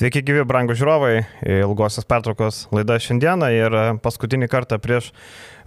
Sveiki 0.00 0.22
gyvi, 0.24 0.46
brangų 0.48 0.72
žiūrovai, 0.80 1.16
ilgosios 1.44 2.06
pertraukos 2.08 2.62
laida 2.72 2.94
šiandieną 3.04 3.50
ir 3.52 3.74
paskutinį 4.00 4.46
kartą 4.48 4.78
prieš 4.80 5.10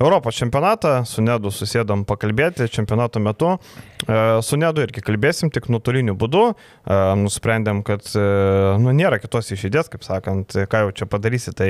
Europos 0.01 0.35
čempionatą, 0.35 1.03
su 1.05 1.21
Nedu 1.21 1.51
susėdom 1.53 2.01
pakalbėti 2.07 2.65
čempionato 2.71 3.21
metu. 3.21 3.53
E, 4.03 4.15
su 4.43 4.57
Nedu 4.59 4.83
irgi 4.83 5.03
kalbėsim, 5.05 5.51
tik 5.53 5.69
nuotoliniu 5.71 6.15
būdu. 6.19 6.41
E, 6.51 6.97
nusprendėm, 7.21 7.83
kad 7.85 8.07
e, 8.17 8.23
nu, 8.81 8.91
nėra 8.95 9.19
kitos 9.21 9.51
išėdės, 9.53 9.91
kaip 9.93 10.05
sakant, 10.05 10.57
ką 10.69 10.83
jau 10.85 10.95
čia 10.97 11.07
padarysi, 11.09 11.53
tai 11.55 11.69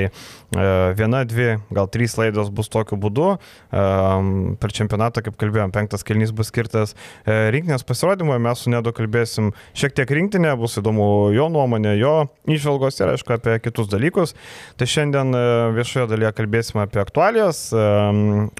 viena, 0.54 1.22
dvi, 1.28 1.58
gal 1.74 1.88
trys 1.92 2.16
laidos 2.18 2.50
bus 2.54 2.70
tokiu 2.72 2.96
būdu. 3.00 3.34
Per 3.70 4.74
čempionatą, 4.74 5.22
kaip 5.26 5.36
kalbėjom, 5.40 5.72
penktas 5.74 6.04
kelnys 6.06 6.32
bus 6.34 6.50
skirtas 6.52 6.94
rinkinės 7.26 7.84
pasirodymui, 7.86 8.38
mes 8.42 8.64
su 8.64 8.72
Nedu 8.72 8.94
kalbėsim 8.96 9.52
šiek 9.76 9.96
tiek 9.96 10.10
rinktinė, 10.18 10.54
bus 10.60 10.78
įdomu 10.80 11.06
jo 11.34 11.48
nuomonė, 11.52 11.96
jo 12.00 12.14
išvalgos 12.56 13.00
ir 13.00 13.14
aišku 13.14 13.36
apie 13.36 13.58
kitus 13.64 13.90
dalykus. 13.92 14.34
Tai 14.80 14.88
šiandien 14.90 15.34
e, 15.36 15.46
viešoje 15.78 16.08
dalyje 16.12 16.34
kalbėsime 16.40 16.84
apie 16.86 17.02
aktualijas, 17.02 17.66
e, 17.72 17.86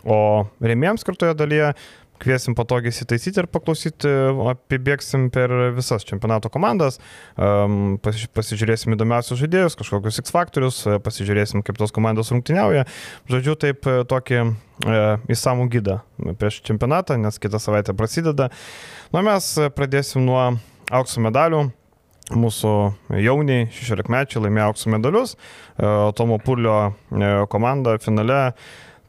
o 0.05 0.19
remėjams 0.65 1.07
skirtoje 1.07 1.37
dalyje 1.39 1.75
kviesim 2.23 2.55
patogiai 2.57 2.93
įsitaisyti 2.93 3.43
ir 3.43 3.49
paklausyti, 3.51 4.11
apibėgsim 4.53 5.29
per 5.35 5.53
visas 5.77 6.07
čempionato 6.07 6.51
komandas, 6.53 6.99
um, 7.37 7.97
pasižiūrėsim 8.05 8.95
įdomiausius 8.97 9.41
žaidėjus, 9.43 9.77
kažkokius 9.81 10.23
X 10.23 10.35
faktorius, 10.35 10.81
pasižiūrėsim, 11.05 11.65
kaip 11.67 11.79
tos 11.81 11.95
komandos 11.95 12.33
rungtyniauja. 12.35 12.87
Žodžiu, 13.31 13.57
taip 13.61 13.89
tokį 14.11 14.41
e, 14.41 14.45
įsamų 15.35 15.69
gydą 15.75 16.01
prieš 16.41 16.63
čempionatą, 16.67 17.19
nes 17.21 17.41
kitą 17.43 17.61
savaitę 17.63 17.97
prasideda. 17.99 18.51
Na, 19.15 19.25
mes 19.25 19.55
pradėsim 19.77 20.25
nuo 20.27 20.55
aukso 20.95 21.23
medalių 21.25 21.67
mūsų 22.33 22.73
jauniai 23.21 23.69
16 23.75 24.09
mečiai 24.13 24.45
laimėjo 24.47 24.71
aukso 24.71 24.93
medalius, 24.93 25.35
e, 25.77 25.89
Tomo 26.17 26.39
Purlio 26.41 26.79
e, 26.89 27.35
komanda 27.53 27.99
finale. 28.01 28.55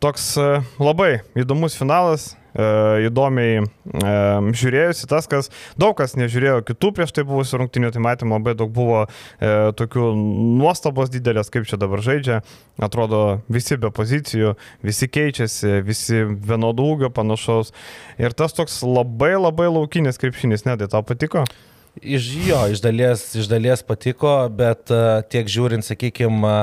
Toks 0.03 0.33
e, 0.37 0.49
labai 0.83 1.21
įdomus 1.39 1.77
finalas, 1.79 2.33
įdomiai 2.55 3.65
žiūrėjusi 4.55 5.09
tas, 5.11 5.25
kas 5.27 5.49
daug 5.75 5.91
kas 5.99 6.13
nežiūrėjo 6.15 6.61
kitų 6.69 6.93
prieš 6.95 7.11
tai 7.11 7.25
buvusių 7.27 7.59
rungtinių, 7.59 7.89
tai 7.91 8.03
matėm 8.05 8.31
labai 8.31 8.53
daug 8.55 8.71
buvo 8.71 9.01
tokių 9.75 10.05
nuostabos 10.61 11.11
didelės, 11.11 11.51
kaip 11.51 11.67
čia 11.67 11.75
dabar 11.81 11.99
žaidžia. 11.99 12.39
Atrodo, 12.79 13.41
visi 13.51 13.75
be 13.75 13.91
pozicijų, 13.91 14.55
visi 14.87 15.11
keičiasi, 15.11 15.81
visi 15.83 16.23
vienodų 16.23 16.87
ūgio 16.95 17.11
panašaus. 17.11 17.75
Ir 18.23 18.31
tas 18.31 18.55
toks 18.55 18.79
labai 18.87 19.35
labai 19.35 19.67
laukinis 19.67 20.23
krepšinis, 20.23 20.63
ne, 20.63 20.79
tai 20.79 20.87
tau 20.95 21.03
patiko? 21.03 21.43
Iš 22.01 22.27
jo, 22.47 22.59
iš 22.71 22.81
dalies, 22.83 23.23
iš 23.39 23.47
dalies 23.47 23.83
patiko, 23.87 24.33
bet 24.51 24.91
uh, 24.91 25.21
tiek 25.31 25.47
žiūrint, 25.47 25.85
sakykime, 25.85 26.55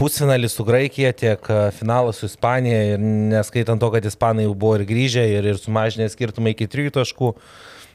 pusfinalį 0.00 0.50
su 0.50 0.66
Graikija, 0.66 1.12
tiek 1.14 1.46
uh, 1.52 1.68
finalas 1.76 2.18
su 2.18 2.26
Ispanija 2.26 2.80
ir 2.96 3.04
neskaitant 3.30 3.80
to, 3.80 3.92
kad 3.94 4.08
Ispanai 4.08 4.48
jau 4.48 4.56
buvo 4.58 4.80
ir 4.80 4.86
grįžę 4.88 5.22
ir, 5.36 5.46
ir 5.52 5.62
sumažinę 5.62 6.08
skirtumą 6.10 6.50
iki 6.50 6.66
trijų 6.72 6.96
taškų, 6.98 7.30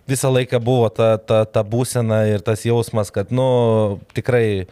visą 0.08 0.32
laiką 0.32 0.64
buvo 0.64 0.88
ta, 0.96 1.18
ta, 1.20 1.44
ta 1.44 1.66
būsena 1.68 2.24
ir 2.32 2.46
tas 2.46 2.64
jausmas, 2.66 3.12
kad, 3.12 3.36
nu, 3.36 4.00
tikrai 4.16 4.64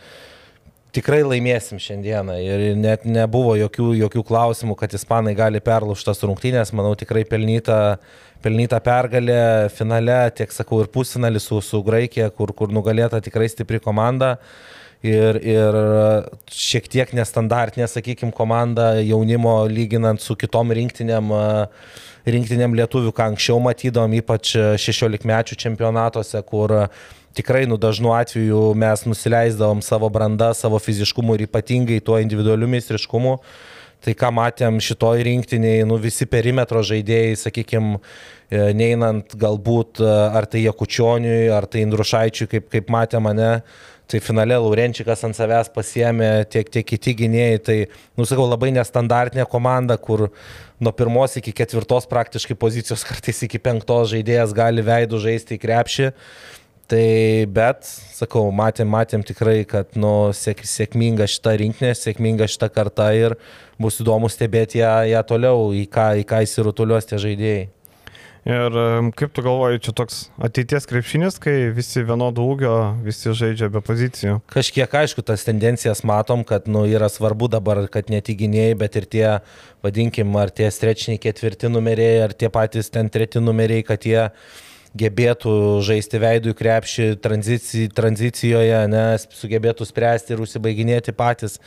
tikrai 0.95 1.21
laimėsim 1.25 1.79
šiandieną. 1.81 2.37
Ir 2.41 2.63
net 2.79 3.05
nebuvo 3.05 3.55
jokių, 3.59 3.91
jokių 4.05 4.23
klausimų, 4.25 4.77
kad 4.79 4.93
ispanai 4.97 5.35
gali 5.37 5.61
perlaužtas 5.63 6.23
rungtynės, 6.25 6.73
manau 6.75 6.95
tikrai 6.97 7.25
pelnyta, 7.29 7.99
pelnyta 8.43 8.79
pergalė 8.83 9.69
finale, 9.75 10.17
tiek 10.35 10.51
sakau, 10.53 10.81
ir 10.83 10.91
pusfinalį 10.93 11.41
su, 11.43 11.59
su 11.65 11.81
Graikija, 11.85 12.29
kur, 12.35 12.53
kur 12.55 12.73
nugalėta 12.73 13.21
tikrai 13.23 13.49
stipri 13.51 13.81
komanda. 13.83 14.37
Ir, 14.99 15.37
ir 15.47 15.75
šiek 16.51 16.89
tiek 16.91 17.11
nestandartinė, 17.15 17.85
sakykime, 17.87 18.33
komanda 18.35 18.97
jaunimo 18.99 19.61
lyginant 19.71 20.19
su 20.19 20.35
kitom 20.35 20.73
rinktinėm, 20.75 21.31
rinktinėm 22.27 22.75
lietuvių, 22.75 23.13
ką 23.15 23.29
anksčiau 23.31 23.61
matydom, 23.63 24.17
ypač 24.19 24.57
16 24.59 25.23
mečių 25.29 25.55
čempionatuose, 25.63 26.43
kur 26.43 26.75
tikrai 27.39 27.63
nu 27.69 27.79
dažnu 27.79 28.11
atveju 28.11 28.73
mes 28.75 29.05
nusileisdavom 29.07 29.79
savo 29.85 30.09
brandą, 30.11 30.51
savo 30.51 30.79
fiziškumu 30.83 31.37
ir 31.37 31.45
ypatingai 31.47 32.01
tuo 32.03 32.19
individualiu 32.19 32.67
meistriškumu. 32.67 33.37
Tai 33.99 34.13
ką 34.15 34.29
matėm 34.31 34.79
šitoj 34.79 35.23
rinktiniai, 35.27 35.83
nu 35.87 35.97
visi 35.99 36.27
perimetro 36.29 36.79
žaidėjai, 36.87 37.35
sakykime, 37.41 37.97
neinant 38.49 39.35
galbūt 39.37 39.99
e, 40.01 40.09
ar 40.39 40.47
tai 40.49 40.63
Jekučioniui, 40.63 41.49
ar 41.53 41.67
tai 41.69 41.83
Indrušaičiui, 41.85 42.47
kaip, 42.49 42.69
kaip 42.71 42.87
matė 42.89 43.19
mane, 43.21 43.49
tai 44.09 44.21
finale 44.25 44.57
Laurenčikas 44.57 45.21
ant 45.27 45.37
savęs 45.37 45.69
pasiemė 45.75 46.31
tiek, 46.49 46.71
tiek 46.73 46.87
kiti 46.87 47.13
gynėjai, 47.19 47.59
tai, 47.61 47.77
nusakau, 48.17 48.47
labai 48.49 48.71
nestandartinė 48.73 49.45
komanda, 49.51 49.99
kur 50.01 50.29
nuo 50.81 50.93
pirmos 50.95 51.37
iki 51.37 51.53
ketvirtos 51.59 52.09
praktiškai 52.09 52.57
pozicijos, 52.57 53.05
kartais 53.09 53.43
iki 53.45 53.61
penktos 53.61 54.13
žaidėjas 54.15 54.55
gali 54.57 54.85
veidų 54.85 55.21
žaisti 55.27 55.59
į 55.59 55.63
krepšį. 55.67 56.09
Tai 56.89 57.45
bet, 57.53 57.85
sakau, 58.17 58.47
matėm, 58.55 58.87
matėm 58.89 59.21
tikrai, 59.21 59.59
kad 59.69 59.93
nu, 59.93 60.31
sėk, 60.33 60.63
sėkminga 60.65 61.27
šita 61.29 61.53
rinkinė, 61.61 61.91
sėkminga 61.93 62.47
šita 62.49 62.65
karta 62.73 63.11
ir 63.13 63.35
bus 63.77 63.99
įdomu 64.01 64.25
stebėti 64.31 64.81
ją, 64.81 64.95
ją 65.11 65.21
toliau, 65.29 65.67
į 65.77 65.83
ką, 65.93 66.15
į 66.23 66.23
ką 66.29 66.39
įsirutuliuos 66.47 67.05
tie 67.11 67.19
žaidėjai. 67.21 67.67
Ir 68.49 68.77
kaip 69.19 69.33
tu 69.35 69.43
galvoji, 69.45 69.81
čia 69.85 69.93
toks 69.93 70.17
ateities 70.41 70.87
krepšinis, 70.89 71.37
kai 71.43 71.53
visi 71.75 72.01
vienodo 72.07 72.45
ūgio, 72.49 72.71
visi 73.05 73.35
žaidžia 73.37 73.67
be 73.69 73.83
pozicijų? 73.85 74.39
Kažkiek 74.49 74.95
aišku, 75.01 75.21
tas 75.27 75.43
tendencijas 75.45 76.01
matom, 76.07 76.41
kad 76.47 76.65
nu, 76.71 76.85
yra 76.89 77.11
svarbu 77.11 77.51
dabar, 77.51 77.83
kad 77.91 78.09
ne 78.09 78.23
tik 78.25 78.39
gynėjai, 78.39 78.79
bet 78.79 78.97
ir 78.97 79.05
tie, 79.11 79.27
vadinkim, 79.85 80.33
ar 80.41 80.49
tie 80.55 80.71
strečiniai 80.73 81.21
ketvirti 81.21 81.69
numeriai, 81.69 82.23
ar 82.25 82.33
tie 82.33 82.49
patys 82.49 82.89
ten 82.89 83.11
treti 83.13 83.43
numeriai, 83.43 83.85
kad 83.85 84.07
jie 84.07 84.23
gebėtų 84.99 85.53
žaisti 85.85 86.19
veidų 86.21 86.53
į 86.53 86.57
krepšį 86.59 87.07
tranzici, 87.23 87.87
tranzicijoje, 87.95 88.81
nes 88.91 89.25
sugebėtų 89.39 89.87
spręsti 89.87 90.35
ir 90.35 90.43
užsibaiginėti 90.45 91.15
patys. 91.17 91.59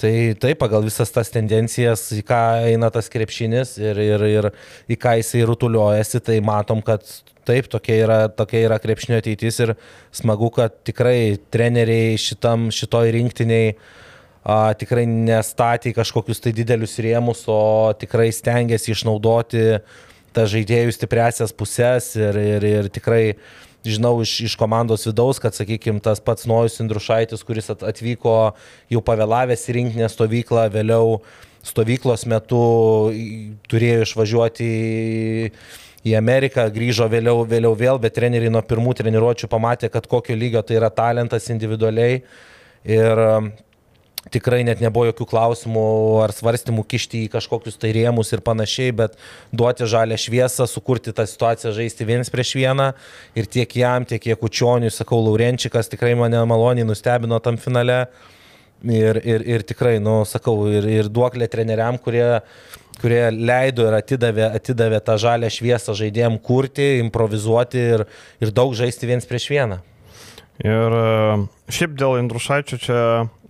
Tai 0.00 0.12
taip, 0.40 0.58
pagal 0.58 0.82
visas 0.86 1.12
tas 1.14 1.30
tendencijas, 1.30 2.08
į 2.16 2.22
ką 2.26 2.40
eina 2.72 2.88
tas 2.90 3.10
krepšinis 3.12 3.76
ir, 3.78 4.00
ir, 4.02 4.24
ir 4.26 4.48
į 4.90 4.96
ką 4.98 5.18
jisai 5.20 5.44
rutuliuojasi, 5.46 6.22
tai 6.26 6.40
matom, 6.42 6.80
kad 6.82 7.04
taip, 7.46 7.68
tokia 7.70 7.98
yra, 8.04 8.20
tokia 8.32 8.64
yra 8.66 8.78
krepšinio 8.82 9.20
ateitis 9.20 9.60
ir 9.62 9.74
smagu, 10.14 10.50
kad 10.54 10.74
tikrai 10.86 11.36
treneriai 11.54 12.16
šitam, 12.20 12.70
šitoj 12.74 13.12
rinktiniai 13.14 13.74
a, 14.42 14.72
tikrai 14.78 15.04
nestatė 15.06 15.94
kažkokius 15.96 16.42
tai 16.42 16.54
didelius 16.56 16.98
rėmus, 17.02 17.44
o 17.50 17.92
tikrai 17.98 18.30
stengiasi 18.34 18.94
išnaudoti 18.94 19.66
ta 20.34 20.46
žaidėjų 20.50 20.94
stipresias 20.96 21.52
pusės 21.54 22.12
ir, 22.18 22.38
ir, 22.38 22.66
ir 22.66 22.90
tikrai 22.92 23.22
žinau 23.84 24.14
iš, 24.22 24.34
iš 24.46 24.56
komandos 24.58 25.06
vidaus, 25.08 25.40
kad, 25.42 25.54
sakykime, 25.56 26.00
tas 26.02 26.22
pats 26.22 26.46
Nojus 26.46 26.78
Indrušaitis, 26.82 27.42
kuris 27.46 27.70
atvyko 27.72 28.36
jau 28.92 29.02
pavėlavęs 29.04 29.64
į 29.68 29.78
rinkinę 29.78 30.10
stovyklą, 30.10 30.68
vėliau 30.72 31.18
stovyklos 31.66 32.26
metu 32.30 32.62
turėjo 33.70 34.06
išvažiuoti 34.06 34.68
į, 34.68 35.50
į 36.10 36.14
Ameriką, 36.18 36.66
grįžo 36.74 37.06
vėliau, 37.10 37.44
vėliau 37.48 37.74
vėl, 37.78 38.00
bet 38.02 38.16
treneriai 38.18 38.50
nuo 38.54 38.62
pirmų 38.66 38.94
treniruočių 38.98 39.50
pamatė, 39.50 39.90
kad 39.92 40.08
kokio 40.10 40.38
lygio 40.38 40.62
tai 40.66 40.78
yra 40.80 40.90
talentas 40.94 41.50
individualiai. 41.54 42.22
Ir 42.82 43.26
tikrai 44.30 44.62
net 44.66 44.82
nebuvo 44.82 45.08
jokių 45.08 45.26
klausimų 45.32 45.86
ar 46.22 46.34
svarstymų 46.34 46.84
kišti 46.88 47.24
į 47.26 47.30
kažkokius 47.32 47.78
tai 47.80 47.90
rėmus 47.96 48.30
ir 48.34 48.42
panašiai, 48.44 48.92
bet 48.94 49.16
duoti 49.50 49.88
žalę 49.90 50.18
šviesą, 50.20 50.68
sukurti 50.70 51.14
tą 51.16 51.26
situaciją, 51.26 51.72
žaisti 51.74 52.06
vienas 52.06 52.30
prieš 52.30 52.54
vieną 52.60 52.92
ir 53.38 53.48
tiek 53.50 53.74
jam, 53.76 54.06
tiek 54.06 54.30
Jekučioniui, 54.32 54.92
sakau, 54.94 55.18
Laurenčikas 55.26 55.90
tikrai 55.90 56.14
mane 56.18 56.44
maloniai 56.46 56.86
nustebino 56.86 57.40
tam 57.42 57.58
finale. 57.58 58.04
Ir, 58.82 59.20
ir, 59.22 59.44
ir 59.46 59.62
tikrai, 59.62 60.00
nu, 60.02 60.24
sakau, 60.26 60.56
ir, 60.66 60.82
ir 60.90 61.06
duoklė 61.06 61.46
treneriam, 61.46 61.94
kurie, 62.02 62.40
kurie 62.98 63.20
leido 63.30 63.84
ir 63.86 63.94
atidavė, 63.94 64.48
atidavė 64.58 64.98
tą 65.06 65.14
žalę 65.22 65.50
šviesą 65.54 65.94
žaidėjim 65.94 66.40
kurti, 66.42 66.88
improvizuoti 67.04 67.84
ir, 67.92 68.04
ir 68.42 68.50
daug 68.50 68.74
žaisti 68.74 69.06
viens 69.06 69.28
prieš 69.30 69.46
vieną. 69.54 69.78
Ir 70.66 70.96
šiaip 71.72 71.96
dėl 71.98 72.18
Indrušaičio 72.20 72.80
čia 72.82 72.98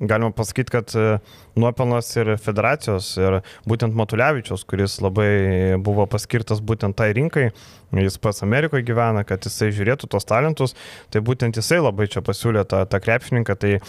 galima 0.07 0.31
pasakyti, 0.31 0.71
kad 0.71 0.91
e, 0.95 1.19
nuopelnas 1.55 2.11
ir 2.17 2.35
federacijos, 2.43 3.13
ir 3.21 3.39
būtent 3.69 3.95
Matulevičiaus, 3.97 4.65
kuris 4.69 4.99
labai 5.05 5.79
buvo 5.83 6.07
paskirtas 6.11 6.63
būtent 6.65 6.97
tai 6.99 7.13
rinkai, 7.17 7.51
jis 7.93 8.17
pats 8.23 8.43
Amerikoje 8.43 8.87
gyvena, 8.89 9.23
kad 9.29 9.45
jisai 9.47 9.69
žiūrėtų 9.75 10.09
tos 10.11 10.27
talentus, 10.27 10.75
tai 11.13 11.23
būtent 11.23 11.59
jisai 11.61 11.79
labai 11.83 12.09
čia 12.11 12.23
pasiūlė 12.25 12.65
tą, 12.69 12.83
tą 12.91 13.03
krepšininką, 13.05 13.57
tai 13.63 13.73
e, 13.79 13.83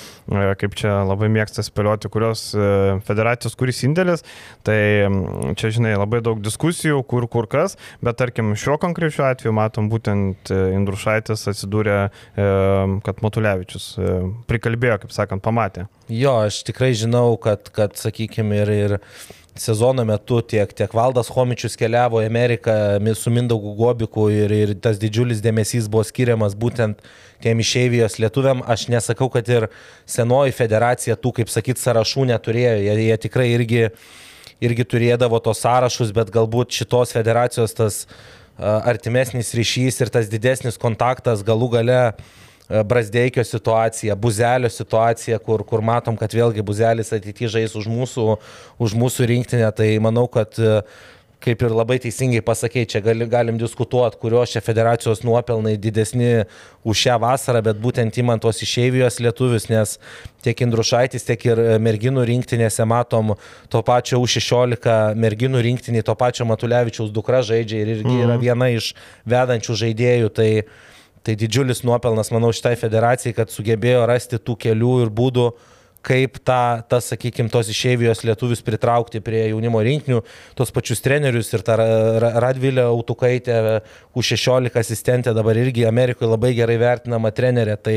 kaip 0.59 0.77
čia 0.77 0.99
labai 1.07 1.31
mėgsta 1.33 1.65
spėlioti, 1.65 2.11
kurios 2.13 2.49
e, 2.53 2.99
federacijos, 3.07 3.57
kuris 3.57 3.81
indėlis, 3.87 4.25
tai 4.67 4.77
čia, 5.57 5.73
žinai, 5.73 5.95
labai 5.97 6.21
daug 6.25 6.43
diskusijų, 6.43 7.01
kur 7.09 7.25
kur 7.31 7.49
kas, 7.49 7.77
bet 8.05 8.19
tarkim 8.21 8.53
šiuo 8.59 8.77
konkrečiu 8.81 9.25
atveju 9.25 9.55
matom 9.55 9.89
būtent 9.89 10.51
Indrušaitis 10.53 11.47
atsidūrė, 11.49 11.97
kad 12.35 13.21
Matulevičius 13.23 13.87
prikalbėjo, 14.49 14.99
kaip 15.03 15.13
sakant, 15.15 15.43
pamatė. 15.45 15.87
Jo, 16.11 16.39
aš 16.47 16.61
tikrai 16.67 16.91
žinau, 16.97 17.35
kad, 17.41 17.69
kad 17.73 17.95
sakykime, 17.99 18.61
ir, 18.63 18.71
ir 18.73 18.97
sezono 19.55 20.05
metu 20.05 20.41
tiek, 20.41 20.71
tiek 20.73 20.93
Valdas 20.93 21.29
Homičius 21.33 21.77
keliavo 21.77 22.21
į 22.23 22.29
Ameriką 22.29 22.75
su 23.17 23.31
Mindaugu 23.33 23.75
Gobiku 23.77 24.27
ir, 24.33 24.51
ir 24.51 24.73
tas 24.81 24.97
didžiulis 25.01 25.43
dėmesys 25.43 25.89
buvo 25.91 26.03
skiriamas 26.07 26.57
būtent 26.57 27.03
tiem 27.43 27.61
išeivijos 27.61 28.17
lietuviam. 28.21 28.63
Aš 28.65 28.87
nesakau, 28.89 29.29
kad 29.29 29.49
ir 29.49 29.69
senoji 30.09 30.55
federacija 30.57 31.17
tų, 31.19 31.35
kaip 31.39 31.53
sakyt, 31.53 31.81
sąrašų 31.81 32.27
neturėjo. 32.33 32.77
Jie, 32.81 32.95
jie 33.07 33.17
tikrai 33.27 33.49
irgi, 33.53 33.83
irgi 34.63 34.87
turėdavo 34.89 35.41
tos 35.43 35.61
sąrašus, 35.61 36.15
bet 36.15 36.33
galbūt 36.33 36.73
šitos 36.73 37.13
federacijos 37.13 37.77
tas 37.77 38.05
artimesnis 38.57 39.53
ryšys 39.57 40.01
ir 40.01 40.13
tas 40.13 40.29
didesnis 40.29 40.77
kontaktas 40.77 41.41
galų 41.45 41.71
gale 41.73 42.01
uh, 42.11 42.25
Brasdeikio 42.69 43.43
situacija, 43.43 44.15
Buzelio 44.15 44.69
situacija, 44.69 45.39
kur, 45.43 45.65
kur 45.67 45.83
matom, 45.83 46.15
kad 46.17 46.31
vėlgi 46.31 46.63
Buzelis 46.63 47.11
ateityje 47.11 47.51
žais 47.57 47.73
už 47.75 47.89
mūsų, 47.91 48.27
už 48.79 48.95
mūsų 48.95 49.27
rinktinę, 49.33 49.67
tai 49.75 49.89
manau, 49.99 50.29
kad 50.31 50.55
e, 50.55 50.77
kaip 51.43 51.63
ir 51.65 51.73
labai 51.75 51.97
teisingai 51.99 52.39
pasakė, 52.45 52.85
čia 52.87 53.01
gali, 53.03 53.27
galim 53.27 53.57
diskutuoti, 53.59 54.15
kurios 54.21 54.53
čia 54.53 54.61
federacijos 54.63 55.25
nuopelnai 55.27 55.75
didesni 55.81 56.45
už 56.87 57.01
šią 57.01 57.17
vasarą, 57.19 57.59
bet 57.65 57.81
būtent 57.83 58.15
įman 58.23 58.39
tos 58.43 58.63
išeivijos 58.63 59.19
lietuvius, 59.23 59.67
nes 59.71 59.97
tiek 60.45 60.63
Indrušaitis, 60.63 61.27
tiek 61.27 61.43
ir 61.49 61.61
merginų 61.83 62.23
rinktinėse 62.31 62.87
matom 62.87 63.35
to 63.67 63.83
pačio 63.83 64.21
U16 64.23 65.19
merginų 65.19 65.65
rinktinį, 65.67 66.05
to 66.07 66.15
pačio 66.15 66.47
Matulevičiaus 66.47 67.11
dukra 67.11 67.43
žaidžia 67.43 67.83
ir 67.83 67.93
irgi 67.97 68.15
yra 68.21 68.37
mhm. 68.37 68.41
viena 68.43 68.71
iš 68.71 68.93
vedančių 69.27 69.79
žaidėjų. 69.83 70.33
Tai 70.39 70.49
Tai 71.23 71.37
didžiulis 71.39 71.85
nuopelnas, 71.87 72.33
manau, 72.35 72.51
šitai 72.51 72.73
federacijai, 72.75 73.35
kad 73.37 73.51
sugebėjo 73.51 74.03
rasti 74.09 74.41
tų 74.43 74.57
kelių 74.59 74.95
ir 75.05 75.11
būdų, 75.15 75.45
kaip 76.03 76.35
tą, 76.43 76.83
tas, 76.91 77.07
sakykime, 77.13 77.47
tos 77.51 77.69
išėvijos 77.71 78.25
lietuvius 78.27 78.63
pritraukti 78.65 79.21
prie 79.23 79.45
jaunimo 79.53 79.79
rinkinių, 79.85 80.19
tos 80.59 80.73
pačius 80.75 80.99
trenerius 81.03 81.53
ir 81.55 81.63
tą 81.63 81.77
Radvilę 82.43 82.89
Autukaitę, 82.89 83.79
U16 84.19 84.79
asistentę, 84.83 85.31
dabar 85.35 85.59
irgi 85.61 85.87
Amerikoje 85.87 86.33
labai 86.33 86.51
gerai 86.57 86.75
vertinama 86.81 87.31
trenerė. 87.31 87.77
Tai, 87.79 87.95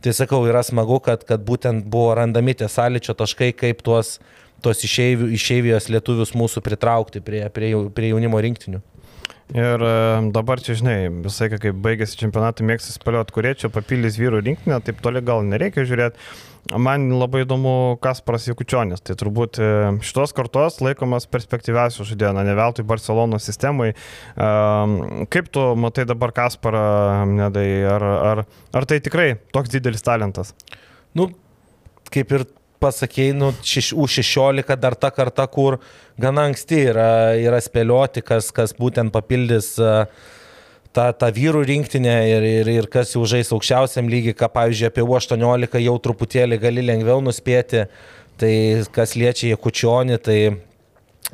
tai 0.00 0.16
sakau, 0.16 0.40
yra 0.48 0.64
smagu, 0.64 1.02
kad, 1.04 1.28
kad 1.28 1.44
būtent 1.44 1.84
buvo 1.84 2.16
randami 2.16 2.56
tie 2.56 2.70
sąlyčio 2.72 3.12
taškai, 3.20 3.52
kaip 3.60 3.84
tuos, 3.84 4.16
tos 4.64 4.80
išėvijos 4.88 5.92
lietuvius 5.92 6.32
mūsų 6.32 6.64
pritraukti 6.64 7.20
prie, 7.20 7.44
prie, 7.52 7.74
prie 7.92 8.14
jaunimo 8.14 8.40
rinktinių. 8.40 8.80
Ir 9.52 9.82
e, 9.84 10.30
dabar 10.32 10.60
čia, 10.64 10.72
žinai, 10.78 10.96
visai 11.26 11.50
kai 11.52 11.74
baigėsi 11.76 12.16
čempionatai, 12.22 12.64
mėgsi 12.64 12.94
spėlioti, 12.94 13.34
kurie 13.36 13.52
čia 13.60 13.68
papildys 13.72 14.16
vyrų 14.16 14.40
rinkinę, 14.40 14.78
taip 14.86 15.02
toli 15.04 15.20
gal 15.20 15.44
nereikia 15.44 15.84
žiūrėti. 15.84 16.16
Man 16.80 17.10
labai 17.12 17.42
įdomu 17.44 17.98
Kasparas 18.00 18.46
Jekučionis, 18.48 19.02
tai 19.04 19.18
turbūt 19.20 19.60
e, 19.60 19.68
šitos 20.00 20.32
kartos 20.32 20.80
laikomas 20.80 21.28
perspektyviausių 21.28 22.08
žaidėjų, 22.08 22.40
ne 22.40 22.56
veltui 22.56 22.86
Barcelono 22.88 23.36
sistemai. 23.42 23.92
E, 23.92 24.48
kaip 25.28 25.52
tu 25.52 25.66
matai 25.76 26.08
dabar 26.08 26.32
Kasparą, 26.32 26.88
nedai, 27.28 27.68
ar, 27.84 28.08
ar, 28.32 28.44
ar 28.72 28.88
tai 28.88 29.02
tikrai 29.04 29.34
toks 29.52 29.76
didelis 29.76 30.08
talentas? 30.08 30.56
Nu, 31.12 31.28
kaip 32.08 32.32
ir 32.32 32.48
pasakėjai, 32.84 33.34
nu, 33.40 33.50
U16 33.64 34.76
dar 34.80 34.96
ta 35.00 35.10
karta, 35.14 35.46
kur 35.48 35.78
gana 36.20 36.46
anksti 36.50 36.84
yra, 36.92 37.10
yra 37.40 37.60
spėlioti, 37.64 38.22
kas, 38.26 38.52
kas 38.54 38.76
būtent 38.76 39.12
papildys 39.14 39.74
tą, 40.94 41.06
tą 41.18 41.30
vyrų 41.34 41.64
rinktinę 41.70 42.14
ir, 42.30 42.48
ir, 42.60 42.72
ir 42.82 42.90
kas 42.92 43.16
jau 43.16 43.24
žais 43.28 43.50
aukščiausiam 43.56 44.10
lygiai, 44.12 44.36
ką 44.38 44.50
pavyzdžiui 44.54 44.90
apie 44.92 45.06
U18 45.06 45.82
jau 45.82 45.96
truputėlį 46.06 46.60
gali 46.62 46.86
lengviau 46.86 47.24
nuspėti, 47.24 47.86
tai 48.40 48.54
kas 48.94 49.16
liečia 49.18 49.54
Jekučionį, 49.54 50.20
tai 50.22 50.38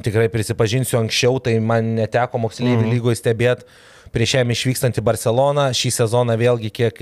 tikrai 0.00 0.30
prisipažinsiu 0.32 1.00
anksčiau, 1.02 1.40
tai 1.44 1.58
man 1.60 1.96
neteko 1.98 2.40
moksleivių 2.40 2.84
mm. 2.86 2.92
lygoje 2.94 3.20
stebėti 3.20 3.68
prieš 4.14 4.36
jam 4.38 4.50
išvykstant 4.50 4.98
į 4.98 5.04
Barceloną. 5.06 5.68
Šį 5.76 5.92
sezoną 6.00 6.36
vėlgi 6.40 6.70
kiek 6.74 6.98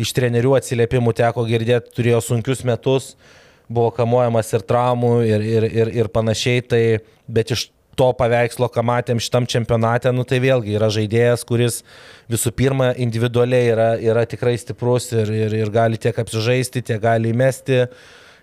iš 0.00 0.14
trenerių 0.16 0.56
atsiliepimų 0.58 1.14
teko 1.18 1.46
girdėti, 1.48 1.94
turėjo 1.96 2.22
sunkius 2.24 2.64
metus, 2.68 3.12
buvo 3.74 3.92
kamuojamas 3.96 4.52
ir 4.54 4.64
traumų 4.68 5.12
ir, 5.26 5.44
ir, 5.44 5.68
ir, 5.68 5.92
ir 6.02 6.10
panašiai, 6.12 6.64
tai 6.64 6.82
bet 7.28 7.54
iš 7.54 7.70
to 7.98 8.08
paveikslo, 8.16 8.68
ką 8.72 8.84
matėm 8.88 9.20
šitam 9.20 9.46
čempionate, 9.48 10.12
nu 10.16 10.24
tai 10.28 10.40
vėlgi 10.42 10.76
yra 10.78 10.88
žaidėjas, 10.92 11.44
kuris 11.48 11.82
visų 12.32 12.52
pirma 12.56 12.92
individualiai 12.96 13.68
yra, 13.74 13.88
yra 14.00 14.24
tikrai 14.28 14.54
stiprus 14.60 15.10
ir, 15.12 15.28
ir, 15.28 15.56
ir 15.60 15.72
gali 15.72 16.00
tiek 16.00 16.16
apsižaisti, 16.18 16.84
tiek 16.88 17.02
gali 17.02 17.32
įmesti 17.34 17.82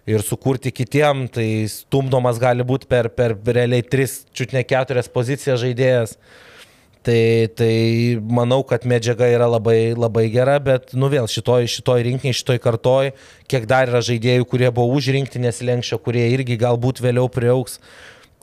ir 0.10 0.26
sukurti 0.26 0.72
kitiem, 0.74 1.28
tai 1.34 1.66
stumdomas 1.70 2.40
gali 2.42 2.66
būti 2.66 2.90
per, 2.90 3.10
per 3.14 3.36
realiai 3.46 3.86
3, 3.86 4.22
čiut 4.34 4.54
ne 4.56 4.64
4 4.66 5.10
pozicijas 5.14 5.62
žaidėjas. 5.64 6.16
Tai, 7.00 7.48
tai 7.56 8.20
manau, 8.20 8.60
kad 8.68 8.84
medžiaga 8.84 9.30
yra 9.32 9.46
labai, 9.48 9.94
labai 9.96 10.26
gera, 10.34 10.58
bet, 10.60 10.92
nu 11.00 11.08
vėl, 11.08 11.30
šitoj, 11.32 11.70
šitoj 11.72 12.04
rinkiniai, 12.04 12.36
šitoj 12.36 12.60
kartoj, 12.60 13.14
kiek 13.48 13.68
dar 13.72 13.88
yra 13.88 14.02
žaidėjų, 14.04 14.48
kurie 14.52 14.68
buvo 14.68 14.98
už 15.00 15.08
rinktinės 15.16 15.62
lenkščio, 15.64 16.02
kurie 16.04 16.26
irgi 16.34 16.60
galbūt 16.60 17.00
vėliau 17.06 17.32
priauks. 17.32 17.80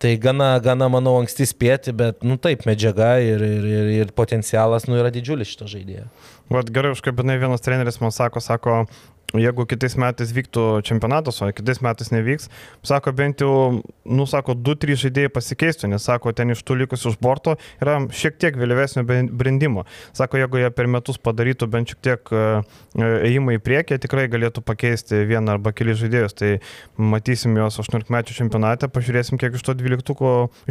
Tai 0.01 0.11
gana, 0.21 0.55
gana, 0.61 0.89
manau, 0.93 1.15
anksti 1.21 1.47
spėti, 1.49 1.93
bet, 1.97 2.25
nu 2.25 2.37
taip, 2.41 2.65
medžiaga 2.69 3.15
ir, 3.25 3.45
ir, 3.45 3.69
ir, 3.69 3.93
ir 4.01 4.11
potencialas, 4.17 4.89
nu, 4.89 4.97
yra 5.01 5.13
didžiulis 5.13 5.53
šito 5.53 5.69
žaidėjo. 5.73 6.09
Vat 6.53 6.73
gerai, 6.73 6.93
užkabinai 6.97 7.39
vienas 7.41 7.65
treneris 7.65 8.01
man 8.03 8.13
sako, 8.13 8.43
sako, 8.45 8.83
jeigu 9.35 9.67
kitais 9.69 9.97
metais 9.99 10.31
vyktų 10.35 10.65
čempionatas, 10.87 11.41
o 11.43 11.49
kitais 11.55 11.81
metais 11.85 12.13
nevyks, 12.13 12.49
sako, 12.87 13.13
bent 13.17 13.43
jau, 13.43 13.83
nu, 14.07 14.27
sako, 14.31 14.55
2-3 14.55 14.99
žaidėjai 15.07 15.33
pasikeistų, 15.35 15.91
nes, 15.91 16.05
sako, 16.07 16.33
ten 16.37 16.55
iš 16.55 16.63
tų 16.67 16.79
likusių 16.83 17.13
už 17.13 17.19
borto 17.23 17.57
yra 17.83 17.99
šiek 18.15 18.39
tiek 18.41 18.59
vėlyvesnio 18.59 19.05
brandimo. 19.07 19.87
Sako, 20.17 20.41
jeigu 20.43 20.63
jie 20.63 20.71
per 20.75 20.91
metus 20.91 21.19
padarytų 21.19 21.69
bent 21.73 21.93
šiek 21.93 22.03
tiek 22.07 22.33
e, 22.33 22.45
ėjimą 23.31 23.57
į 23.59 23.63
priekį, 23.67 24.01
tikrai 24.07 24.29
galėtų 24.33 24.63
pakeisti 24.67 25.25
vieną 25.29 25.57
arba 25.57 25.75
keli 25.77 25.97
žaidėjus. 25.99 26.37
Tai 26.39 26.53
matysim 26.97 27.57
juos 27.59 27.81
18 27.83 28.13
metų 28.15 28.37
čempionate, 28.37 28.91
pažiūrėsim, 28.93 29.41
kiek 29.43 29.59
iš 29.59 29.67
to 29.67 29.77
12 29.77 30.15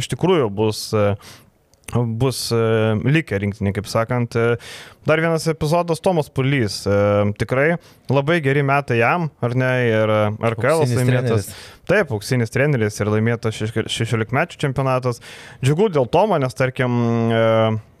iš 0.00 0.10
tikrųjų 0.14 0.48
bus 0.54 0.88
e, 0.96 1.12
bus 1.94 2.48
e, 2.54 2.58
likę 3.06 3.38
rinktinį, 3.42 3.72
kaip 3.76 3.88
sakant. 3.90 4.36
E, 4.36 4.56
dar 5.06 5.22
vienas 5.22 5.46
epizodas 5.50 6.02
Tomas 6.02 6.30
Pulys. 6.32 6.82
E, 6.86 6.98
tikrai 7.38 7.76
labai 8.12 8.40
geri 8.44 8.64
metai 8.66 9.00
jam, 9.00 9.28
ar 9.44 9.56
ne, 9.58 9.72
ir 9.88 10.14
RKL 10.54 10.86
laimėtas. 10.96 11.50
Taip, 11.86 12.10
auksinis 12.14 12.50
treneris 12.50 12.98
ir 12.98 13.10
laimėtas 13.12 13.60
16 13.62 14.34
metų 14.34 14.58
čempionatas. 14.62 15.22
Džiugu 15.62 15.92
dėl 15.94 16.10
Tomo, 16.10 16.38
nes 16.42 16.58
tarkim 16.58 16.98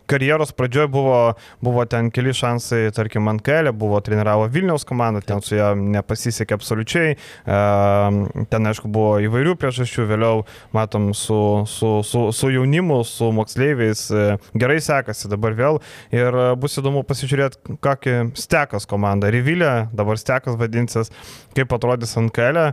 karjeros 0.06 0.52
pradžioje 0.56 0.88
buvo, 0.92 1.18
buvo 1.64 1.84
ten 1.90 2.10
keli 2.14 2.34
šansai, 2.36 2.90
tarkim, 2.96 3.28
ant 3.30 3.42
kelio, 3.46 3.72
buvo 3.76 4.00
treniravo 4.04 4.46
Vilniaus 4.52 4.86
komandą, 4.88 5.22
ten 5.26 5.42
su 5.44 5.56
ją 5.58 5.72
nepasisekė 5.76 6.56
absoliučiai, 6.56 7.16
ten 7.44 8.70
aišku 8.72 8.90
buvo 8.92 9.16
įvairių 9.26 9.56
priežasčių, 9.60 10.06
vėliau 10.10 10.44
matom 10.76 11.12
su, 11.16 11.38
su, 11.70 11.92
su, 12.06 12.26
su 12.36 12.52
jaunimu, 12.54 13.02
su 13.06 13.30
moksleiviais 13.34 14.06
e, 14.10 14.26
gerai 14.58 14.78
sekasi 14.84 15.30
dabar 15.32 15.56
vėl 15.58 15.80
ir 16.14 16.36
bus 16.60 16.78
įdomu 16.80 17.02
pasižiūrėti, 17.06 17.78
kokį 17.84 18.16
stekas 18.38 18.88
komanda, 18.88 19.30
Rivilė, 19.32 19.88
dabar 19.96 20.20
stekas 20.20 20.58
vadinsis, 20.58 21.10
kaip 21.56 21.72
atrodys 21.72 22.14
ant 22.20 22.32
kelio. 22.34 22.68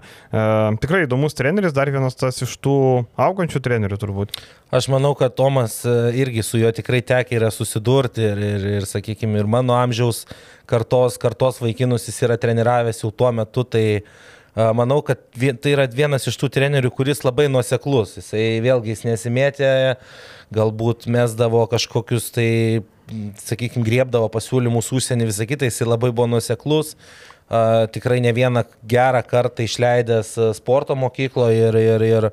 Tikrai 0.83 1.05
įdomus 1.07 1.37
treneris, 1.37 1.75
dar 1.75 1.91
vienas 1.91 2.17
tas 2.19 2.41
iš 2.43 2.57
tų 2.63 2.75
augančių 3.19 3.63
trenerių 3.63 3.99
turbūt. 4.01 4.35
Aš 4.73 4.87
manau, 4.89 5.11
kad 5.13 5.35
Tomas 5.37 5.83
e, 5.85 5.91
irgi 6.17 6.41
su 6.41 6.57
juo 6.57 6.71
tikrai 6.73 7.03
tekia 7.23 7.39
yra 7.39 7.51
susidurti 7.51 8.27
ir, 8.27 8.37
ir, 8.37 8.69
ir 8.77 8.87
sakykime, 8.87 9.39
ir 9.39 9.49
mano 9.49 9.73
amžiaus 9.79 10.25
kartos, 10.69 11.17
kartos 11.17 11.59
vaikinus 11.63 12.07
jis 12.07 12.21
yra 12.27 12.37
treniravęs 12.37 13.03
jau 13.03 13.11
tuo 13.11 13.31
metu, 13.33 13.63
tai 13.63 14.03
manau, 14.53 15.01
kad 15.01 15.21
tai 15.33 15.73
yra 15.73 15.87
vienas 15.89 16.27
iš 16.29 16.37
tų 16.37 16.51
trenerių, 16.53 16.91
kuris 16.93 17.23
labai 17.25 17.47
nuoseklus. 17.49 18.17
Jisai 18.19 18.61
vėlgi 18.63 18.93
jis 18.93 19.05
nesimėtė, 19.07 19.69
galbūt 20.53 21.07
mesdavo 21.09 21.65
kažkokius 21.71 22.29
tai, 22.35 22.49
sakykime, 23.41 23.85
griebdavo 23.85 24.29
pasiūlymus 24.33 24.91
užsienį 24.93 25.29
visą 25.31 25.47
kitą, 25.49 25.69
jisai 25.69 25.89
labai 25.89 26.13
buvo 26.13 26.29
nuoseklus. 26.35 26.93
Tikrai 27.93 28.21
ne 28.23 28.31
vieną 28.33 28.63
gerą 28.89 29.19
kartą 29.27 29.65
išleidęs 29.65 30.35
sporto 30.57 30.95
mokykloje 30.97 31.67
ir, 31.69 31.75
ir, 31.77 32.05
ir 32.07 32.29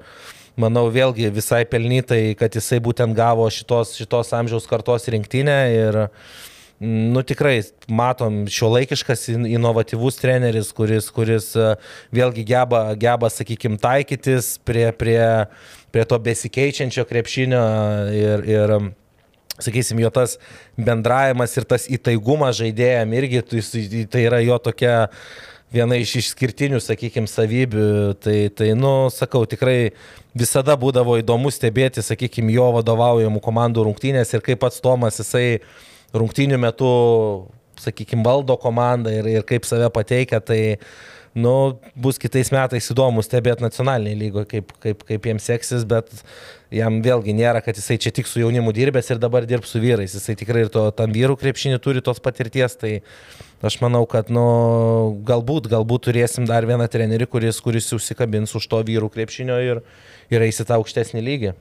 manau, 0.58 0.86
vėlgi 0.92 1.30
visai 1.34 1.64
pelnytai, 1.68 2.36
kad 2.38 2.54
jisai 2.56 2.80
būtent 2.82 3.16
gavo 3.16 3.46
šitos, 3.50 3.94
šitos 3.98 4.32
amžiaus 4.36 4.68
kartos 4.70 5.10
rinktinę 5.12 5.60
ir 5.74 6.04
Nu 6.80 7.20
tikrai, 7.20 7.58
matom, 7.92 8.46
šio 8.48 8.70
laikiškas, 8.72 9.26
inovatyvus 9.28 10.16
treneris, 10.16 10.70
kuris, 10.72 11.10
kuris 11.12 11.50
e, 11.52 11.74
vėlgi 12.16 12.40
geba, 12.48 12.94
geba 12.96 13.28
sakykime, 13.28 13.76
taikytis 13.82 14.54
prie, 14.64 14.86
prie, 14.96 15.20
prie 15.92 16.06
to 16.08 16.16
besikeičiančio 16.24 17.04
krepšinio 17.04 17.60
ir, 18.16 18.46
ir 18.48 18.72
sakysim, 19.60 20.00
jo 20.00 20.08
tas 20.14 20.38
bendravimas 20.80 21.58
ir 21.60 21.68
tas 21.68 21.84
įtaigumas 21.84 22.56
žaidėjam 22.62 23.12
irgi, 23.18 23.44
tai 24.08 24.24
yra 24.24 24.40
jo 24.40 24.56
tokia 24.70 24.94
viena 25.74 25.98
iš 26.00 26.16
išskirtinių, 26.20 26.80
sakykime, 26.82 27.30
savybių. 27.30 27.86
Tai, 28.22 28.36
tai, 28.56 28.72
nu, 28.78 29.10
sakau, 29.14 29.44
tikrai 29.48 29.92
visada 30.36 30.76
būdavo 30.78 31.18
įdomu 31.20 31.52
stebėti, 31.54 32.04
sakykime, 32.04 32.52
jo 32.54 32.70
vadovaujamų 32.78 33.42
komandų 33.44 33.86
rungtynės 33.88 34.34
ir 34.34 34.44
kaip 34.46 34.62
pats 34.64 34.82
Tomas 34.82 35.20
jisai 35.22 35.60
rungtynių 36.16 36.58
metu, 36.60 36.90
sakykime, 37.80 38.24
valdo 38.26 38.58
komandą 38.60 39.14
ir, 39.14 39.30
ir 39.38 39.46
kaip 39.48 39.68
save 39.68 39.90
pateikia. 39.94 40.42
Tai, 40.42 40.60
nu, 41.34 41.78
bus 41.94 42.18
kitais 42.18 42.50
metais 42.50 42.90
įdomu 42.90 43.22
stebėti 43.22 43.62
nacionaliniai 43.62 44.18
lygoje, 44.18 44.48
kaip, 44.50 44.72
kaip, 44.82 45.04
kaip 45.06 45.28
jiems 45.30 45.46
seksis, 45.46 45.84
bet 45.88 46.10
jam 46.74 46.98
vėlgi 47.04 47.34
nėra, 47.38 47.62
kad 47.62 47.78
jisai 47.78 47.98
čia 48.02 48.12
tik 48.14 48.26
su 48.26 48.42
jaunimu 48.42 48.74
dirbęs 48.74 49.12
ir 49.12 49.20
dabar 49.22 49.46
dirbs 49.46 49.70
su 49.70 49.82
vyrais. 49.82 50.14
Jisai 50.16 50.34
tikrai 50.38 50.66
ir 50.66 50.72
to, 50.74 50.88
tam 50.96 51.14
vyrų 51.14 51.38
krepšinį 51.38 51.78
turi 51.82 52.02
tos 52.02 52.22
patirties. 52.22 52.74
Tai 52.80 52.92
aš 53.62 53.78
manau, 53.82 54.02
kad 54.10 54.30
nu, 54.32 54.44
galbūt, 55.26 55.70
galbūt 55.70 56.08
turėsim 56.08 56.48
dar 56.50 56.66
vieną 56.66 56.88
trenerį, 56.90 57.30
kuris, 57.30 57.62
kuris 57.62 57.92
užsikabins 57.94 58.56
už 58.58 58.66
to 58.70 58.82
vyrų 58.90 59.10
krepšinio 59.14 59.60
ir, 59.66 59.84
ir 60.30 60.44
eis 60.46 60.60
į 60.62 60.66
tą 60.68 60.78
aukštesnį 60.80 61.22
lygį. 61.26 61.52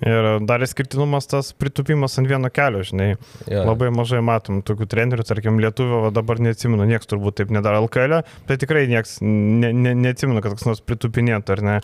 Ir 0.00 0.28
dar 0.48 0.64
išskirtinumas 0.64 1.28
tas 1.28 1.50
pritupimas 1.56 2.16
ant 2.20 2.28
vieno 2.30 2.48
kelio, 2.52 2.80
žinai. 2.86 3.10
Ja. 3.50 3.66
Labai 3.68 3.90
mažai 3.92 4.22
matom 4.24 4.62
tokių 4.66 4.88
trenerių, 4.90 5.26
tarkim, 5.28 5.60
lietuvių, 5.60 6.06
dabar 6.16 6.40
neatsimenu, 6.40 6.88
niekas 6.88 7.10
turbūt 7.10 7.40
taip 7.40 7.52
nedaro 7.52 7.82
LKL, 7.84 8.22
bet 8.48 8.62
tikrai 8.64 8.86
niekas 8.90 9.18
ne, 9.24 9.74
ne, 9.76 9.94
neatsimenu, 10.06 10.40
kad 10.44 10.56
kas 10.56 10.68
nors 10.68 10.82
pritupinėtų, 10.84 11.58
ar 11.58 11.64
ne. 11.66 11.76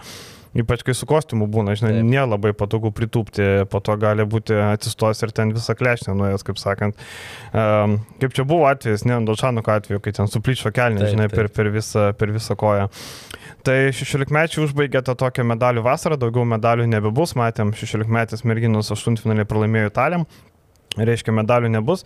Ypač 0.56 0.82
kai 0.86 0.94
su 0.96 1.06
kostiumu 1.08 1.48
būna, 1.52 1.75
žinai, 1.76 1.92
Taip. 1.98 2.08
nelabai 2.08 2.52
patogu 2.56 2.92
pritūpti, 2.96 3.66
po 3.72 3.80
to 3.84 3.96
gali 4.00 4.25
būti 4.28 4.56
atsistos 4.56 5.20
ir 5.25 5.34
ten 5.36 5.52
visą 5.56 5.76
klešnę 5.76 6.14
nuėjęs, 6.16 6.46
kaip 6.46 6.60
sakant. 6.60 7.04
Um, 7.52 7.98
kaip 8.22 8.36
čia 8.36 8.46
buvo 8.48 8.68
atvejis, 8.70 9.04
ne, 9.08 9.18
Dolčanuko 9.28 9.75
atveju, 9.75 10.00
kai 10.04 10.14
ten 10.16 10.30
suplyčio 10.32 10.72
kelnį, 10.76 11.10
žinai, 11.12 11.28
taip. 11.28 11.36
Per, 11.36 11.52
per, 11.52 11.72
visą, 11.75 12.08
per 12.16 12.32
visą 12.34 12.56
koją. 12.58 12.88
Tai 13.66 13.78
16 13.98 14.32
mečiai 14.32 14.64
užbaigė 14.64 15.02
tą 15.04 15.16
tokią 15.18 15.44
medalių 15.52 15.84
vasarą, 15.84 16.18
daugiau 16.20 16.46
medalių 16.48 16.88
nebebus, 16.88 17.36
matėm, 17.38 17.75
16 17.76 18.12
metės 18.12 18.46
merginos 18.46 18.92
8 18.94 19.20
finaliai 19.20 19.48
pralaimėjo 19.48 19.92
Italijam 19.92 20.28
reiškia 21.04 21.34
medalių 21.36 21.70
nebus, 21.75 22.04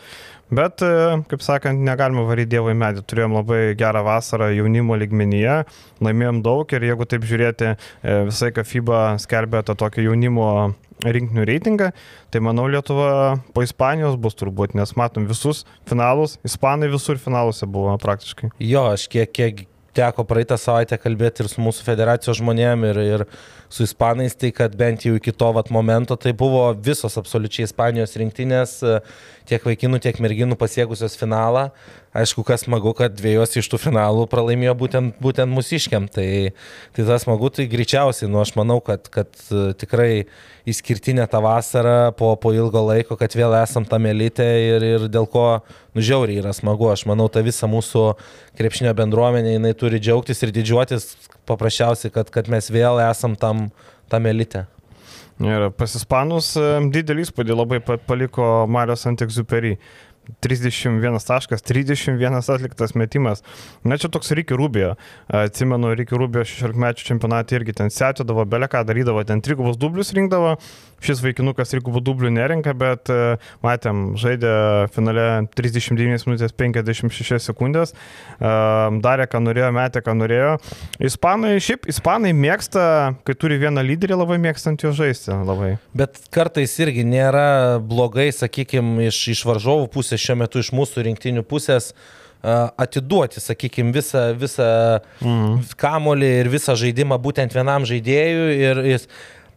bet, 0.54 0.83
e, 0.83 1.23
kaip 1.30 1.42
sakant, 1.45 1.80
negalima 1.87 2.26
varyti 2.28 2.54
Dievo 2.57 2.73
į 2.73 2.76
medį. 2.80 3.04
Turėjom 3.09 3.38
labai 3.38 3.61
gerą 3.78 4.02
vasarą 4.07 4.50
jaunimo 4.54 4.99
ligmenyje, 5.00 5.62
laimėjom 6.04 6.42
daug 6.47 6.76
ir 6.76 6.87
jeigu 6.90 7.09
taip 7.09 7.26
žiūrėti, 7.28 7.75
e, 7.76 8.21
visai 8.28 8.52
ką 8.57 8.66
FIBA 8.66 9.02
skelbė 9.23 9.64
tą 9.66 9.78
tokį 9.78 10.09
jaunimo 10.09 10.50
rinkinių 11.00 11.47
reitingą, 11.49 11.90
tai 12.30 12.42
manau 12.45 12.66
Lietuva 12.69 13.40
po 13.54 13.64
Ispanijos 13.64 14.19
bus 14.21 14.37
turbūt, 14.37 14.76
nes 14.76 14.92
matom 15.00 15.26
visus 15.30 15.64
finalus, 15.88 16.37
Ispanai 16.45 16.90
visur 16.92 17.21
finaluose 17.21 17.69
buvo 17.71 17.97
praktiškai. 18.02 18.52
Jo, 18.61 18.90
aš 18.92 19.07
kiek, 19.12 19.33
kiek 19.33 19.64
teko 19.97 20.25
praeitą 20.28 20.59
savaitę 20.61 20.99
kalbėti 21.00 21.45
ir 21.45 21.50
su 21.50 21.62
mūsų 21.64 21.87
federacijos 21.87 22.38
žmonėm 22.40 22.85
ir, 22.90 23.00
ir 23.16 23.25
su 23.71 23.87
ispanais, 23.87 24.35
tai 24.35 24.50
kad 24.50 24.75
bent 24.77 25.05
jau 25.07 25.15
iki 25.15 25.33
to 25.33 25.53
vat, 25.55 25.71
momento 25.71 26.17
tai 26.19 26.33
buvo 26.35 26.65
visos 26.75 27.15
absoliučiai 27.21 27.69
Ispanijos 27.69 28.17
rinktinės, 28.19 28.73
tiek 29.47 29.65
vaikinų, 29.67 30.00
tiek 30.03 30.19
merginų 30.23 30.59
pasiekusios 30.59 31.15
finalą. 31.19 31.69
Aišku, 32.11 32.43
kas 32.43 32.65
smagu, 32.67 32.91
kad 32.99 33.15
dviejos 33.15 33.55
iš 33.61 33.69
tų 33.71 33.79
finalų 33.79 34.25
pralaimėjo 34.31 34.75
būtent, 34.79 35.19
būtent 35.23 35.55
mūsiškiam. 35.55 36.09
Tai, 36.11 36.27
tai 36.97 37.05
tas 37.07 37.23
smagu, 37.23 37.53
tai 37.55 37.69
greičiausiai, 37.71 38.27
nu 38.31 38.41
aš 38.43 38.57
manau, 38.59 38.81
kad, 38.83 39.07
kad 39.15 39.31
tikrai 39.79 40.25
išskirtinė 40.67 41.29
ta 41.31 41.39
vasara 41.45 42.11
po, 42.19 42.33
po 42.43 42.50
ilgo 42.55 42.83
laiko, 42.89 43.15
kad 43.19 43.35
vėl 43.39 43.55
esam 43.62 43.87
tam 43.87 44.11
elite 44.11 44.43
ir, 44.43 44.87
ir 44.97 45.07
dėl 45.12 45.31
ko, 45.31 45.61
nu 45.95 46.03
žiauriai 46.03 46.43
yra 46.43 46.55
smagu. 46.57 46.91
Aš 46.91 47.07
manau, 47.11 47.29
ta 47.31 47.45
visa 47.47 47.71
mūsų 47.71 48.09
krepšinio 48.59 48.95
bendruomenė, 48.99 49.55
jinai 49.55 49.77
turi 49.79 50.03
džiaugtis 50.03 50.43
ir 50.43 50.55
didžiuotis 50.59 51.12
paprasčiausiai, 51.50 52.12
kad, 52.15 52.31
kad 52.35 52.50
mes 52.50 52.71
vėl 52.73 53.00
esam 53.07 53.37
tam, 53.39 53.60
tam 54.11 54.29
elite. 54.31 54.67
Ir 55.40 55.71
pas 55.73 55.93
Ispanus 55.97 56.52
didelį 56.93 57.25
įspūdį 57.25 57.55
labai 57.57 57.79
paliko 57.81 58.67
Marios 58.69 59.07
Antekziuperį. 59.09 59.76
31 60.41 61.19
taškas, 61.27 61.62
31 61.62 62.39
atliktas 62.55 62.95
metimas. 62.95 63.43
Na 63.85 63.99
čia 63.99 64.09
toks 64.09 64.31
Ricky 64.31 64.55
Rubio. 64.55 64.95
Atsimenu, 65.29 65.95
Ricky 65.95 66.17
Rubio 66.19 66.45
16 66.47 66.79
metų 66.79 67.07
čempionatį 67.09 67.59
irgi 67.59 67.75
ten 67.81 67.91
setėdavo, 67.93 68.45
beleką 68.49 68.85
darydavo, 68.87 69.25
ten 69.27 69.43
trigubus 69.45 69.79
dublius 69.81 70.12
rinkdavo, 70.17 70.57
šis 71.05 71.23
vaikinukas 71.25 71.73
trigubų 71.73 72.03
dublių 72.05 72.33
nerenka, 72.37 72.75
bet 72.77 73.11
e, 73.12 73.39
matėm, 73.65 74.15
žaidė 74.21 74.53
finale 74.95 75.27
39 75.57 76.27
minutės 76.29 76.55
56 76.57 77.41
sekundės, 77.50 77.95
e, 77.95 78.53
darė, 79.03 79.27
ką 79.31 79.43
norėjo, 79.45 79.73
metė, 79.77 80.05
ką 80.05 80.15
norėjo. 80.19 80.55
Ispanai, 81.11 81.57
šiaip, 81.65 81.89
ispanai 81.91 82.33
mėgsta, 82.37 82.85
kai 83.27 83.37
turi 83.39 83.59
vieną 83.62 83.85
lyderį, 83.87 84.19
labai 84.21 84.41
mėgstant 84.43 84.85
jo 84.85 84.93
žaisti. 84.97 85.33
Labai. 85.50 85.75
Bet 85.97 86.21
kartais 86.35 86.77
irgi 86.83 87.05
nėra 87.09 87.81
blogai, 87.83 88.29
sakykime, 88.35 89.09
iš, 89.09 89.23
iš 89.35 89.45
varžovų 89.49 89.89
pusės, 89.95 90.20
šiuo 90.21 90.39
metu 90.43 90.62
iš 90.62 90.73
mūsų 90.77 91.07
rinktinių 91.09 91.45
pusės 91.49 91.93
atiduoti, 92.41 93.41
sakykime, 93.43 93.93
visą, 93.93 94.31
visą 94.39 94.71
mm. 95.21 95.75
kamolį 95.81 96.31
ir 96.41 96.49
visą 96.53 96.77
žaidimą 96.79 97.19
būtent 97.21 97.53
vienam 97.53 97.85
žaidėjui 97.89 98.57
ir 98.57 98.83
jis 98.95 99.07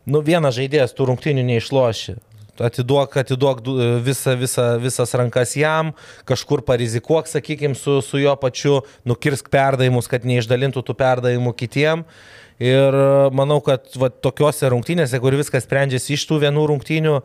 nu, 0.03 0.19
vienas 0.19 0.57
žaidėjas 0.57 0.95
tų 0.95 1.13
rungtinių 1.13 1.45
neišloši. 1.47 2.17
Atiduok, 2.61 3.15
atiduok 3.17 3.63
visą, 4.05 4.35
visą, 4.37 4.65
visas 4.77 5.15
rankas 5.17 5.55
jam, 5.57 5.89
kažkur 6.29 6.61
parizikuok, 6.67 7.25
sakykime, 7.31 7.73
su, 7.73 7.97
su 8.05 8.21
jo 8.21 8.35
pačiu, 8.37 8.75
nukirsk 9.09 9.49
perdavimus, 9.53 10.09
kad 10.11 10.27
neišdalintų 10.27 10.83
tų 10.85 10.95
perdavimų 10.99 11.55
kitiem. 11.57 12.03
Ir 12.61 12.95
manau, 13.33 13.57
kad 13.65 13.89
va, 13.97 14.11
tokiuose 14.13 14.69
rungtynėse, 14.69 15.17
kur 15.23 15.33
viskas 15.33 15.65
sprendžiasi 15.65 16.13
iš 16.13 16.27
tų 16.29 16.43
vienų 16.45 16.67
rungtynių, 16.69 17.15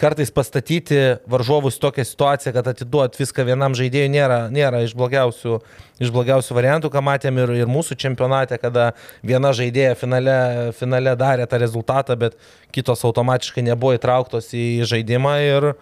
kartais 0.00 0.32
pastatyti 0.32 0.98
varžovus 1.30 1.78
tokią 1.80 2.04
situaciją, 2.08 2.54
kad 2.56 2.68
atiduot 2.72 3.18
viską 3.20 3.44
vienam 3.48 3.76
žaidėjui 3.76 4.10
nėra, 4.12 4.40
nėra 4.52 4.82
iš, 4.86 4.94
blogiausių, 4.98 5.58
iš 6.00 6.12
blogiausių 6.14 6.56
variantų, 6.56 6.90
ką 6.92 7.02
matėm 7.04 7.40
ir, 7.42 7.54
ir 7.62 7.70
mūsų 7.70 7.98
čempionate, 8.00 8.58
kada 8.62 8.90
viena 9.26 9.52
žaidėja 9.56 9.96
finale, 10.00 10.36
finale 10.78 11.16
darė 11.20 11.48
tą 11.50 11.60
rezultatą, 11.60 12.16
bet 12.20 12.38
kitos 12.74 13.04
automatiškai 13.08 13.66
nebuvo 13.68 13.96
įtrauktos 13.98 14.52
į 14.56 14.86
žaidimą 14.88 15.34
ir 15.46 15.72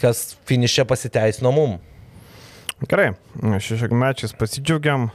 kas 0.00 0.34
finiše 0.48 0.84
pasiteisino 0.88 1.54
mum. 1.54 1.78
Gerai, 2.76 3.14
šešiomečiais 3.40 4.34
pasidžiaugiam, 4.36 5.06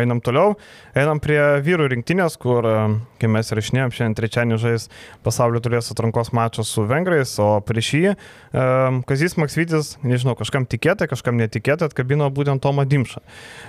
einam 0.00 0.22
toliau, 0.24 0.54
einam 0.96 1.20
prie 1.20 1.36
vyrų 1.60 1.90
rinktinės, 1.92 2.38
kur, 2.40 2.64
kai 3.20 3.28
mes 3.28 3.52
rašinėjom, 3.52 3.92
šiandien 3.92 4.16
trečiadienį 4.16 4.60
žais 4.62 4.88
pasaulio 5.26 5.60
turės 5.60 5.92
atrankos 5.92 6.32
mačą 6.32 6.64
su 6.64 6.86
vengrais, 6.88 7.34
o 7.36 7.60
prieš 7.60 7.92
jį 7.98 8.16
Kazis 9.04 9.36
Maksvitis, 9.36 9.98
nežinau, 10.00 10.38
kažkam 10.40 10.64
tikėtai, 10.64 11.12
kažkam 11.12 11.36
netikėtai 11.36 11.90
atkabino 11.92 12.32
būtent 12.32 12.64
Tomą 12.64 12.88
Dimšą. 12.88 13.20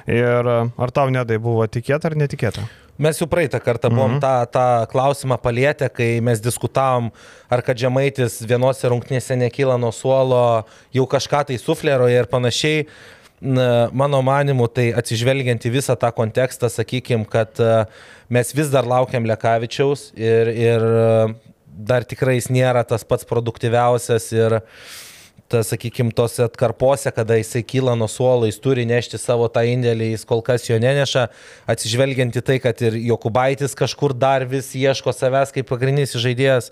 Ir 0.08 0.48
ar 0.56 0.96
tau 0.96 1.12
nedai 1.12 1.36
buvo 1.36 1.68
tikėta 1.68 2.14
ar 2.14 2.16
netikėta? 2.16 2.64
Mes 3.00 3.16
jau 3.16 3.30
praeitą 3.32 3.62
kartą 3.64 3.88
buvom 3.94 4.18
mhm. 4.18 4.20
tą, 4.20 4.32
tą 4.52 4.92
klausimą 4.92 5.38
palietę, 5.40 5.88
kai 5.90 6.18
mes 6.26 6.42
diskutavom, 6.44 7.08
ar 7.48 7.64
kad 7.64 7.80
Žemaitis 7.80 8.42
vienose 8.44 8.92
rungtynėse 8.92 9.38
nekyla 9.40 9.78
nuo 9.80 9.94
suolo, 9.96 10.42
jau 10.96 11.06
kažką 11.08 11.46
tai 11.48 11.60
sufleroja 11.62 12.26
ir 12.26 12.30
panašiai. 12.32 12.84
Mano 13.96 14.20
manimu, 14.20 14.68
tai 14.68 14.90
atsižvelgiant 15.00 15.64
į 15.64 15.78
visą 15.78 15.96
tą 15.96 16.10
kontekstą, 16.12 16.68
sakykim, 16.68 17.24
kad 17.24 17.56
e, 17.64 17.86
mes 18.28 18.52
vis 18.52 18.68
dar 18.74 18.84
laukiam 18.84 19.24
Lekavičiaus 19.24 20.10
ir, 20.20 20.52
ir 20.52 20.84
e, 20.84 21.06
dar 21.72 22.04
tikrai 22.04 22.36
jis 22.36 22.50
nėra 22.52 22.84
tas 22.84 23.08
pats 23.08 23.24
produktyviausias 23.30 24.28
ir 24.36 24.58
uh, 24.58 24.66
ta, 25.50 25.64
sakykime, 25.66 26.14
tose 26.16 26.44
atkarpose, 26.46 27.12
kada 27.16 27.40
jisai 27.40 27.64
kyla 27.66 27.96
nuo 27.98 28.08
suolo, 28.08 28.46
jis 28.50 28.60
turi 28.62 28.86
nešti 28.90 29.18
savo 29.18 29.48
tą 29.50 29.64
indėlį, 29.66 30.12
jis 30.14 30.26
kol 30.30 30.44
kas 30.46 30.68
jo 30.70 30.78
neneša, 30.82 31.26
atsižvelgiant 31.74 32.38
į 32.38 32.46
tai, 32.46 32.60
kad 32.62 32.84
ir 32.86 33.00
Jokubaitis 33.10 33.74
kažkur 33.78 34.14
dar 34.14 34.46
vis 34.50 34.72
ieško 34.78 35.14
savęs 35.16 35.56
kaip 35.56 35.70
pagrindinis 35.72 36.14
žaidėjas. 36.14 36.70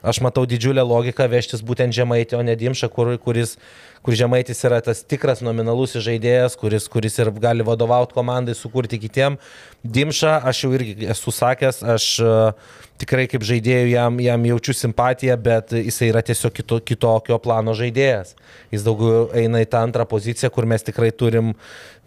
Aš 0.00 0.22
matau 0.24 0.46
didžiulę 0.48 0.80
logiką 0.80 1.26
vežtis 1.28 1.60
būtent 1.66 1.92
Žemaitį, 1.92 2.38
o 2.38 2.42
ne 2.46 2.54
Dimšą, 2.56 2.88
kur, 2.92 3.12
kuris, 3.20 3.56
kur 4.00 4.16
Žemaitis 4.16 4.64
yra 4.64 4.78
tas 4.84 5.02
tikras 5.04 5.42
nominalus 5.44 5.98
žaidėjas, 6.00 6.56
kuris, 6.60 6.88
kuris 6.88 7.18
ir 7.20 7.28
gali 7.36 7.66
vadovauti 7.66 8.16
komandai, 8.16 8.56
sukurti 8.56 9.00
kitiem. 9.02 9.36
Dimšą, 9.84 10.38
aš 10.48 10.64
jau 10.64 10.72
irgi 10.76 11.10
esu 11.12 11.34
sakęs, 11.36 11.82
aš 11.96 12.06
uh, 12.24 12.72
tikrai 13.00 13.26
kaip 13.28 13.44
žaidėjų 13.44 13.92
jam, 13.92 14.16
jam 14.24 14.48
jaučiu 14.48 14.76
simpatiją, 14.76 15.36
bet 15.40 15.76
jisai 15.76 16.08
yra 16.14 16.24
tiesiog 16.24 16.56
kito, 16.56 16.80
kitokio 16.80 17.36
plano 17.42 17.76
žaidėjas. 17.76 18.34
Jis 18.72 18.88
daugiau 18.88 19.28
eina 19.36 19.60
į 19.60 19.68
tą 19.68 19.84
antrą 19.84 20.08
poziciją, 20.08 20.52
kur 20.54 20.68
mes 20.68 20.84
tikrai 20.86 21.12
turim 21.12 21.54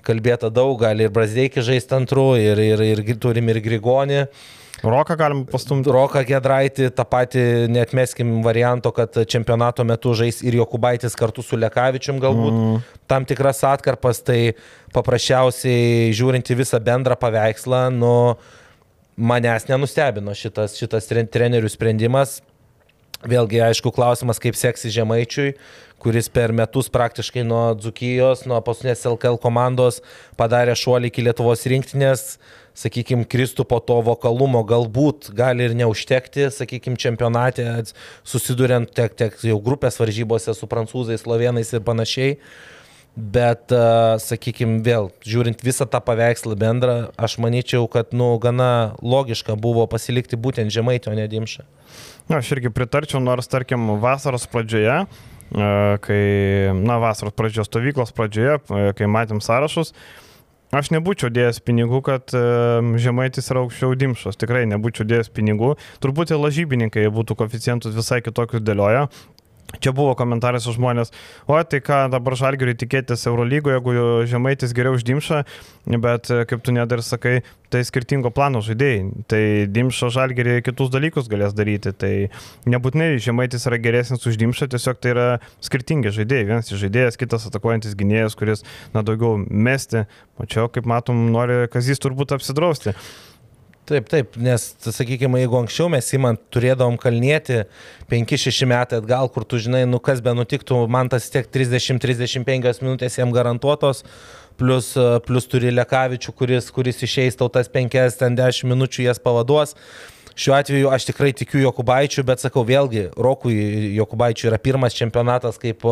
kalbėta 0.03 0.49
daug, 0.49 0.75
gali 0.81 1.05
ir 1.05 1.13
Brazdeikį 1.13 1.63
žaisti 1.63 1.95
antru, 1.95 2.33
ir, 2.41 2.59
ir, 2.59 2.83
ir 2.89 3.05
turim 3.21 3.53
ir 3.53 3.61
Grigonį. 3.63 4.25
Roką 4.83 5.15
galim 5.15 5.43
pastumti. 5.47 5.91
Roką 5.95 6.25
Gedraitį, 6.27 6.89
tą 6.91 7.05
patį 7.07 7.43
netmeskim 7.71 8.41
varianto, 8.43 8.91
kad 8.91 9.15
čempionato 9.31 9.85
metu 9.87 10.11
žais 10.19 10.41
ir 10.43 10.57
Jokubaitis 10.59 11.15
kartu 11.15 11.43
su 11.45 11.55
Lekavičium 11.59 12.19
galbūt 12.19 12.57
mm. 12.57 12.81
tam 13.07 13.23
tikras 13.29 13.63
atkarpas, 13.67 14.19
tai 14.27 14.57
paprasčiausiai 14.95 16.11
žiūrint 16.15 16.51
į 16.51 16.59
visą 16.59 16.81
bendrą 16.83 17.15
paveikslą, 17.19 17.85
nu, 17.95 18.13
manęs 19.15 19.69
nenustebino 19.69 20.35
šitas, 20.35 20.75
šitas 20.79 21.07
trenerių 21.07 21.71
sprendimas. 21.71 22.41
Vėlgi, 23.23 23.61
aišku, 23.63 23.93
klausimas, 23.95 24.41
kaip 24.43 24.57
seksi 24.59 24.91
Žemaičiui, 24.91 25.53
kuris 26.03 26.27
per 26.27 26.51
metus 26.51 26.89
praktiškai 26.91 27.45
nuo 27.47 27.69
Dzukijos, 27.79 28.43
nuo 28.51 28.59
paskutinės 28.65 29.05
LKL 29.07 29.39
komandos 29.39 30.01
padarė 30.35 30.75
šuolį 30.75 31.07
iki 31.07 31.23
Lietuvos 31.23 31.63
rinktinės, 31.71 32.25
sakykime, 32.77 33.27
kristų 33.29 33.65
po 33.69 33.79
to 33.83 33.99
vokalumo 34.05 34.63
galbūt 34.67 35.31
gali 35.37 35.67
ir 35.67 35.77
neužtekti, 35.77 36.49
sakykime, 36.53 36.99
čempionate, 36.99 37.65
susiduriant 38.27 38.89
tiek, 38.89 39.15
tiek 39.17 39.41
jau 39.49 39.57
grupės 39.63 39.99
varžybose 40.01 40.55
su 40.57 40.69
prancūzais, 40.69 41.23
slovenais 41.25 41.73
ir 41.73 41.83
panašiai. 41.85 42.37
Bet, 43.13 43.69
uh, 43.69 44.15
sakykime, 44.17 44.79
vėl, 44.81 45.11
žiūrint 45.21 45.59
visą 45.61 45.85
tą 45.85 45.99
paveikslą 46.01 46.55
bendrą, 46.57 46.95
aš 47.13 47.35
manyčiau, 47.43 47.85
kad, 47.85 48.09
nu, 48.09 48.31
gana 48.41 48.95
logiška 49.05 49.53
buvo 49.53 49.85
pasilikti 49.85 50.33
būtent 50.33 50.73
žemaitio, 50.73 51.11
o 51.13 51.19
ne 51.19 51.27
dimšą. 51.29 51.67
Na, 52.25 52.39
aš 52.39 52.49
irgi 52.55 52.73
pritarčiau, 52.73 53.21
nors, 53.21 53.45
tarkim, 53.51 53.85
vasaros 54.01 54.47
pradžioje, 54.49 55.03
kai, 55.53 56.23
na, 56.73 56.97
vasaros 57.05 57.37
pradžios 57.37 57.69
stovyklos 57.69 58.15
pradžioje, 58.17 58.57
kai 58.97 59.11
matėm 59.11 59.43
sąrašus, 59.45 59.93
Aš 60.73 60.89
nebūčiau 60.89 61.29
dėjęs 61.29 61.59
pinigų, 61.61 61.99
kad 62.01 62.33
žemaitis 62.33 63.51
yra 63.53 63.61
aukščiau 63.61 63.93
dimšos, 63.93 64.39
tikrai 64.41 64.63
nebūčiau 64.71 65.05
dėjęs 65.05 65.29
pinigų. 65.29 65.75
Turbūt 66.01 66.33
ir 66.33 66.41
lažybininkai 66.41 67.03
būtų 67.13 67.37
koficijantus 67.37 67.93
visai 67.93 68.23
kitokius 68.25 68.63
dėlioja. 68.65 69.03
Čia 69.81 69.89
buvo 69.95 70.13
komentaras 70.13 70.67
už 70.69 70.77
žmonės, 70.77 71.09
o 71.49 71.57
tai 71.65 71.79
ką 71.81 72.05
dabar 72.13 72.35
žalgeriui 72.37 72.75
tikėtis 72.77 73.25
Eurolygoje, 73.25 73.79
jeigu 73.79 73.93
žemaitis 74.29 74.73
geriau 74.75 74.93
už 74.93 75.05
Dimšą, 75.07 75.39
bet 76.03 76.29
kaip 76.29 76.61
tu 76.61 76.75
nedar 76.75 77.01
sakai, 77.01 77.41
tai 77.73 77.81
skirtingo 77.81 78.29
plano 78.29 78.61
žaidėjai. 78.61 79.25
Tai 79.27 79.41
Dimšo 79.73 80.11
žalgerį 80.13 80.59
kitus 80.67 80.93
dalykus 80.93 81.29
galės 81.31 81.57
daryti. 81.57 81.93
Tai 81.97 82.13
nebūtinai 82.69 83.17
žemaitis 83.23 83.65
yra 83.69 83.81
geresnis 83.81 84.29
už 84.29 84.37
Dimšą, 84.43 84.69
tiesiog 84.75 85.01
tai 85.01 85.15
yra 85.15 85.27
skirtingi 85.63 86.13
žaidėjai. 86.13 86.47
Vienas 86.51 86.69
žaidėjas, 86.69 87.17
kitas 87.17 87.49
atakuojantis 87.49 87.97
gynėjas, 87.97 88.37
kuris, 88.37 88.61
na, 88.93 89.01
daugiau 89.01 89.41
mesti. 89.41 90.05
O 90.37 90.45
čia, 90.45 90.69
kaip 90.69 90.85
matom, 90.89 91.31
nori 91.33 91.63
Kazys 91.73 92.01
turbūt 92.03 92.37
apsidrausti. 92.37 92.93
Taip, 93.83 94.05
taip, 94.07 94.37
nes, 94.39 94.63
sakykime, 94.79 95.41
jeigu 95.41 95.57
anksčiau 95.59 95.89
mes 95.91 96.07
įmant 96.15 96.39
turėdavom 96.55 96.95
kalnėti 97.01 97.65
5-6 98.07 98.63
metai 98.71 99.01
atgal, 99.01 99.27
kur 99.27 99.43
tu 99.43 99.59
žinai, 99.59 99.81
nu 99.91 99.99
kas 99.99 100.21
be 100.23 100.31
nutiktų, 100.37 100.77
man 100.87 101.11
tas 101.11 101.27
tiek 101.33 101.49
30-35 101.51 102.79
minutės 102.79 103.19
jam 103.19 103.35
garantuotos, 103.35 104.05
plus, 104.55 104.93
plus 105.27 105.51
turi 105.51 105.75
Lekavičių, 105.75 106.31
kuris, 106.31 106.71
kuris 106.71 107.03
išeis 107.03 107.35
tau 107.35 107.51
tas 107.51 107.67
5-10 107.75 108.63
minučių 108.71 109.09
jas 109.09 109.19
pavaduos. 109.19 109.75
Šiuo 110.33 110.55
atveju 110.55 110.87
aš 110.89 111.11
tikrai 111.11 111.33
tikiu 111.37 111.59
Jokubaičiu, 111.61 112.23
bet 112.25 112.41
sakau 112.41 112.63
vėlgi, 112.65 113.09
Rokui 113.21 113.53
Jokubaičiu 113.99 114.47
yra 114.49 114.57
pirmas 114.57 114.95
čempionatas 114.97 115.59
kaip 115.61 115.83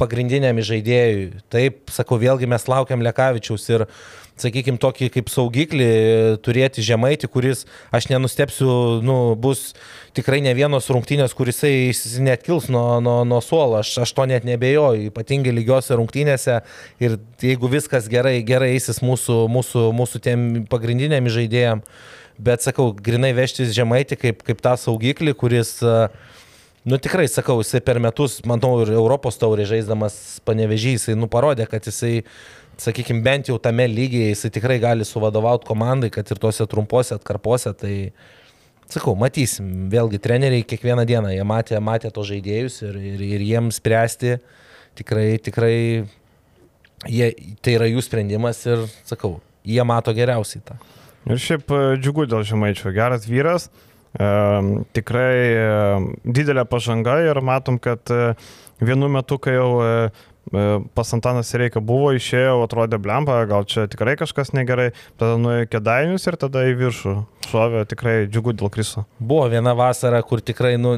pagrindiniam 0.00 0.56
žaidėjui. 0.56 1.42
Taip, 1.52 1.82
sakau, 1.92 2.16
vėlgi 2.22 2.48
mes 2.48 2.64
laukiam 2.70 3.04
Lekavičiaus 3.04 3.68
ir 3.74 3.84
uh, 3.84 3.98
sakykime, 4.40 4.78
tokį 4.82 5.10
kaip 5.14 5.30
saugiklį 5.30 5.88
turėti 6.44 6.82
žemaitį, 6.84 7.30
kuris, 7.30 7.64
aš 7.94 8.08
nenustepsiu, 8.10 8.68
nu, 9.04 9.16
bus 9.38 9.72
tikrai 10.16 10.40
ne 10.44 10.54
vienos 10.56 10.90
rungtynės, 10.90 11.36
kuris 11.36 11.62
net 12.22 12.42
kils 12.46 12.68
nuo, 12.72 12.98
nuo, 13.04 13.20
nuo 13.28 13.40
suolo, 13.44 13.78
aš, 13.82 13.94
aš 14.06 14.14
to 14.16 14.26
net 14.30 14.46
nebejoju, 14.48 15.08
ypatingai 15.12 15.54
lygiose 15.54 15.98
rungtynėse. 15.98 16.60
Ir 17.02 17.18
jeigu 17.42 17.70
viskas 17.70 18.10
gerai, 18.10 18.40
gerai 18.46 18.74
eisis 18.74 19.02
mūsų, 19.04 19.44
mūsų, 19.54 19.88
mūsų 19.94 20.22
tiem 20.26 20.46
pagrindiniam 20.70 21.30
žaidėjim, 21.30 21.84
bet 22.42 22.66
sakau, 22.66 22.90
grinai 22.94 23.34
vežtis 23.36 23.74
žemaitį 23.76 24.18
kaip, 24.20 24.46
kaip 24.46 24.64
tą 24.64 24.78
saugiklį, 24.80 25.36
kuris 25.38 25.78
Nu 26.84 26.98
tikrai, 27.00 27.24
sakau, 27.32 27.62
jisai 27.62 27.78
per 27.80 27.96
metus, 27.96 28.42
manau, 28.44 28.74
ir 28.82 28.90
Europos 28.92 29.38
taurį 29.40 29.64
žaisdamas 29.70 30.18
panevežys, 30.44 31.06
jisai 31.06 31.14
nu 31.16 31.30
parodė, 31.32 31.64
kad 31.64 31.86
jisai 31.88 32.26
sakykime, 32.80 33.22
bent 33.24 33.50
jau 33.50 33.58
tame 33.62 33.86
lygyje 33.90 34.30
jisai 34.32 34.50
tikrai 34.54 34.78
gali 34.82 35.06
suvadovauti 35.06 35.68
komandai, 35.68 36.10
kad 36.14 36.28
ir 36.30 36.40
tuose 36.40 36.66
trumpuose 36.70 37.14
atkarpose, 37.16 37.72
tai 37.78 37.94
sakau, 38.90 39.14
matysim, 39.18 39.88
vėlgi 39.92 40.20
treneriai 40.22 40.66
kiekvieną 40.66 41.06
dieną, 41.08 41.32
jie 41.34 41.46
matė, 41.48 41.80
matė 41.82 42.10
to 42.14 42.24
žaidėjus 42.26 42.82
ir, 42.88 42.98
ir, 43.14 43.24
ir 43.36 43.46
jiems 43.46 43.80
spręsti 43.80 44.36
tikrai, 44.98 45.28
tikrai, 45.42 45.78
jie, 47.10 47.30
tai 47.64 47.78
yra 47.78 47.88
jų 47.90 48.04
sprendimas 48.04 48.60
ir, 48.68 48.84
sakau, 49.08 49.38
jie 49.66 49.82
mato 49.86 50.14
geriausiai 50.16 50.62
tą. 50.66 50.78
Ir 51.24 51.40
šiaip 51.40 51.72
e, 51.72 51.80
džiugu 52.02 52.28
dėl 52.28 52.44
žemaičio, 52.44 52.92
geras 52.94 53.24
vyras, 53.28 53.70
e, 54.12 54.28
tikrai 54.96 55.32
e, 55.48 55.64
didelė 56.24 56.66
pažanga 56.68 57.16
ir 57.24 57.40
matom, 57.44 57.80
kad 57.82 58.12
e, 58.12 58.34
vienu 58.84 59.08
metu, 59.12 59.40
kai 59.40 59.56
jau 59.56 59.70
e, 59.80 59.94
pas 60.50 61.12
Antanas 61.16 61.52
Reikia 61.56 61.80
buvo, 61.84 62.12
išėjo, 62.16 62.58
atrodė 62.64 62.98
blemba, 63.02 63.38
gal 63.48 63.64
čia 63.68 63.86
tikrai 63.90 64.16
kažkas 64.20 64.52
negerai, 64.56 64.90
tada 65.20 65.38
nuėjo 65.40 65.70
kėdainius 65.72 66.26
ir 66.28 66.38
tada 66.40 66.66
į 66.68 66.74
viršų. 66.82 67.14
Šovė 67.50 67.84
tikrai 67.90 68.16
džiugu 68.26 68.54
dėl 68.56 68.72
kriso. 68.72 69.06
Buvo 69.18 69.46
viena 69.52 69.74
vasara, 69.78 70.22
kur 70.26 70.42
tikrai, 70.44 70.74
nu, 70.80 70.96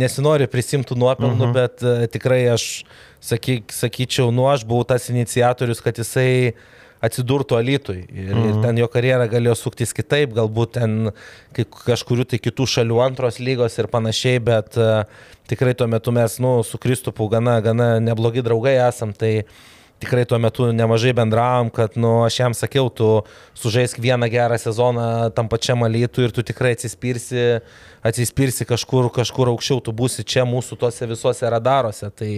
nesinori 0.00 0.48
prisimtų 0.50 0.96
nuopelnų, 0.96 1.34
uh 1.34 1.42
mhm. 1.42 1.50
-huh. 1.50 1.54
bet 1.54 1.84
uh, 1.84 2.06
tikrai 2.12 2.46
aš 2.54 2.86
sakyk, 3.20 3.72
sakyčiau, 3.72 4.30
nu, 4.32 4.48
aš 4.48 4.64
buvau 4.64 4.84
tas 4.84 5.10
iniciatorius, 5.10 5.80
kad 5.84 5.98
jisai 5.98 6.52
uh, 6.52 6.64
atsidurtų 7.06 7.58
Alitui. 7.60 8.02
Ir, 8.10 8.32
mhm. 8.34 8.48
ir 8.50 8.58
ten 8.64 8.82
jo 8.82 8.88
karjera 8.92 9.28
galėjo 9.30 9.56
suktis 9.60 9.94
kitaip, 9.96 10.34
galbūt 10.36 10.76
ten 10.80 11.12
kažkurių 11.54 12.26
tai 12.32 12.42
kitų 12.42 12.66
šalių 12.74 13.00
antros 13.06 13.40
lygos 13.40 13.78
ir 13.80 13.88
panašiai, 13.92 14.42
bet 14.44 14.76
uh, 14.80 15.06
tikrai 15.46 15.74
tuo 15.74 15.86
metu 15.86 16.12
mes 16.12 16.38
nu, 16.38 16.62
su 16.62 16.78
Kristupu 16.78 17.28
gana, 17.28 17.60
gana 17.60 17.96
neblogi 18.00 18.42
draugai 18.42 18.76
esam. 18.88 19.12
Tai 19.12 19.32
tikrai 20.02 20.26
tuo 20.28 20.38
metu 20.38 20.68
nemažai 20.72 21.14
bendravom, 21.16 21.70
kad 21.72 21.96
nu, 21.96 22.20
aš 22.26 22.40
jam 22.40 22.54
sakiau, 22.54 22.90
tu 22.92 23.08
sužaisk 23.56 24.00
vieną 24.02 24.28
gerą 24.32 24.58
sezoną 24.60 25.06
tam 25.36 25.48
pačiam 25.48 25.86
Alitui 25.86 26.26
ir 26.26 26.34
tu 26.36 26.44
tikrai 26.44 26.74
atsispirsi, 26.76 27.46
atsispirsi 28.04 28.66
kažkur, 28.68 29.08
kažkur 29.14 29.54
aukščiau, 29.54 29.80
tu 29.80 29.94
būsi 29.96 30.26
čia 30.26 30.44
mūsų 30.48 30.76
tuose 30.82 31.08
visuose 31.08 31.52
radaruose. 31.56 32.10
Tai, 32.12 32.32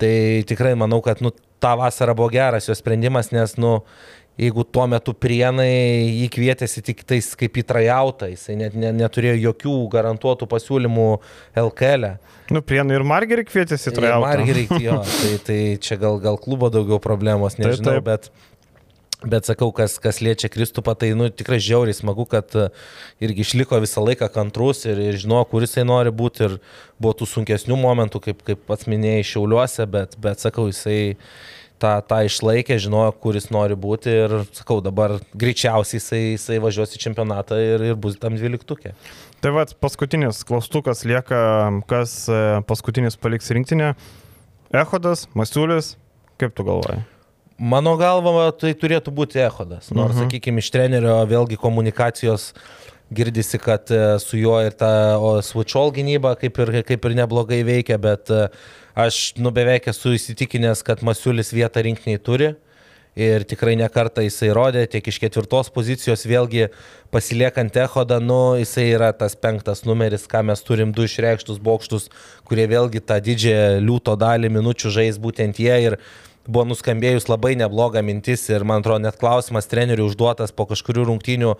tai 0.00 0.14
tikrai 0.48 0.74
manau, 0.78 1.00
kad 1.04 1.22
nu, 1.24 1.32
tą 1.62 1.74
vasarą 1.80 2.14
buvo 2.18 2.30
geras 2.32 2.68
jo 2.68 2.76
sprendimas, 2.78 3.32
nes, 3.34 3.56
nu, 3.60 3.78
jeigu 4.38 4.62
tuo 4.64 4.86
metu 4.90 5.14
prienai 5.18 5.66
jį 6.06 6.28
kvietėsi 6.34 6.82
tik 6.86 7.02
tais 7.08 7.32
kaip 7.38 7.58
į 7.58 7.64
trajautą, 7.66 8.28
jisai 8.30 8.54
net 8.60 8.76
ne, 8.78 8.92
neturėjo 8.94 9.38
jokių 9.48 9.76
garantuotų 9.94 10.46
pasiūlymų 10.50 11.08
LKL. 11.64 12.12
E. 12.12 12.36
Nu, 12.54 12.62
prienai 12.64 13.00
ir 13.00 13.06
Margerį 13.08 13.48
kvietėsi 13.48 13.92
trajautą. 13.96 14.28
Margerį, 14.28 14.68
jo, 14.84 15.00
tai, 15.20 15.32
tai 15.48 15.58
čia 15.82 15.98
gal, 16.00 16.20
gal 16.22 16.38
klubo 16.40 16.70
daugiau 16.72 17.02
problemos, 17.02 17.58
nežinau, 17.58 17.98
taip, 17.98 18.06
taip. 18.06 18.30
bet... 18.30 18.54
Bet 19.18 19.48
sakau, 19.48 19.72
kas, 19.74 19.96
kas 19.98 20.20
liečia 20.22 20.46
Kristupą, 20.46 20.92
tai 20.94 21.08
nu, 21.18 21.26
tikrai 21.34 21.56
žiauriai 21.58 21.96
smagu, 21.96 22.22
kad 22.30 22.52
e, 22.54 22.68
irgi 23.18 23.42
išliko 23.42 23.80
visą 23.82 24.04
laiką 24.06 24.28
kantrus 24.30 24.84
ir, 24.86 25.00
ir 25.02 25.18
žinojo, 25.18 25.48
kur 25.50 25.66
jisai 25.66 25.82
nori 25.88 26.12
būti 26.14 26.44
ir 26.46 26.54
buvo 27.02 27.16
tų 27.18 27.26
sunkesnių 27.26 27.80
momentų, 27.82 28.20
kaip, 28.28 28.44
kaip 28.46 28.62
pats 28.70 28.86
minėjai, 28.86 29.26
šiauliuose, 29.32 29.88
bet, 29.90 30.14
bet 30.22 30.44
sakau, 30.44 30.68
jisai 30.70 31.16
tą, 31.82 31.96
tą 32.06 32.20
išlaikė, 32.30 32.78
žinojo, 32.86 33.10
kur 33.18 33.34
jis 33.34 33.50
nori 33.50 33.74
būti 33.74 34.14
ir 34.20 34.36
sakau, 34.52 34.78
dabar 34.86 35.16
greičiausiai 35.34 35.98
jisai, 35.98 36.22
jisai 36.36 36.62
važiuos 36.62 36.94
į 36.94 37.02
čempionatą 37.08 37.58
ir, 37.58 37.88
ir 37.90 37.98
bus 37.98 38.22
tam 38.22 38.38
dvyliktukė. 38.38 38.94
Tai 39.42 39.56
vad, 39.58 39.74
paskutinis 39.82 40.46
klaustukas 40.46 41.02
lieka, 41.02 41.42
kas 41.90 42.20
e, 42.30 42.40
paskutinis 42.70 43.18
paliks 43.18 43.50
rinktinę. 43.50 43.96
Ehodas, 44.70 45.26
Masiulis, 45.34 45.96
kaip 46.38 46.54
tu 46.54 46.70
galvoji? 46.70 47.02
Mano 47.58 47.96
galva, 47.98 48.52
tai 48.54 48.70
turėtų 48.78 49.10
būti 49.14 49.40
Ehodas. 49.42 49.88
Nors, 49.90 50.14
mhm. 50.14 50.28
sakykime, 50.28 50.62
iš 50.62 50.70
trenerio 50.70 51.16
vėlgi 51.26 51.58
komunikacijos 51.58 52.52
girdisi, 53.10 53.58
kad 53.58 53.90
e, 53.90 54.18
su 54.22 54.38
juo 54.38 54.60
ir 54.62 54.76
ta 54.78 55.18
switchall 55.42 55.90
gynyba 55.96 56.36
kaip 56.38 56.60
ir, 56.62 56.72
kaip 56.86 57.08
ir 57.08 57.16
neblogai 57.18 57.64
veikia, 57.66 57.98
bet 57.98 58.30
e, 58.30 58.46
aš 58.94 59.32
nu 59.42 59.50
beveik 59.54 59.88
esu 59.90 60.14
įsitikinęs, 60.14 60.84
kad 60.86 61.02
Masiulis 61.02 61.50
vietą 61.56 61.82
rinkiniai 61.82 62.22
turi. 62.22 62.54
Ir 63.18 63.42
tikrai 63.50 63.72
nekartą 63.74 64.22
jisai 64.22 64.52
rodė, 64.54 64.84
tiek 64.86 65.08
iš 65.10 65.16
ketvirtos 65.18 65.72
pozicijos 65.74 66.22
vėlgi 66.28 66.68
pasiliekant 67.10 67.74
Ehodą, 67.82 68.20
nu, 68.22 68.54
jisai 68.60 68.84
yra 68.92 69.08
tas 69.16 69.34
penktas 69.34 69.82
numeris, 69.88 70.28
ką 70.30 70.44
mes 70.46 70.62
turim 70.62 70.92
du 70.94 71.08
išreikštus 71.08 71.58
bokštus, 71.58 72.06
kurie 72.46 72.68
vėlgi 72.70 73.02
tą 73.02 73.18
didžiąją 73.18 73.80
liūto 73.82 74.14
dalį 74.20 74.52
minučių 74.60 74.94
žais 75.00 75.18
būtent 75.18 75.58
jie. 75.58 75.74
Ir 75.88 75.98
buvo 76.48 76.64
nuskambėjus 76.70 77.28
labai 77.28 77.54
nebloga 77.60 78.02
mintis 78.04 78.46
ir 78.48 78.64
man 78.66 78.82
atrodo 78.82 79.04
net 79.04 79.20
klausimas 79.20 79.68
treneriui 79.70 80.08
užduotas 80.08 80.54
po 80.56 80.66
kažkurių 80.70 81.04
rungtynių, 81.10 81.54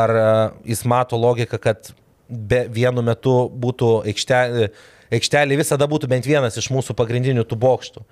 ar 0.00 0.14
e, 0.16 0.26
jis 0.72 0.84
mato 0.88 1.20
logiką, 1.20 1.60
kad 1.60 1.92
be 2.28 2.64
vienu 2.72 3.04
metu 3.04 3.34
būtų 3.48 3.90
aikštelė, 4.08 4.70
aikštelė 5.14 5.60
visada 5.60 5.88
būtų 5.90 6.08
bent 6.10 6.28
vienas 6.28 6.56
iš 6.60 6.70
mūsų 6.72 6.96
pagrindinių 6.96 7.44
tų 7.44 7.60
bokštų. 7.60 8.04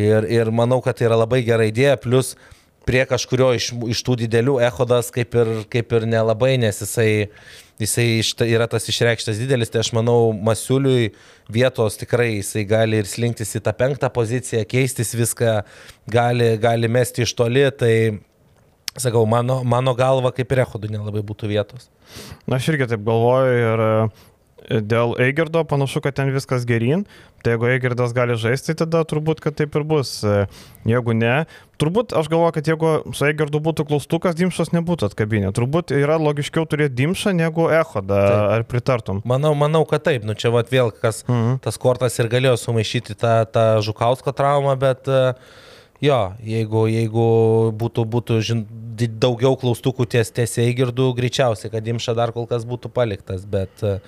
Ir, 0.00 0.24
ir 0.30 0.52
manau, 0.54 0.78
kad 0.84 0.96
tai 0.96 1.08
yra 1.08 1.18
labai 1.18 1.42
gera 1.44 1.66
idėja, 1.66 1.98
plus 2.00 2.36
prie 2.90 3.04
kažkurio 3.06 3.52
iš, 3.54 3.70
iš 3.94 4.00
tų 4.02 4.16
didelių 4.24 4.56
ehodas 4.66 5.12
kaip 5.14 5.34
ir, 5.38 5.50
kaip 5.70 5.92
ir 5.94 6.06
nelabai, 6.10 6.56
nes 6.58 6.80
jisai, 6.82 7.28
jisai 7.78 8.06
yra 8.50 8.66
tas 8.70 8.88
išreikštas 8.90 9.38
didelis, 9.38 9.70
tai 9.70 9.84
aš 9.84 9.92
manau, 9.94 10.32
Masiuliui 10.34 11.12
vietos 11.54 12.00
tikrai 12.00 12.32
jisai 12.40 12.64
gali 12.66 12.98
ir 12.98 13.06
slinktis 13.06 13.54
į 13.54 13.62
tą 13.68 13.76
penktą 13.78 14.10
poziciją, 14.10 14.64
keistis 14.70 15.14
viską, 15.14 15.60
gali, 16.10 16.56
gali 16.62 16.90
mesti 16.90 17.22
iš 17.22 17.36
toli, 17.38 17.68
tai 17.78 17.94
sakau, 18.98 19.22
mano, 19.30 19.60
mano 19.62 19.94
galva 19.94 20.34
kaip 20.34 20.50
ir 20.50 20.64
ehodų 20.64 20.90
nelabai 20.90 21.22
būtų 21.30 21.52
vietos. 21.52 21.86
Na, 22.50 22.58
aš 22.58 22.72
irgi 22.72 22.90
taip 22.90 23.06
galvoju 23.06 23.54
ir 23.60 23.84
Dėl 24.68 25.14
Eigerdo 25.22 25.62
panašu, 25.66 26.02
kad 26.04 26.16
ten 26.18 26.32
viskas 26.34 26.66
gerin. 26.68 27.06
Tai 27.40 27.54
jeigu 27.54 27.70
Eigerdas 27.70 28.12
gali 28.12 28.36
žaisti, 28.36 28.76
tada 28.76 29.00
turbūt, 29.08 29.40
kad 29.40 29.56
taip 29.56 29.76
ir 29.78 29.84
bus. 29.88 30.18
Jeigu 30.88 31.14
ne, 31.16 31.46
turbūt 31.80 32.12
aš 32.16 32.28
galvoju, 32.32 32.54
kad 32.58 32.68
jeigu 32.68 32.90
su 33.16 33.24
Eigerdu 33.30 33.62
būtų 33.64 33.86
klaustukas, 33.88 34.36
Dimšas 34.36 34.74
nebūtų 34.76 35.08
atkabinė. 35.08 35.54
Turbūt 35.56 35.94
yra 35.96 36.18
logiškiau 36.20 36.68
turėti 36.68 36.98
Dimšą 37.00 37.32
negu 37.38 37.70
Ehodą. 37.72 38.20
Taip. 38.20 38.44
Ar 38.58 38.66
pritartum? 38.68 39.24
Manau, 39.24 39.54
manau, 39.58 39.86
kad 39.88 40.04
taip. 40.04 40.28
Nu 40.28 40.36
čia 40.36 40.52
vat 40.52 40.68
vėl 40.72 40.92
kas 40.92 41.24
mhm. 41.24 41.62
tas 41.64 41.80
kortas 41.80 42.20
ir 42.20 42.28
galėjo 42.32 42.58
sumaišyti 42.60 43.16
tą, 43.16 43.40
tą 43.48 43.66
Žukausko 43.86 44.36
traumą, 44.36 44.76
bet 44.80 45.08
uh, 45.08 45.32
Jo, 46.00 46.32
jeigu, 46.40 46.86
jeigu 46.88 47.24
būtų, 47.76 48.06
būtų 48.08 48.38
žin, 48.40 48.62
daugiau 49.20 49.52
klaustukų 49.60 50.06
ties, 50.08 50.30
ties 50.32 50.56
Eigirdų, 50.62 51.10
greičiausiai, 51.18 51.68
kad 51.74 51.84
Dimša 51.84 52.14
dar 52.16 52.32
kol 52.32 52.46
kas 52.48 52.64
būtų 52.68 52.88
paliktas, 52.96 53.44
bet 53.44 53.84
uh, 53.84 53.98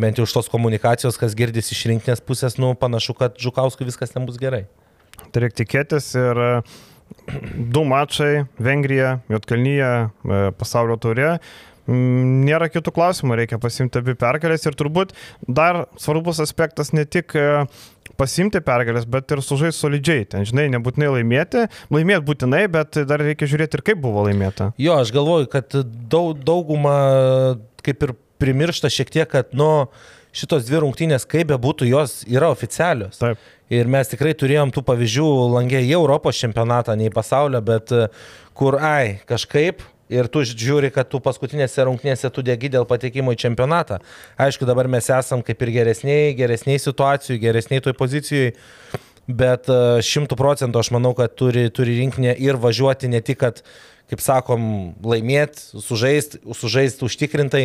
bent 0.00 0.18
jau 0.18 0.26
iš 0.26 0.34
tos 0.36 0.48
komunikacijos, 0.52 1.18
kas 1.20 1.36
girdisi 1.38 1.74
iš 1.76 1.84
rinktinės 1.90 2.22
pusės, 2.24 2.56
nu, 2.60 2.72
panašu, 2.78 3.16
kad 3.18 3.36
Žukauskui 3.40 3.88
viskas 3.88 4.14
ten 4.14 4.26
bus 4.28 4.40
gerai. 4.40 4.64
Tai 5.32 5.44
reikia 5.44 5.62
tikėtis 5.62 6.12
ir 6.18 6.40
e, 6.40 6.52
du 7.74 7.84
mačai- 7.88 8.46
Vengrija, 8.66 9.18
Jotkalnyje, 9.32 9.92
e, 10.08 10.40
pasaulio 10.58 10.96
turė. 11.00 11.36
Nėra 11.82 12.68
kitų 12.70 12.92
klausimų, 12.94 13.36
reikia 13.40 13.58
pasimti 13.58 13.98
abi 13.98 14.14
pergalės 14.14 14.64
ir 14.68 14.76
turbūt 14.78 15.16
dar 15.48 15.88
svarbus 15.98 16.38
aspektas 16.40 16.92
ne 16.94 17.02
tik 17.04 17.34
e, 17.34 17.66
pasimti 18.16 18.60
pergalės, 18.62 19.04
bet 19.08 19.34
ir 19.34 19.42
sužaisti 19.42 19.82
solidžiai. 19.82 20.28
Ten, 20.30 20.46
žinai, 20.46 20.68
nebūtinai 20.76 21.10
laimėti, 21.16 21.66
laimėti 21.90 22.26
būtinai, 22.28 22.62
bet 22.70 23.02
dar 23.08 23.24
reikia 23.26 23.50
žiūrėti 23.50 23.80
ir 23.80 23.84
kaip 23.90 24.02
buvo 24.04 24.24
laimėta. 24.28 24.70
Jo, 24.78 25.00
aš 25.02 25.10
galvoju, 25.14 25.50
kad 25.52 25.74
daug, 26.12 26.38
dauguma 26.46 26.94
kaip 27.82 28.06
ir 28.06 28.14
primiršta 28.42 28.90
šiek 28.92 29.14
tiek, 29.14 29.30
kad, 29.30 29.54
nu, 29.56 29.86
šitos 30.36 30.66
dvi 30.66 30.82
rungtynės, 30.82 31.26
kaip 31.28 31.50
be 31.52 31.58
būtų, 31.60 31.86
jos 31.90 32.22
yra 32.28 32.50
oficialios. 32.52 33.20
Taip. 33.20 33.40
Ir 33.72 33.88
mes 33.88 34.10
tikrai 34.10 34.34
turėjom 34.36 34.72
tų 34.74 34.82
pavyzdžių 34.84 35.28
langė 35.54 35.80
į 35.80 35.94
Europos 35.96 36.36
čempionatą, 36.40 36.96
ne 36.98 37.08
į 37.08 37.14
pasaulio, 37.14 37.62
bet 37.64 37.92
e, 37.94 38.08
kur, 38.58 38.76
ai, 38.84 39.22
kažkaip 39.28 39.80
ir 40.12 40.28
tu 40.32 40.42
žiūri, 40.44 40.90
kad 40.92 41.08
tu 41.08 41.22
paskutinėse 41.24 41.86
rungtynėse 41.88 42.28
tu 42.34 42.44
dėgi 42.44 42.68
dėl 42.74 42.84
patekimo 42.88 43.32
į 43.32 43.40
čempionatą. 43.46 44.02
Aišku, 44.40 44.68
dabar 44.68 44.90
mes 44.92 45.08
esam 45.08 45.44
kaip 45.46 45.64
ir 45.64 45.72
geresniai, 45.78 46.34
geresniai 46.36 46.82
situacijų, 46.82 47.38
geresniai 47.46 47.84
toj 47.84 47.96
pozicijoje, 47.96 48.52
bet 49.28 49.72
e, 49.72 49.80
šimtų 50.04 50.36
procentų 50.36 50.82
aš 50.82 50.92
manau, 50.92 51.14
kad 51.16 51.32
turi, 51.38 51.68
turi 51.72 51.96
rinkinė 52.02 52.36
ir 52.44 52.60
važiuoti 52.60 53.08
ne 53.12 53.22
tik, 53.24 53.40
kad 53.46 53.64
kaip 54.10 54.20
sakom, 54.20 54.62
laimėti, 55.04 55.80
sužaisti, 55.80 56.40
sužaisti 56.56 57.04
užtikrintai 57.06 57.62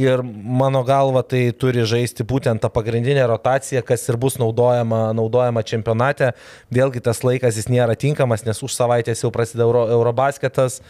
ir 0.00 0.22
mano 0.24 0.80
galva 0.86 1.22
tai 1.26 1.50
turi 1.52 1.84
žaisti 1.88 2.24
būtent 2.24 2.62
tą 2.62 2.70
pagrindinę 2.72 3.26
rotaciją, 3.28 3.82
kas 3.84 4.06
ir 4.08 4.16
bus 4.20 4.38
naudojama, 4.40 5.10
naudojama 5.16 5.64
čempionate. 5.66 6.32
Vėlgi 6.72 7.02
tas 7.04 7.20
laikas 7.26 7.60
jis 7.60 7.68
nėra 7.72 7.98
tinkamas, 8.00 8.46
nes 8.48 8.62
už 8.64 8.76
savaitės 8.76 9.26
jau 9.26 9.32
prasideda 9.34 9.66
Euro, 9.68 9.84
Eurobasketas, 9.98 10.80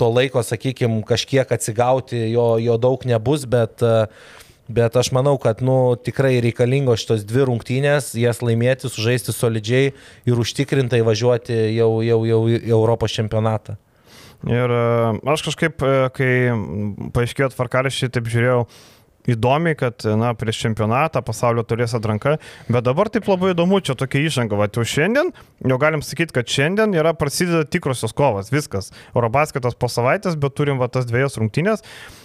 to 0.00 0.08
laiko, 0.10 0.40
sakykime, 0.42 1.02
kažkiek 1.06 1.52
atsigauti 1.54 2.24
jo, 2.32 2.54
jo 2.62 2.80
daug 2.80 3.04
nebus, 3.08 3.44
bet 3.44 3.84
Bet 4.64 4.94
aš 4.96 5.10
manau, 5.12 5.34
kad 5.36 5.58
nu, 5.60 5.92
tikrai 6.00 6.38
reikalingos 6.40 7.02
šitos 7.02 7.26
dvi 7.28 7.42
rungtynės, 7.50 8.14
jas 8.16 8.38
laimėti, 8.40 8.88
sužaisti 8.88 9.34
solidžiai 9.36 9.90
ir 10.24 10.40
užtikrintai 10.40 11.02
važiuoti 11.04 11.58
jau, 11.76 11.90
jau, 12.00 12.22
jau 12.24 12.38
į 12.48 12.62
Europos 12.72 13.12
čempionatą. 13.12 13.76
Ir 14.50 14.74
e, 14.76 14.80
aš 15.32 15.44
kažkaip, 15.46 15.80
e, 15.80 16.08
kai 16.16 16.32
paaiškėjo 17.16 17.52
tvarkaraščiai, 17.54 18.12
taip 18.12 18.28
žiūrėjau 18.32 18.64
įdomiai, 19.30 19.76
kad, 19.78 20.04
na, 20.20 20.32
prieš 20.38 20.62
čempionatą 20.64 21.22
pasaulio 21.24 21.64
turės 21.66 21.96
atranka, 21.96 22.36
bet 22.68 22.86
dabar 22.86 23.10
taip 23.12 23.28
labai 23.30 23.54
įdomu, 23.54 23.80
čia 23.84 23.96
tokia 23.98 24.24
įžanga, 24.26 24.58
va, 24.58 24.68
jau 24.72 24.84
šiandien, 24.94 25.32
jau 25.64 25.78
galim 25.80 26.04
sakyti, 26.04 26.34
kad 26.36 26.50
šiandien 26.50 26.96
yra 26.96 27.14
prasideda 27.16 27.64
tikrosios 27.68 28.16
kovas, 28.16 28.52
viskas. 28.54 28.92
Eurobasketas 29.14 29.78
po 29.78 29.90
savaitės, 29.92 30.38
bet 30.40 30.56
turim 30.58 30.82
va 30.82 30.90
tas 30.92 31.08
dviejas 31.08 31.40
rungtynės 31.40 31.84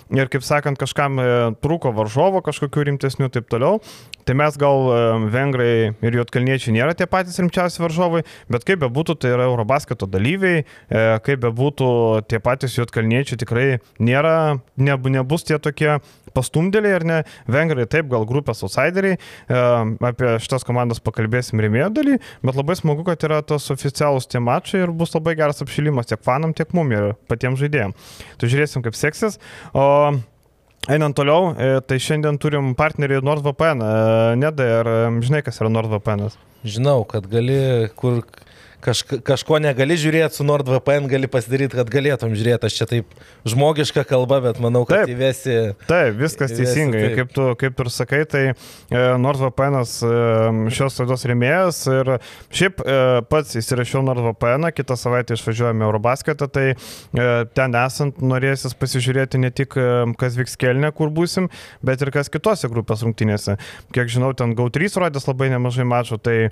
ir, 0.10 0.30
kaip 0.32 0.46
sakant, 0.46 0.80
kažkam 0.80 1.20
e, 1.22 1.28
trūko 1.64 1.92
varžovo, 1.96 2.42
kažkokių 2.46 2.88
rimtesnių 2.90 3.30
ir 3.30 3.34
taip 3.36 3.50
toliau. 3.52 3.80
Tai 4.28 4.36
mes 4.38 4.58
gal 4.62 4.90
e, 4.90 5.00
vengrai 5.34 5.74
ir 6.06 6.18
juotkalniečiai 6.20 6.76
nėra 6.76 6.96
tie 6.98 7.08
patys 7.10 7.40
rimčiausi 7.42 7.82
varžovai, 7.84 8.24
bet 8.52 8.66
kaip 8.68 8.82
bebūtų, 8.84 9.18
tai 9.22 9.34
yra 9.36 9.50
Eurobasketo 9.50 10.10
dalyviai, 10.10 10.64
e, 10.66 11.04
kaip 11.26 11.44
bebūtų 11.46 11.92
tie 12.30 12.42
patys 12.44 12.78
juotkalniečiai 12.80 13.40
tikrai 13.42 13.68
nėra, 14.02 14.60
ne, 14.78 14.98
nebus 15.20 15.46
tie 15.48 15.60
tokie 15.62 16.00
pastumdėliai 16.36 16.96
ar 17.00 17.06
ne, 17.08 17.20
vengrai 17.50 17.88
taip, 17.90 18.10
gal 18.12 18.26
grupės 18.30 18.64
outsideriai, 18.66 19.20
apie 19.50 20.34
šitas 20.44 20.66
komandas 20.68 21.02
pakalbėsim 21.04 21.62
rėmėjo 21.64 21.92
daly, 21.96 22.18
bet 22.46 22.60
labai 22.60 22.78
smagu, 22.80 23.06
kad 23.08 23.24
yra 23.28 23.42
tos 23.46 23.70
oficialūs 23.74 24.30
tie 24.30 24.42
mačai 24.44 24.84
ir 24.86 24.96
bus 24.96 25.16
labai 25.16 25.36
geras 25.40 25.64
apšilimas 25.66 26.10
tiek 26.10 26.22
fanam, 26.26 26.56
tiek 26.58 26.74
mum 26.78 26.92
ir 26.96 27.14
patiems 27.32 27.62
žaidėjams. 27.62 28.12
Tai 28.40 28.52
žiūrėsim, 28.52 28.86
kaip 28.86 28.98
seksis. 28.98 29.40
O 29.74 29.86
Einant 30.90 31.14
toliau, 31.14 31.52
e, 31.60 31.82
tai 31.86 32.00
šiandien 32.02 32.40
turim 32.42 32.72
partnerį 32.78 33.20
NordVPN. 33.22 33.82
E, 33.84 34.38
Nedai, 34.40 34.70
ar 34.80 34.88
žinai, 35.22 35.42
kas 35.46 35.60
yra 35.60 35.68
NordVPN? 35.70 36.32
Žinau, 36.64 37.04
kad 37.08 37.28
gali 37.30 37.60
kur 38.00 38.24
kažka, 38.84 39.20
kažko 39.26 39.60
negali 39.62 39.98
žiūrėti, 40.00 40.40
su 40.40 40.46
NordVPN 40.48 41.10
gali 41.12 41.30
pasidaryti, 41.32 41.78
kad 41.80 41.92
galėtum 41.92 42.34
žiūrėti. 42.38 42.70
Aš 42.70 42.78
čia 42.80 42.88
taip 42.90 43.16
žmogiška 43.48 44.04
kalba, 44.08 44.40
bet 44.44 44.62
manau, 44.64 44.86
kad 44.88 45.04
taip, 45.04 45.14
įvesi. 45.16 45.58
Taip, 45.90 46.16
viskas 46.20 46.54
įvesi, 46.54 46.64
teisingai. 46.64 47.04
Taip. 47.04 47.18
Kaip, 47.20 47.34
tu, 47.36 47.48
kaip 47.60 47.84
ir 47.84 47.92
sakai, 47.94 48.22
tai 48.30 48.44
e, 48.50 48.54
NordVPN 49.24 49.80
e, 49.82 49.86
šios 50.76 51.00
laidos 51.02 51.26
rėmėjas 51.30 51.82
ir 51.94 52.14
šiaip 52.56 52.84
e, 52.84 53.00
pats 53.32 53.60
įsirašiau 53.60 54.04
NordVPN, 54.08 54.70
kitą 54.78 54.98
savaitę 55.00 55.38
išvažiuojame 55.38 55.88
Eurobasketą, 55.88 56.50
tai 56.52 56.68
e, 56.72 57.28
ten 57.58 57.78
esant 57.80 58.24
norėsis 58.24 58.78
pasižiūrėti 58.80 59.44
ne 59.44 59.52
tik, 59.56 59.76
e, 59.80 60.08
kas 60.20 60.40
vyks 60.40 60.58
kelne, 60.60 60.92
kur 60.96 61.12
būsim, 61.14 61.52
bet 61.86 62.06
ir 62.06 62.14
kas 62.16 62.32
kitose 62.32 62.72
grupės 62.72 63.04
rungtynėse. 63.06 63.60
Kiek 63.96 64.12
žinau, 64.12 64.32
ten 64.38 64.56
GAU3 64.58 64.92
rodės 65.06 65.28
labai 65.30 65.52
nemažai 65.54 65.88
mačų, 65.90 66.20
tai 66.24 66.38
e, 66.48 66.52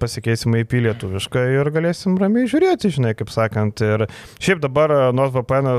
pasikeisime 0.00 0.64
į 0.64 0.68
pilietuvišką 0.74 1.43
ir 1.52 1.70
galėsim 1.74 2.16
ramiai 2.20 2.48
žiūrėti, 2.50 2.90
žinai, 2.96 3.14
kaip 3.18 3.30
sakant. 3.32 3.80
Ir 3.84 4.06
šiaip 4.42 4.62
dabar 4.62 4.92
e, 4.92 5.00
NordVPN 5.16 5.70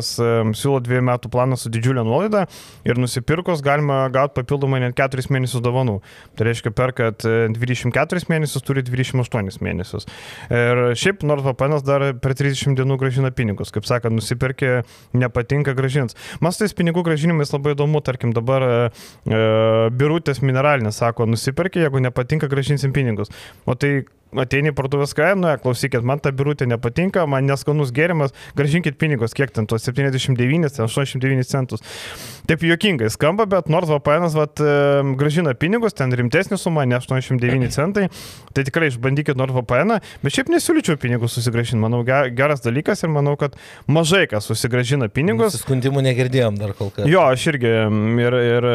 siūlo 0.55 0.81
dviejų 0.85 1.05
metų 1.09 1.31
planą 1.33 1.57
su 1.59 1.71
didžiulė 1.73 2.03
nuolaida 2.05 2.45
ir 2.87 2.99
nusipirkus 3.01 3.63
galima 3.65 4.05
gauti 4.13 4.35
papildomai 4.39 4.81
net 4.83 4.97
4 4.99 5.27
mėnesius 5.33 5.63
dovanų. 5.65 5.99
Tai 6.37 6.47
reiškia, 6.49 6.73
perkat 6.75 7.25
24 7.55 8.21
e, 8.21 8.29
mėnesius, 8.31 8.63
turi 8.65 8.83
28 8.85 9.61
mėnesius. 9.65 10.09
Ir 10.49 10.83
šiaip 10.99 11.25
NordVPN 11.27 11.77
dar 11.85 12.07
per 12.21 12.35
30 12.37 12.77
dienų 12.79 12.99
gražina 13.01 13.31
pinigus. 13.35 13.73
Kaip 13.75 13.87
sakant, 13.87 14.15
nusipirkė, 14.15 14.83
nepatinka 15.17 15.75
gražins. 15.77 16.17
Man 16.43 16.55
su 16.55 16.63
tais 16.63 16.75
pinigų 16.77 17.05
gražinimais 17.07 17.53
labai 17.53 17.75
įdomu, 17.75 18.01
tarkim, 18.05 18.33
dabar 18.35 18.65
e, 18.65 18.75
e 19.29 19.41
birutės 19.95 20.41
mineralinės 20.45 21.01
sako, 21.01 21.27
nusipirkė, 21.29 21.85
jeigu 21.85 22.03
nepatinka, 22.03 22.49
gražinsim 22.51 22.93
pinigus. 22.95 23.31
O 23.65 23.75
tai 23.79 24.05
ateini 24.41 24.71
į 24.71 24.75
parduotuvės 24.75 25.13
kainą, 25.17 25.54
klausykit, 25.61 26.03
man 26.05 26.21
ta 26.23 26.31
birutė 26.35 26.67
nepatinka, 26.69 27.25
man 27.29 27.47
neskanus 27.49 27.91
gėrimas, 27.95 28.33
gražinkit 28.57 28.97
pinigus, 29.01 29.35
kiek 29.37 29.51
ten 29.55 29.67
tos 29.69 29.85
79, 29.87 30.79
89 30.85 31.49
centus. 31.49 31.83
Taip 32.49 32.63
juokingai 32.65 33.09
skamba, 33.13 33.47
bet 33.49 33.69
nors 33.71 33.89
VPN 33.89 35.15
gražina 35.19 35.55
pinigus, 35.57 35.95
ten 35.97 36.13
rimtesnė 36.13 36.59
suma, 36.61 36.85
ne 36.89 36.99
89 36.99 37.73
centai, 37.73 38.07
tai 38.53 38.65
tikrai 38.67 38.89
išbandykit 38.91 39.39
nors 39.39 39.55
VPN, 39.55 39.99
bet 40.23 40.35
šiaip 40.35 40.51
nesiūlyčiau 40.53 40.99
pinigus 41.01 41.37
susigražinti, 41.37 41.81
manau 41.81 42.03
geras 42.05 42.63
dalykas 42.65 43.05
ir 43.05 43.13
manau, 43.13 43.35
kad 43.39 43.57
mažai 43.87 44.25
kas 44.31 44.49
susigražina 44.49 45.09
pinigus. 45.13 45.57
Skundimų 45.63 46.05
negirdėjom 46.09 46.59
dar 46.61 46.75
kol 46.77 46.93
kas. 46.93 47.09
Jo, 47.09 47.25
aš 47.33 47.49
irgi 47.53 47.73
ir, 48.25 48.39
ir 48.51 48.69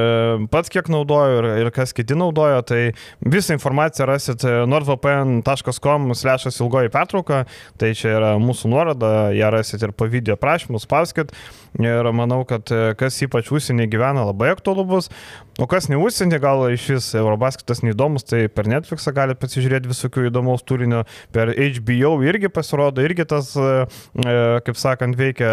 pats 0.53 0.73
kiek 0.73 0.91
naudoju 0.91 1.43
ir, 1.43 1.51
ir 1.65 1.73
kas 1.75 1.95
kiti 1.97 2.19
naudojo, 2.19 2.63
tai 2.67 2.83
visą 3.23 3.55
informaciją 3.57 4.11
rasit 4.11 4.47
NordVPN 4.47 5.01
lgopn.com 5.01 6.15
slešas 6.15 6.61
ilgoji 6.71 6.93
pertrauka, 6.95 7.45
tai 7.81 7.93
čia 7.99 8.15
yra 8.19 8.35
mūsų 8.41 8.71
nuoroda, 8.71 9.13
ją 9.35 9.51
rasit 9.51 9.83
ir 9.83 9.93
po 9.97 10.07
video 10.11 10.39
prašymus, 10.41 10.87
spauskit. 10.87 11.35
Ir 11.79 12.09
manau, 12.11 12.43
kad 12.49 12.67
e, 12.75 12.95
kas 12.99 13.21
ypač 13.23 13.53
užsienį 13.55 13.87
gyvena 13.93 14.25
labai 14.27 14.49
aktualu 14.51 14.83
bus, 14.89 15.07
o 15.63 15.69
kas 15.71 15.87
ne 15.87 16.01
užsienį, 16.03 16.41
gal 16.43 16.65
iš 16.75 16.87
vis 16.97 17.07
Eurobasketas 17.15 17.85
neįdomus, 17.87 18.27
tai 18.27 18.41
per 18.51 18.67
Netflixą 18.71 19.13
galite 19.15 19.39
pasižiūrėti 19.45 19.91
visokių 19.93 20.27
įdomaus 20.33 20.67
turinio, 20.67 21.05
per 21.31 21.55
HBO 21.55 22.17
irgi 22.27 22.51
pasirodo, 22.51 23.05
irgi 23.07 23.29
tas, 23.31 23.53
e, 23.55 23.87
e, 24.19 24.37
kaip 24.67 24.83
sakant, 24.83 25.15
veikia 25.21 25.53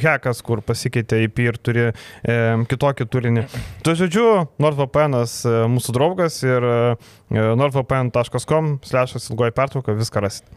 hekas, 0.00 0.40
kur 0.46 0.64
pasikeitė 0.64 1.20
IP 1.26 1.44
ir 1.44 1.60
turi 1.60 1.88
kitokį 2.24 3.06
turinį. 3.12 3.44
Tai 3.84 3.94
žodžiu, 3.98 4.26
NordVPN 4.62 5.20
mūsų 5.72 5.94
draugas 5.96 6.40
ir 6.46 6.64
nordvpn.com, 7.34 8.78
slešas 8.88 9.28
ilgoji 9.32 9.56
pertrauka, 9.56 9.96
viską 9.98 10.24
rasit. 10.24 10.48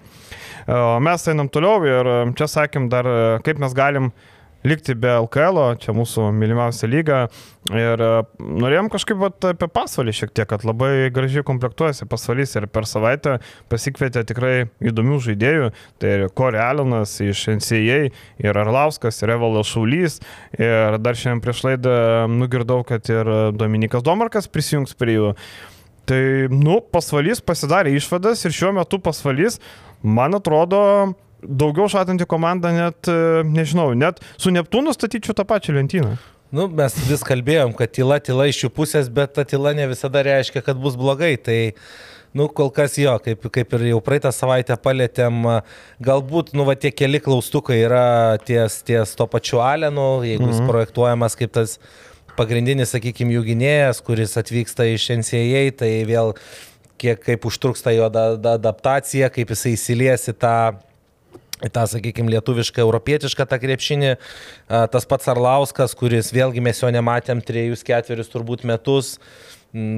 Mes 1.01 1.25
einam 1.27 1.49
toliau 1.51 1.81
ir 1.87 2.11
čia 2.37 2.47
sakėm 2.47 2.87
dar, 2.91 3.07
kaip 3.45 3.59
mes 3.61 3.73
galim 3.75 4.11
likti 4.67 4.95
be 4.97 5.13
LKL, 5.23 5.59
čia 5.81 5.93
mūsų 5.95 6.27
mylimiausia 6.35 6.89
lyga. 6.89 7.21
Ir 7.69 8.01
e, 8.01 8.09
norėjom 8.39 8.89
kažkaip 8.93 9.19
vat, 9.21 9.37
apie 9.51 9.69
pasvalį 9.71 10.13
šiek 10.17 10.33
tiek, 10.33 10.47
kad 10.49 10.65
labai 10.67 11.09
gražiai 11.13 11.45
komplektuojasi 11.47 12.07
pasvalys 12.09 12.55
ir 12.57 12.67
per 12.71 12.87
savaitę 12.89 13.37
pasikvietė 13.71 14.23
tikrai 14.29 14.53
įdomių 14.81 15.19
žaidėjų. 15.27 15.71
Tai 16.01 16.13
ir 16.17 16.27
Corey 16.37 16.61
Allenas 16.61 17.17
iš 17.23 17.47
NCAA, 17.57 17.99
ir 18.43 18.61
Arlauskas, 18.63 19.21
ir 19.21 19.35
Evalas 19.37 19.71
Šaulys. 19.71 20.21
Ir 20.59 20.97
dar 21.01 21.17
šiandien 21.17 21.43
prieš 21.45 21.65
laidą 21.67 21.97
nugirdau, 22.31 22.81
kad 22.87 23.05
ir 23.11 23.29
Dominikas 23.57 24.05
Domarkas 24.05 24.49
prisijungs 24.51 24.97
prie 24.97 25.19
jų. 25.19 25.35
Tai, 26.09 26.21
nu, 26.49 26.79
pasvalys 26.91 27.43
pasidarė 27.45 27.93
išvadas 27.95 28.41
ir 28.47 28.55
šiuo 28.55 28.71
metu 28.75 28.97
pasvalys, 29.03 29.59
man 30.01 30.33
atrodo, 30.35 30.81
daugiau 31.41 31.89
žadanti 31.91 32.27
komanda 32.29 32.71
net, 32.75 33.09
e, 33.09 33.41
nežinau, 33.47 33.91
net 33.97 34.21
su 34.37 34.53
Neptūnu 34.53 34.93
statyčiau 34.95 35.35
tą 35.37 35.45
pačią 35.47 35.75
lentyną. 35.79 36.15
Nu, 36.51 36.67
mes 36.67 36.95
vis 37.07 37.21
kalbėjom, 37.23 37.71
kad 37.79 37.93
tyla, 37.95 38.19
tyla 38.19 38.49
iš 38.51 38.65
jų 38.65 38.69
pusės, 38.75 39.07
bet 39.07 39.37
ta 39.37 39.45
tyla 39.47 39.71
ne 39.75 39.85
visada 39.87 40.23
reiškia, 40.27 40.59
kad 40.65 40.79
bus 40.79 40.97
blogai. 40.99 41.37
Tai, 41.39 41.59
nu, 42.35 42.49
kol 42.51 42.67
kas 42.75 42.97
jo, 42.99 43.13
kaip, 43.23 43.47
kaip 43.55 43.75
ir 43.77 43.85
jau 43.93 44.01
praeitą 44.03 44.33
savaitę 44.35 44.75
palėtėm, 44.75 45.45
galbūt, 46.03 46.51
nu, 46.57 46.67
va, 46.67 46.75
tie 46.75 46.91
keli 46.91 47.23
klaustukai 47.23 47.79
yra 47.85 48.05
ties, 48.43 48.81
ties 48.87 49.15
to 49.15 49.27
pačiu 49.31 49.63
Alenu, 49.63 50.25
jeigu 50.27 50.43
mhm. 50.43 50.51
jis 50.51 50.67
projektuojamas 50.67 51.39
kaip 51.39 51.55
tas 51.55 51.77
pagrindinis, 52.35 52.91
sakykime, 52.91 53.31
jų 53.37 53.45
gynėjas, 53.51 54.03
kuris 54.03 54.35
atvyksta 54.39 54.87
iš 54.91 55.07
NCAA, 55.21 55.63
tai 55.79 55.91
vėl 56.07 56.35
kiek 57.01 57.19
kaip 57.23 57.47
užtruks 57.47 57.83
ta 57.83 57.95
jo 57.95 58.11
da, 58.13 58.33
da, 58.35 58.57
adaptacija, 58.59 59.31
kaip 59.33 59.55
jisai 59.55 59.75
įsilies 59.77 60.27
į 61.65 61.71
tą 61.73 61.85
sakykime, 61.89 62.31
lietuvišką, 62.35 62.83
europietišką 62.83 63.45
tą 63.49 63.59
krepšinį. 63.61 64.11
Tas 64.93 65.07
pats 65.09 65.29
Arlauskas, 65.31 65.95
kuris 65.97 66.31
vėlgi 66.35 66.63
mes 66.63 66.81
jo 66.81 66.91
nematėm 66.93 67.43
trejus, 67.45 67.85
ketverius 67.87 68.31
turbūt 68.33 68.65
metus, 68.67 69.15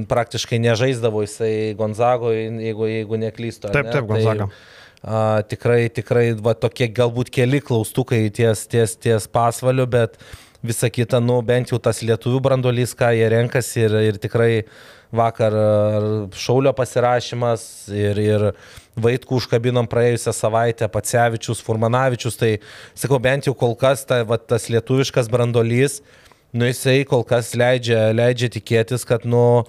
praktiškai 0.09 0.59
nežaisdavo 0.61 1.23
jisai 1.25 1.73
Gonzago, 1.79 2.31
jeigu, 2.35 2.87
jeigu 2.91 3.19
neklystu. 3.23 3.71
Taip, 3.73 3.89
ne? 3.89 3.95
taip, 3.95 4.07
Gonzaga. 4.09 4.49
Tai, 4.51 4.61
a, 5.03 5.41
tikrai, 5.49 5.81
tikrai, 5.93 6.27
va, 6.39 6.53
tokie 6.55 6.87
galbūt 6.93 7.33
keli 7.33 7.61
klaustukai 7.63 8.27
ties, 8.35 8.67
ties, 8.71 8.95
ties 9.01 9.27
pasvaliu, 9.31 9.87
bet 9.89 10.19
visa 10.63 10.89
kita, 10.89 11.19
nu, 11.19 11.41
bent 11.45 11.73
jau 11.73 11.79
tas 11.81 11.99
lietuvių 12.05 12.39
brandolys, 12.43 12.95
ką 12.95 13.11
jie 13.17 13.27
renkasi 13.33 13.83
ir, 13.83 13.95
ir 14.09 14.19
tikrai 14.21 14.51
vakar 15.13 15.53
šaulio 16.33 16.73
pasirašymas 16.73 17.67
ir, 17.93 18.21
ir 18.23 18.47
Vaitkų 18.93 19.39
užkabinom 19.39 19.87
praėjusią 19.89 20.31
savaitę, 20.37 20.85
Pacevičius, 20.93 21.61
Furmanavičius, 21.65 22.35
tai 22.37 22.51
sakau, 22.93 23.17
bent 23.21 23.47
jau 23.49 23.55
kol 23.57 23.73
kas 23.77 24.05
ta, 24.05 24.19
va, 24.29 24.37
tas 24.37 24.67
lietuviškas 24.69 25.31
brandolys, 25.33 25.99
nu 26.53 26.69
jisai 26.69 27.01
kol 27.09 27.25
kas 27.27 27.55
leidžia, 27.57 28.11
leidžia 28.13 28.51
tikėtis, 28.53 29.05
kad, 29.09 29.25
nu, 29.25 29.63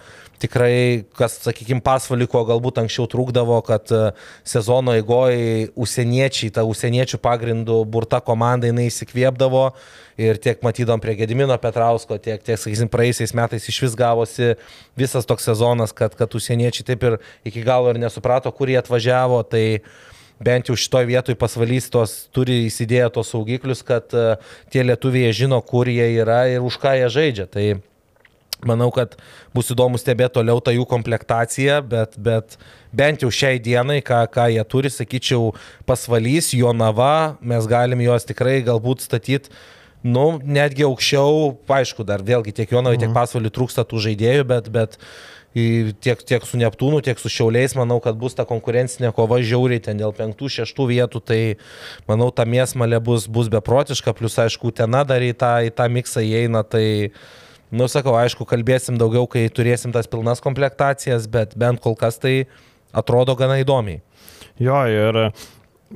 tikrai, 0.44 1.05
kas, 1.16 1.38
sakykime, 1.44 1.81
pasvaliko 1.85 2.42
galbūt 2.49 2.83
anksčiau 2.83 3.07
trūkdavo, 3.11 3.57
kad 3.64 3.90
e, 3.94 4.01
sezono 4.47 4.94
eigoje 4.99 5.70
užsieniečiai, 5.81 6.53
ta 6.55 6.64
užsieniečių 6.68 7.20
pagrindų 7.25 7.81
burta 7.88 8.20
komanda 8.25 8.68
jinai 8.68 8.88
įsikvėpdavo. 8.90 9.68
Ir 10.20 10.38
tiek 10.38 10.61
matydom 10.62 11.01
prie 11.03 11.16
Gedimino 11.18 11.57
Petrausko, 11.59 12.20
tiek, 12.23 12.42
tiek 12.47 12.61
sakysim, 12.61 12.90
praeisiais 12.92 13.33
metais 13.35 13.64
iš 13.66 13.81
vis 13.83 13.97
gavosi 13.99 14.53
visas 14.99 15.27
toks 15.27 15.49
sezonas, 15.49 15.94
kad, 15.97 16.14
kad 16.14 16.37
užsieniečiai 16.38 16.87
taip 16.92 17.09
ir 17.09 17.16
iki 17.49 17.64
galo 17.66 17.90
ir 17.90 17.99
nesuprato, 18.03 18.53
kur 18.55 18.70
jie 18.70 18.79
atvažiavo, 18.79 19.40
tai 19.49 19.64
bent 20.42 20.68
jau 20.70 20.77
šitoje 20.79 21.09
vietoje 21.09 21.38
pasvalys 21.38 21.90
tos 21.92 22.25
turi 22.35 22.64
įsidėję 22.68 23.11
tos 23.14 23.33
saugiklius, 23.35 23.85
kad 23.87 24.14
uh, 24.16 24.38
tie 24.73 24.83
lietuviai 24.87 25.35
žino, 25.37 25.61
kur 25.62 25.90
jie 25.90 26.07
yra 26.18 26.44
ir 26.53 26.64
už 26.64 26.79
ką 26.83 26.97
jie 26.99 27.11
žaidžia. 27.12 27.49
Tai 27.51 27.66
Manau, 28.64 28.88
kad 28.94 29.12
bus 29.53 29.68
įdomu 29.73 29.99
stebėti 30.01 30.38
toliau 30.38 30.61
tą 30.64 30.73
jų 30.73 30.87
komplektaciją, 30.88 31.81
bet, 31.85 32.16
bet 32.16 32.57
bent 32.97 33.25
jau 33.25 33.31
šiai 33.33 33.61
dienai, 33.62 34.01
ką, 34.05 34.23
ką 34.33 34.49
jie 34.55 34.64
turi, 34.70 34.92
sakyčiau, 34.92 35.53
pasvalys, 35.88 36.53
jo 36.57 36.73
nava, 36.77 37.37
mes 37.44 37.68
galim 37.68 38.01
juos 38.07 38.25
tikrai 38.29 38.61
galbūt 38.64 39.05
statyti, 39.05 39.53
nu, 40.04 40.24
netgi 40.44 40.84
aukščiau, 40.86 41.54
aišku, 41.80 42.04
dar 42.06 42.24
vėlgi 42.24 42.52
tiek 42.54 42.74
Jonavai, 42.74 42.98
mhm. 42.98 43.06
tiek 43.06 43.14
pasvalį 43.16 43.52
trūksta 43.54 43.86
tų 43.88 44.02
žaidėjų, 44.08 44.44
bet, 44.50 44.68
bet 44.74 44.98
tiek, 45.54 46.22
tiek 46.26 46.44
su 46.44 46.58
Neptūnu, 46.60 47.00
tiek 47.04 47.20
su 47.20 47.30
Šiauliais, 47.32 47.76
manau, 47.78 48.00
kad 48.04 48.18
bus 48.18 48.34
ta 48.36 48.44
konkurencinė 48.48 49.14
kova 49.14 49.38
žiauriai 49.40 49.82
ten 49.82 50.00
dėl 50.00 50.12
penktų, 50.16 50.50
šeštų 50.50 50.88
vietų, 50.90 51.22
tai 51.22 51.40
manau, 52.10 52.28
ta 52.34 52.44
mėsmalė 52.44 53.00
bus, 53.04 53.28
bus 53.30 53.48
beprotiška, 53.52 54.16
plus 54.18 54.36
aišku, 54.42 54.74
tena 54.74 55.04
dar 55.08 55.22
į 55.22 55.32
tą, 55.38 55.56
į 55.64 55.72
tą 55.74 55.88
miksą 55.88 56.26
įeina, 56.26 56.66
tai... 56.66 57.14
Nu, 57.74 57.88
sakau, 57.90 58.12
aišku, 58.14 58.44
kalbėsim 58.46 59.00
daugiau, 59.00 59.24
kai 59.26 59.48
turėsim 59.50 59.90
tas 59.90 60.06
pilnas 60.06 60.38
komplektacijas, 60.44 61.24
bet 61.26 61.56
bent 61.58 61.80
kol 61.82 61.96
kas 61.98 62.20
tai 62.22 62.44
atrodo 62.94 63.34
gana 63.34 63.56
įdomiai. 63.58 63.98
Jo, 64.62 64.84
ir 64.86 65.18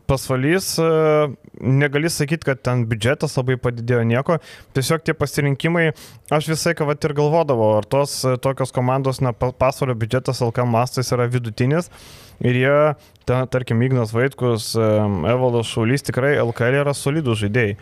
pasvalys, 0.07 0.79
e, 0.79 0.89
negali 1.61 2.11
sakyti, 2.11 2.47
kad 2.51 2.63
ten 2.65 2.85
biudžetas 2.89 3.37
labai 3.39 3.59
padidėjo 3.61 4.05
nieko, 4.09 4.39
tiesiog 4.77 5.05
tie 5.07 5.15
pasirinkimai, 5.17 5.91
aš 6.35 6.51
visai 6.53 6.75
ką 6.79 6.87
vat 6.89 7.05
ir 7.05 7.17
galvodavau, 7.19 7.75
ar 7.81 7.89
tos 7.89 8.21
e, 8.25 8.37
tokios 8.43 8.75
komandos, 8.75 9.23
na, 9.25 9.33
pasvalio 9.35 9.97
biudžetas 9.99 10.43
LK 10.45 10.69
mastais 10.69 11.13
yra 11.17 11.29
vidutinis 11.31 11.91
ir 12.45 12.61
jie, 12.61 12.77
ten, 13.27 13.49
tarkim, 13.51 13.83
Ignas 13.83 14.15
Vaitkus, 14.15 14.71
e, 14.79 14.91
Evaldas 15.33 15.73
Šaulys 15.73 16.07
tikrai 16.07 16.37
LKL 16.43 16.83
yra 16.85 16.95
solidų 16.97 17.37
žaidėjai. 17.43 17.79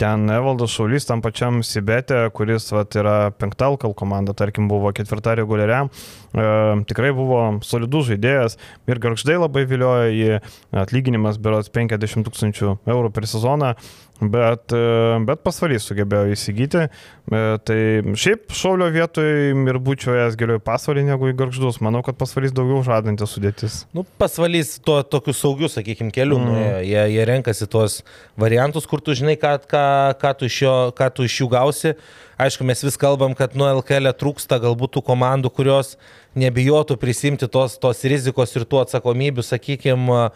Ten 0.00 0.30
Evaldas 0.32 0.72
Šaulys 0.72 1.04
tam 1.04 1.20
pačiam 1.20 1.58
Sibete, 1.66 2.22
kuris 2.32 2.70
vat, 2.72 2.94
yra 2.96 3.16
penkta 3.36 3.68
LKL 3.68 3.92
komanda, 3.98 4.32
tarkim, 4.32 4.64
buvo 4.70 4.88
ketvirta 4.96 5.34
reguliariam, 5.36 5.90
e, 6.32 6.46
tikrai 6.88 7.10
buvo 7.16 7.42
solidus 7.66 8.08
žaidėjas 8.08 8.56
ir 8.88 9.02
garždai 9.02 9.36
labai 9.36 9.66
viliojo 9.68 10.06
į 10.16 10.38
atlyginimas 10.86 11.36
berots 11.36 11.68
50 11.74 12.24
tūkstančių 12.30 12.78
eurų 12.88 13.12
per 13.12 13.28
sezoną. 13.28 13.74
Bet, 14.20 14.68
e, 14.76 15.18
bet 15.24 15.40
pasvalys 15.40 15.86
sugebėjo 15.88 16.34
įsigyti. 16.34 16.82
E, 16.84 17.40
tai 17.64 17.78
šiaip 18.20 18.52
šaulio 18.52 18.90
vietoje 18.92 19.54
ir 19.56 19.78
būčiau 19.80 20.12
jas 20.18 20.36
geriau 20.36 20.60
į 20.60 20.64
pasvalį 20.66 21.06
negu 21.08 21.30
į 21.30 21.36
garždus. 21.38 21.80
Manau, 21.80 22.02
kad 22.04 22.18
pasvalys 22.20 22.52
daugiau 22.52 22.82
žadantis 22.84 23.32
sudėtis. 23.32 23.78
Nu, 23.96 24.04
pasvalys 24.20 24.74
to, 24.84 24.98
tokiu 25.08 25.32
saugiu, 25.36 25.72
sakykime, 25.72 26.12
keliu. 26.12 26.36
Mm. 26.36 26.50
Nu, 26.50 26.58
jie, 26.84 27.00
jie 27.16 27.26
renkasi 27.32 27.68
tuos 27.70 28.00
variantus, 28.40 28.88
kur 28.90 29.00
tu 29.00 29.16
žinai, 29.16 29.38
ką, 29.40 29.56
ką, 29.64 29.84
ką, 30.20 30.36
tu, 30.36 30.50
iš 30.52 30.62
jo, 30.66 30.76
ką 30.96 31.12
tu 31.16 31.24
iš 31.24 31.40
jų 31.40 31.50
gausi. 31.56 31.96
Aišku, 32.40 32.64
mes 32.68 32.84
vis 32.84 32.96
kalbam, 33.00 33.32
kad 33.36 33.56
nuo 33.56 33.68
LKL 33.80 34.12
e 34.12 34.16
trūksta 34.16 34.60
galbūt 34.60 34.96
tų 34.96 35.04
komandų, 35.08 35.48
kurios 35.52 35.96
nebijotų 36.40 36.96
prisimti 37.00 37.48
tos, 37.52 37.80
tos 37.80 38.04
rizikos 38.08 38.52
ir 38.56 38.68
tų 38.68 38.84
atsakomybių, 38.84 39.44
sakykime, 39.44 40.26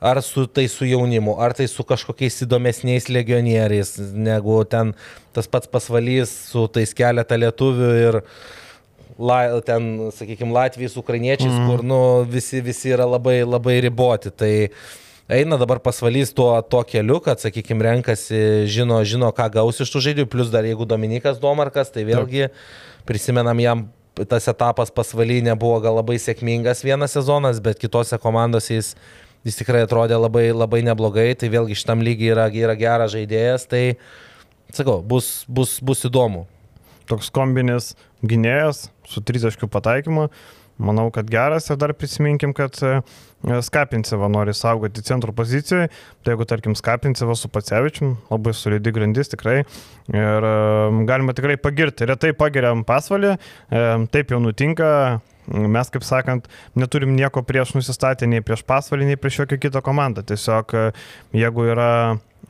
ar 0.00 0.22
su 0.24 0.46
tai 0.46 0.66
su 0.68 0.88
jaunimu, 0.88 1.36
ar 1.40 1.52
tai 1.56 1.68
su 1.68 1.84
kažkokiais 1.84 2.40
įdomesniais 2.46 3.10
legionieriais, 3.12 3.98
negu 4.16 4.62
ten 4.64 4.94
tas 5.36 5.48
pats 5.50 5.68
pasvalys 5.68 6.32
su 6.48 6.64
tais 6.72 6.96
keletą 6.96 7.36
lietuvių 7.40 7.90
ir 8.06 8.20
la, 9.20 9.60
ten, 9.60 10.08
sakykime, 10.16 10.54
Latvijais, 10.56 10.96
ukrainiečiais, 10.96 11.52
mm. 11.52 11.68
kur 11.68 11.84
nu, 11.84 12.00
visi, 12.24 12.62
visi 12.64 12.94
yra 12.94 13.04
labai, 13.04 13.42
labai 13.44 13.76
riboti. 13.84 14.32
Tai 14.32 14.52
eina 15.30 15.60
dabar 15.60 15.82
pasvalys 15.84 16.32
tuo, 16.32 16.54
tuo 16.64 16.82
keliu, 16.88 17.20
kad, 17.24 17.42
sakykime, 17.42 17.84
renkasi, 17.84 18.66
žino, 18.72 19.02
žino, 19.04 19.28
ką 19.36 19.50
gaus 19.60 19.84
iš 19.84 19.92
tų 19.92 20.06
žaidėjų, 20.08 20.32
plus 20.32 20.52
dar 20.52 20.64
jeigu 20.64 20.88
Dominikas 20.88 21.40
Domarkas, 21.42 21.92
tai 21.92 22.08
vėlgi 22.08 22.48
prisimenam 23.08 23.60
jam 23.60 23.88
tas 24.28 24.48
etapas 24.50 24.90
pasvaly 24.92 25.38
nebuvo 25.44 25.78
gal 25.80 25.96
labai 26.00 26.18
sėkmingas 26.20 26.82
vienas 26.84 27.14
sezonas, 27.16 27.60
bet 27.62 27.78
kitose 27.80 28.18
komandose 28.20 28.74
jis 28.74 28.94
jis 29.46 29.58
tikrai 29.60 29.84
atrodė 29.86 30.18
labai, 30.20 30.48
labai 30.52 30.82
neblogai, 30.86 31.32
tai 31.38 31.50
vėlgi 31.52 31.78
šitam 31.78 32.04
lygiai 32.04 32.34
yra, 32.34 32.46
yra 32.52 32.76
geras 32.78 33.14
žaidėjas, 33.14 33.66
tai 33.70 33.84
sakau, 34.74 35.00
bus, 35.02 35.44
bus, 35.48 35.78
bus 35.84 36.06
įdomu. 36.08 36.46
Toks 37.10 37.32
kombinis 37.34 37.94
gynėjas 38.22 38.88
su 39.08 39.22
30 39.26 39.66
pataikymu, 39.72 40.28
manau, 40.80 41.08
kad 41.14 41.28
geras. 41.30 41.68
Ir 41.70 41.78
dar 41.80 41.92
prisiminkim, 41.96 42.52
kad 42.56 42.76
e, 42.84 43.00
Skapinseva 43.66 44.28
nori 44.32 44.54
saugoti 44.56 45.02
centro 45.04 45.34
pozicijoje, 45.36 45.90
tai 46.24 46.34
jeigu 46.34 46.46
tarkim 46.48 46.76
Skapinseva 46.78 47.34
su 47.36 47.50
Pacevičium, 47.52 48.14
labai 48.30 48.54
solidi 48.56 48.92
grandis 48.94 49.32
tikrai. 49.32 49.60
Ir 50.12 50.48
e, 50.52 50.54
galima 51.10 51.34
tikrai 51.36 51.58
pagirti, 51.60 52.08
retai 52.10 52.32
pagiriam 52.36 52.84
pasvalį, 52.86 53.34
e, 53.36 53.84
taip 54.14 54.34
jau 54.34 54.40
nutinka, 54.44 54.92
mes, 55.48 55.92
kaip 55.92 56.04
sakant, 56.06 56.48
neturim 56.78 57.14
nieko 57.16 57.42
prieš 57.46 57.74
nusistatę 57.76 58.28
nei 58.30 58.44
prieš 58.44 58.64
pasvalį, 58.68 59.12
nei 59.12 59.20
prieš 59.20 59.42
jokią 59.42 59.60
kitą 59.66 59.84
komandą. 59.84 60.24
Tiesiog 60.26 60.74
jeigu 61.36 61.70
yra 61.72 61.92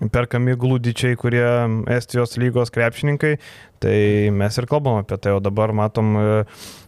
perkami 0.09 0.55
glūdičiai, 0.57 1.19
kurie 1.21 1.45
Estijos 1.93 2.39
lygos 2.41 2.73
krepšininkai, 2.73 3.35
tai 3.83 3.97
mes 4.33 4.57
ir 4.57 4.69
kalbam 4.71 5.03
apie 5.03 5.19
tai, 5.21 5.35
o 5.37 5.43
dabar 5.45 5.75
matom 5.77 6.15
e, 6.17 6.25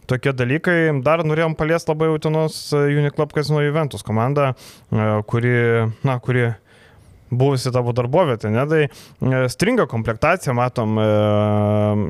tokie 0.09 0.33
dalykai. 0.33 0.77
Dar 1.05 1.21
norėjom 1.25 1.57
paliesti 1.59 1.91
labai 1.93 2.09
Utinos 2.13 2.57
Uniclub 2.73 3.33
Casino 3.35 3.61
Juventus 3.61 4.05
komandą, 4.05 4.53
e, 4.53 5.09
kuri, 5.29 5.55
na, 6.05 6.17
kuri 6.23 6.49
buvusi 7.39 7.71
tavo 7.73 7.93
darbovietė, 7.95 8.51
ne, 8.53 8.65
tai 8.69 8.81
e, 8.87 9.43
stringa 9.51 9.87
komplektacija, 9.91 10.55
matom, 10.57 10.99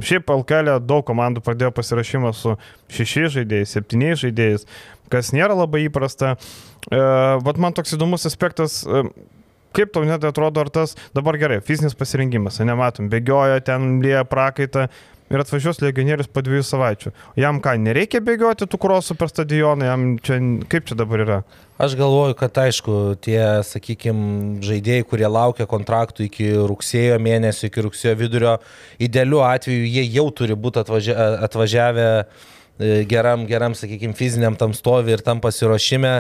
šiaip 0.04 0.34
LKL 0.38 0.78
daug 0.84 1.06
komandų 1.08 1.44
pradėjo 1.46 1.74
pasirašymą 1.76 2.34
su 2.38 2.58
šešiais 2.94 3.38
žaidėjais, 3.38 3.78
septyniais 3.78 4.24
žaidėjais, 4.24 4.68
kas 5.14 5.32
nėra 5.36 5.56
labai 5.58 5.86
įprasta. 5.88 6.36
Vat 6.92 7.60
man 7.62 7.76
toks 7.76 7.96
įdomus 7.96 8.28
aspektas, 8.28 8.82
kaip 9.74 9.94
tau 9.94 10.06
net 10.08 10.24
atrodo, 10.28 10.62
ar 10.64 10.70
tas 10.74 10.96
dabar 11.16 11.38
gerai, 11.42 11.60
fizinis 11.66 11.96
pasirengimas, 11.98 12.60
nematom, 12.66 13.10
bėgioja 13.12 13.62
ten, 13.66 13.98
lieja 14.04 14.24
prakaitą 14.30 14.88
ir 15.34 15.42
atvažiuos 15.42 15.82
legionierius 15.82 16.30
po 16.32 16.44
dviejų 16.46 16.64
savaičių. 16.68 17.12
Jam 17.42 17.60
ką, 17.64 17.76
nereikia 17.82 18.22
bėgioti 18.24 18.68
tų 18.70 18.80
krosų 18.82 19.18
per 19.20 19.32
stadioną, 19.32 19.88
jam 19.90 20.06
čia, 20.24 20.40
kaip 20.70 20.88
čia 20.90 20.98
dabar 21.00 21.26
yra? 21.26 21.40
Aš 21.82 21.98
galvoju, 21.98 22.38
kad 22.38 22.58
aišku, 22.64 22.98
tie, 23.26 23.40
sakykime, 23.66 24.62
žaidėjai, 24.64 25.08
kurie 25.10 25.28
laukia 25.28 25.66
kontraktų 25.70 26.28
iki 26.30 26.50
rugsėjo 26.70 27.18
mėnesio, 27.24 27.68
iki 27.68 27.86
rugsėjo 27.88 28.16
vidurio, 28.20 28.58
idealiu 29.02 29.42
atveju 29.46 29.90
jie 29.90 30.06
jau 30.14 30.28
turi 30.38 30.56
būti 30.56 30.84
atvažia, 30.84 31.18
atvažiavę 31.50 32.10
e, 32.22 32.26
geram, 33.10 33.48
geram, 33.50 33.74
sakykime, 33.78 34.14
fiziniam 34.18 34.56
tam 34.60 34.78
stovi 34.78 35.18
ir 35.18 35.26
tam 35.26 35.42
pasiruošime 35.44 36.14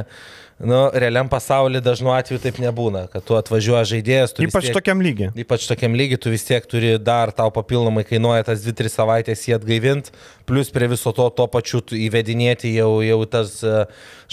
nu, 0.60 0.80
realiam 0.94 1.30
pasaulyje 1.30 1.82
dažnu 1.84 2.12
atveju 2.13 2.42
taip 2.44 2.60
nebūna, 2.62 3.06
kad 3.12 3.26
tu 3.26 3.38
atvažiuoja 3.38 3.84
žaidėjas. 3.89 4.36
Tu 4.38 4.46
ypač 4.48 4.68
tiek, 4.70 4.78
tokiam 4.78 5.02
lygiai. 5.04 5.32
Ypač 5.44 5.66
tokiam 5.70 5.98
lygiai, 5.98 6.20
tu 6.22 6.34
vis 6.34 6.46
tiek 6.48 6.68
turi 6.70 6.96
dar 7.02 7.34
tau 7.36 7.52
papildomai 7.54 8.06
kainuoja 8.08 8.46
tas 8.52 8.63
2-3 8.66 8.94
savaitės 8.94 9.48
jį 9.48 9.58
atgaivinti, 9.58 10.13
plus 10.50 10.72
prie 10.74 10.92
viso 10.92 11.13
to 11.16 11.30
to 11.34 11.48
pačiu 11.52 11.82
įvedinėti 11.98 12.76
jau, 12.76 12.92
jau 13.06 13.20
tas 13.26 13.58
uh, 13.66 13.84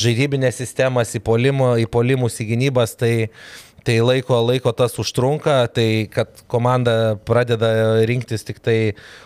žaidybinės 0.01 0.61
sistemas 0.61 1.17
į, 1.17 1.25
polimo, 1.25 1.73
į 1.81 1.89
polimus, 1.91 2.39
į 2.43 2.51
gynybas. 2.53 2.97
Tai, 3.01 3.15
Tai 3.85 3.97
laiko, 4.05 4.37
laiko 4.45 4.73
tas 4.77 4.99
užtrunka, 5.01 5.55
tai 5.73 6.05
kad 6.13 6.43
komanda 6.51 7.17
pradeda 7.25 7.71
rinktis 8.09 8.45
tik 8.45 8.59
tai 8.61 8.77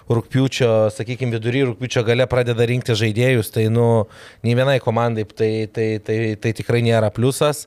rūpiučio, 0.07 0.71
sakykime, 0.95 1.35
vidury 1.35 1.65
rūpiučio 1.67 2.05
gale 2.07 2.27
pradeda 2.31 2.67
rinkti 2.71 2.95
žaidėjus, 2.99 3.51
tai, 3.55 3.67
nu, 3.73 4.07
nei 4.47 4.55
vienai 4.55 4.79
komandai 4.85 5.27
tai, 5.27 5.53
tai, 5.67 5.89
tai, 6.05 6.19
tai 6.39 6.53
tikrai 6.55 6.85
nėra 6.87 7.11
pliusas. 7.15 7.65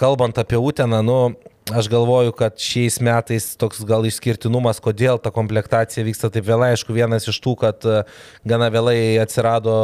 Kalbant 0.00 0.40
apie 0.40 0.56
Uteną, 0.56 1.02
nu, 1.04 1.18
aš 1.70 1.90
galvoju, 1.92 2.32
kad 2.38 2.56
šiais 2.58 2.96
metais 3.04 3.50
toks 3.60 3.84
gal 3.86 4.06
išskirtinumas, 4.08 4.80
kodėl 4.82 5.20
ta 5.22 5.30
komplektacija 5.34 6.06
vyksta 6.06 6.32
taip 6.32 6.48
vėlai, 6.48 6.72
aišku, 6.72 6.96
vienas 6.96 7.28
iš 7.28 7.38
tų, 7.44 7.54
kad 7.60 7.84
gana 8.48 8.70
vėlai 8.72 9.20
atsirado 9.22 9.76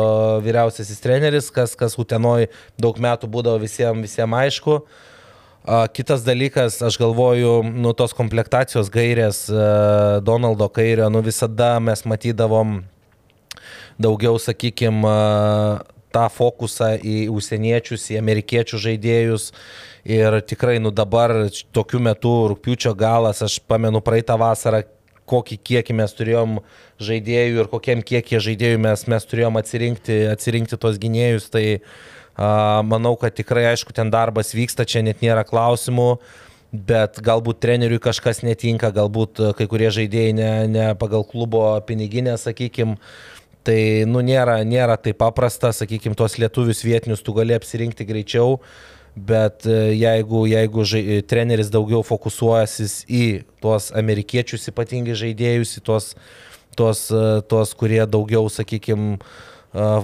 vyriausiasis 0.47 1.05
treneris, 1.05 1.53
kas, 1.55 1.77
kas 1.79 2.01
Utenoj 2.01 2.49
daug 2.81 2.97
metų 2.97 3.31
būdavo 3.31 3.61
visiems 3.63 4.03
visiem 4.09 4.41
aišku. 4.41 4.81
Kitas 5.69 6.23
dalykas, 6.25 6.79
aš 6.83 6.97
galvoju, 6.97 7.61
nu 7.77 7.91
tos 7.93 8.15
komplektacijos 8.17 8.89
gairės 8.89 9.43
Donaldo 10.25 10.69
Kairio, 10.73 11.11
nu 11.13 11.21
visada 11.21 11.75
mes 11.77 12.07
matydavom 12.09 12.79
daugiau, 14.01 14.39
sakykime, 14.41 15.13
tą 16.15 16.25
fokusą 16.33 16.95
į 17.05 17.19
užsieniečius, 17.35 18.09
į 18.15 18.21
amerikiečių 18.23 18.81
žaidėjus. 18.87 19.51
Ir 20.09 20.41
tikrai, 20.49 20.79
nu 20.81 20.89
dabar, 20.89 21.35
tokiu 21.77 22.01
metu, 22.01 22.33
rūpiučio 22.55 22.95
galas, 22.97 23.45
aš 23.45 23.61
pamenu 23.69 24.01
praeitą 24.01 24.39
vasarą, 24.41 24.87
kokį 25.29 25.59
kiekį 25.69 25.99
mes 25.99 26.17
turėjom 26.17 26.61
žaidėjų 27.05 27.61
ir 27.61 27.69
kokiam 27.69 28.01
kiekį 28.01 28.41
žaidėjų 28.47 28.79
mes, 28.89 29.05
mes 29.13 29.29
turėjom 29.29 29.61
atsirinkti, 29.61 30.23
atsirinkti 30.33 30.81
tos 30.81 30.97
gynėjus. 31.03 31.51
Tai 31.53 31.67
uh, 31.77 31.91
Manau, 32.39 33.17
kad 33.19 33.35
tikrai, 33.35 33.65
aišku, 33.73 33.91
ten 33.95 34.13
darbas 34.15 34.53
vyksta, 34.55 34.87
čia 34.87 35.03
net 35.03 35.25
nėra 35.25 35.43
klausimų, 35.43 36.21
bet 36.71 37.19
galbūt 37.25 37.59
treneriui 37.65 37.99
kažkas 37.99 38.45
netinka, 38.47 38.93
galbūt 38.95 39.41
kai 39.59 39.67
kurie 39.67 39.89
žaidėjai 39.91 40.37
ne, 40.37 40.53
ne 40.71 40.87
pagal 41.01 41.27
klubo 41.27 41.65
piniginę, 41.89 42.37
sakykime. 42.39 42.95
Tai, 43.67 43.81
nu, 44.09 44.23
nėra, 44.25 44.61
nėra 44.65 44.95
taip 45.03 45.19
paprasta, 45.21 45.73
sakykime, 45.75 46.17
tuos 46.17 46.39
lietuvius 46.41 46.85
vietinius 46.87 47.25
tu 47.27 47.35
gali 47.37 47.57
apsirinkti 47.57 48.07
greičiau, 48.09 48.61
bet 49.19 49.67
e, 49.67 49.97
jeigu, 49.99 50.45
jeigu 50.49 50.85
žai, 50.89 51.03
treneris 51.29 51.73
daugiau 51.75 52.05
fokusuojasis 52.07 53.03
į 53.11 53.25
tuos 53.61 53.91
amerikiečius 53.99 54.71
ypatingai 54.71 55.19
žaidėjus, 55.19 55.75
į 55.81 55.85
tuos, 55.85 56.13
tuos, 56.79 57.03
e, 57.11 57.25
tuos 57.51 57.75
kurie 57.77 58.01
daugiau, 58.07 58.47
sakykime, 58.53 59.19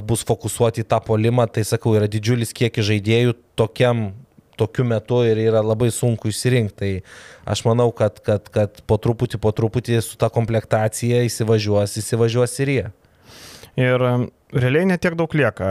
bus 0.05 0.25
fokusuoti 0.27 0.85
į 0.85 0.89
tą 0.91 1.01
polimą, 1.05 1.47
tai 1.51 1.65
sakau, 1.65 1.95
yra 1.97 2.09
didžiulis 2.11 2.53
kiekis 2.57 2.89
žaidėjų 2.91 3.39
tokiam 3.59 4.11
tokiu 4.57 4.85
metu 4.87 5.21
ir 5.27 5.39
yra 5.49 5.63
labai 5.65 5.91
sunku 5.91 6.31
išsirinkti. 6.31 6.75
Tai 6.79 7.53
aš 7.55 7.65
manau, 7.67 7.91
kad, 7.97 8.21
kad, 8.25 8.49
kad 8.55 8.83
po 8.87 8.99
truputį, 9.03 9.41
po 9.43 9.51
truputį 9.55 10.01
su 10.05 10.19
ta 10.21 10.31
komplektacija 10.33 11.25
įsivažiuos, 11.27 11.97
įsivažiuos 12.01 12.55
ir 12.63 12.75
jie. 12.75 12.87
Ir 13.81 14.07
realiai 14.55 14.89
netiek 14.89 15.17
daug 15.19 15.35
lieka. 15.35 15.71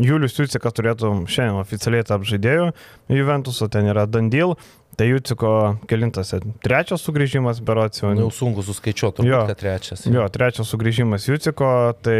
Julius 0.00 0.38
Jucikas 0.38 0.76
turėtų 0.76 1.12
šiandien 1.30 1.60
oficialiai 1.60 2.06
tapti 2.06 2.34
žaidėjų 2.34 2.70
Juventuso, 3.14 3.68
ten 3.72 3.92
yra 3.92 4.08
Dandil, 4.10 4.56
Tai 4.94 5.06
Juciko 5.08 5.50
kilintas, 5.90 6.30
trečias 6.62 7.02
sugrįžimas, 7.02 7.58
berots 7.66 8.02
jau. 8.02 8.12
Jau 8.14 8.28
sunku 8.34 8.62
suskaičiuoti, 8.62 9.24
jo, 9.26 9.40
kad 9.48 9.58
trečias. 9.58 10.04
Jo, 10.06 10.26
trečias 10.30 10.70
sugrįžimas 10.70 11.26
Juciko. 11.26 11.70
Tai 12.04 12.18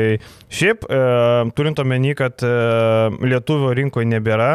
šiaip, 0.50 0.87
e, 0.88 1.03
turint 1.55 1.83
omeny, 1.83 2.16
kad 2.18 2.42
e, 2.42 2.55
lietuvių 3.31 3.70
rinkoje 3.79 4.11
nebėra, 4.11 4.50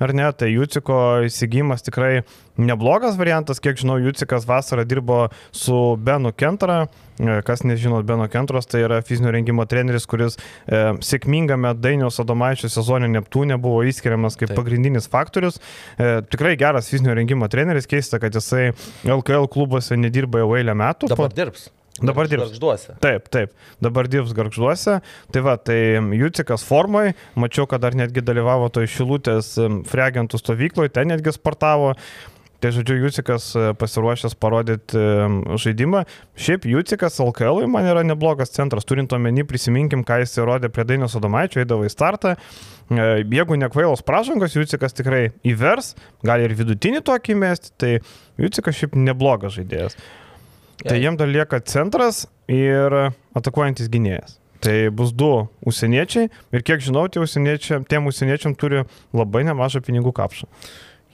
ar 0.00 0.14
ne, 0.16 0.26
tai 0.32 0.50
Juciko 0.54 0.96
įsigijimas 1.28 1.84
tikrai 1.86 2.22
neblogas 2.60 3.16
variantas, 3.20 3.60
kiek 3.62 3.78
žinau, 3.80 3.98
Jucikas 4.02 4.46
vasarą 4.48 4.84
dirbo 4.88 5.20
su 5.52 5.96
Benu 6.00 6.32
Kentra, 6.36 6.82
e, 7.20 7.40
kas 7.46 7.64
nežinot, 7.64 8.04
Beno 8.08 8.28
Kentros 8.32 8.68
tai 8.70 8.84
yra 8.86 9.00
fizinio 9.06 9.32
rengimo 9.34 9.66
treneris, 9.68 10.06
kuris 10.10 10.36
e, 10.36 10.82
sėkmingame 11.04 11.72
Dainiaus 11.80 12.20
Adomaičio 12.22 12.70
sezonė 12.72 13.10
Neptūne 13.14 13.58
buvo 13.60 13.82
įskiriamas 13.88 14.38
kaip 14.40 14.52
Taip. 14.52 14.60
pagrindinis 14.60 15.08
faktorius. 15.10 15.60
E, 15.96 16.20
tikrai 16.30 16.56
geras 16.60 16.90
fizinio 16.92 17.16
rengimo 17.16 17.48
treneris, 17.52 17.88
keista, 17.90 18.20
kad 18.22 18.36
jisai 18.36 18.70
LKL 19.08 19.48
klubuose 19.52 19.98
nedirba 20.00 20.44
jau 20.44 20.56
eilę 20.58 20.76
metų. 20.76 21.12
Dabar 21.12 21.30
po... 21.30 21.36
dirbs. 21.36 21.70
Dabar 22.00 22.30
dirbs. 22.30 22.48
Garžduose. 22.48 22.96
Taip, 23.04 23.28
taip. 23.32 23.52
Dabar 23.84 24.08
dirbs 24.08 24.32
garžduose. 24.36 24.98
Tai 25.32 25.44
va, 25.44 25.56
tai 25.60 26.00
Jucikas 26.16 26.64
formai, 26.66 27.12
mačiau, 27.38 27.68
kad 27.70 27.84
dar 27.84 27.96
netgi 27.98 28.24
dalyvavo 28.24 28.70
toj 28.72 28.88
šilutės 28.90 29.54
freagentų 29.90 30.40
stovykloje, 30.40 30.94
ten 30.96 31.12
netgi 31.12 31.34
sportavo. 31.36 31.94
Tai 32.60 32.68
žodžiu, 32.76 32.98
Jucikas 33.00 33.44
e, 33.56 33.60
pasiruošęs 33.80 34.34
parodyti 34.36 35.00
žaidimą. 35.62 36.02
Šiaip 36.36 36.66
Jucikas 36.68 37.16
LKL 37.24 37.64
man 37.72 37.88
yra 37.88 38.02
neblogas 38.04 38.52
centras, 38.52 38.84
turint 38.84 39.14
omeny, 39.16 39.46
prisiminkim, 39.48 40.02
ką 40.04 40.18
jis 40.20 40.36
įrodė 40.42 40.68
prie 40.68 40.84
Dainios 40.84 41.16
Adomaičio, 41.16 41.62
eidavo 41.64 41.88
į 41.88 41.92
startą. 41.92 42.34
E, 42.36 43.06
jeigu 43.24 43.56
nekvailos 43.56 44.04
pražangos, 44.04 44.58
Jucikas 44.58 44.92
tikrai 44.98 45.30
įvers, 45.40 45.94
gali 46.26 46.44
ir 46.44 46.56
vidutinį 46.58 47.00
tokį 47.08 47.38
mesti, 47.40 47.72
tai 47.80 47.94
Jucikas 48.36 48.76
šiaip 48.76 48.98
neblogas 49.08 49.56
žaidėjas. 49.56 49.96
Tai 50.86 50.98
jiem 51.00 51.16
dar 51.16 51.28
lieka 51.28 51.60
centras 51.68 52.24
ir 52.48 52.94
atakuojantis 53.36 53.90
gynėjas. 53.92 54.38
Tai 54.60 54.76
bus 54.92 55.12
du 55.16 55.48
užsieniečiai 55.64 56.28
ir 56.28 56.64
kiek 56.64 56.82
žinau, 56.84 57.06
tie 57.08 57.22
užsieniečiai, 57.24 57.80
tiem 57.88 58.08
užsieniečiam 58.10 58.56
turi 58.58 58.84
labai 59.16 59.44
nemažą 59.48 59.80
pinigų 59.84 60.12
kapšą. 60.16 60.48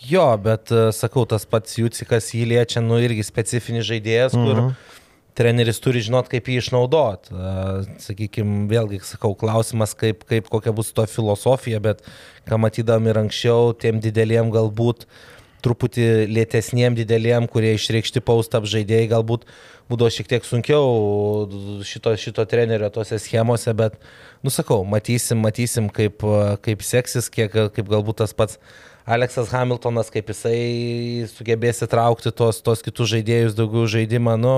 Jo, 0.03 0.26
bet 0.43 0.72
e, 0.74 0.91
sakau, 0.93 1.24
tas 1.30 1.47
pats 1.49 1.78
Jūcikas 1.78 2.34
jį 2.34 2.51
liečia, 2.51 2.82
nu 2.84 2.99
irgi 3.01 3.24
specifinis 3.24 3.86
žaidėjas, 3.88 4.34
kur 4.34 4.53
uh 4.53 4.59
mhm. 4.59 4.72
-huh. 4.74 5.05
treneris 5.38 5.80
turi 5.80 6.03
žinot, 6.05 6.28
kaip 6.28 6.51
jį 6.51 6.59
išnaudot. 6.61 7.30
E, 7.30 7.55
Sakykime, 8.03 8.66
vėlgi 8.68 9.01
sakau, 9.07 9.32
klausimas, 9.34 9.95
kaip, 9.95 10.26
kaip 10.28 10.51
kokia 10.53 10.74
bus 10.74 10.93
to 10.93 11.07
filosofija, 11.07 11.80
bet 11.80 12.03
ką 12.51 12.59
matydam 12.59 13.07
ir 13.07 13.18
anksčiau, 13.18 13.72
tiem 13.72 14.01
dideliem 14.01 14.51
galbūt 14.51 15.07
uh, 15.07 15.36
truputį 15.67 16.09
lėtesniem 16.31 16.97
dideliem, 16.97 17.51
kurie 17.51 17.75
išreikšti 17.77 18.23
paustap 18.25 18.69
žaidėjai, 18.71 19.11
galbūt 19.12 19.47
būdavo 19.91 20.11
šiek 20.14 20.31
tiek 20.31 20.47
sunkiau 20.47 21.83
šito, 21.87 22.14
šito 22.19 22.47
trenerio 22.49 22.91
tose 22.95 23.19
schemose, 23.23 23.75
bet, 23.77 23.99
nusakau, 24.47 24.81
matysim, 24.87 25.43
matysim, 25.43 25.91
kaip, 25.93 26.23
kaip 26.62 26.85
seksis, 26.87 27.31
kiek, 27.33 27.51
kaip 27.51 27.91
galbūt 27.91 28.23
tas 28.23 28.35
pats 28.37 28.61
Aleksas 29.07 29.53
Hamiltonas, 29.55 30.11
kaip 30.11 30.33
jisai 30.33 31.27
sugebės 31.31 31.85
įtraukti 31.87 32.33
tos, 32.35 32.59
tos 32.67 32.83
kitus 32.83 33.12
žaidėjus 33.12 33.55
daugiau 33.55 33.87
žaidimą, 33.91 34.35
nu, 34.43 34.57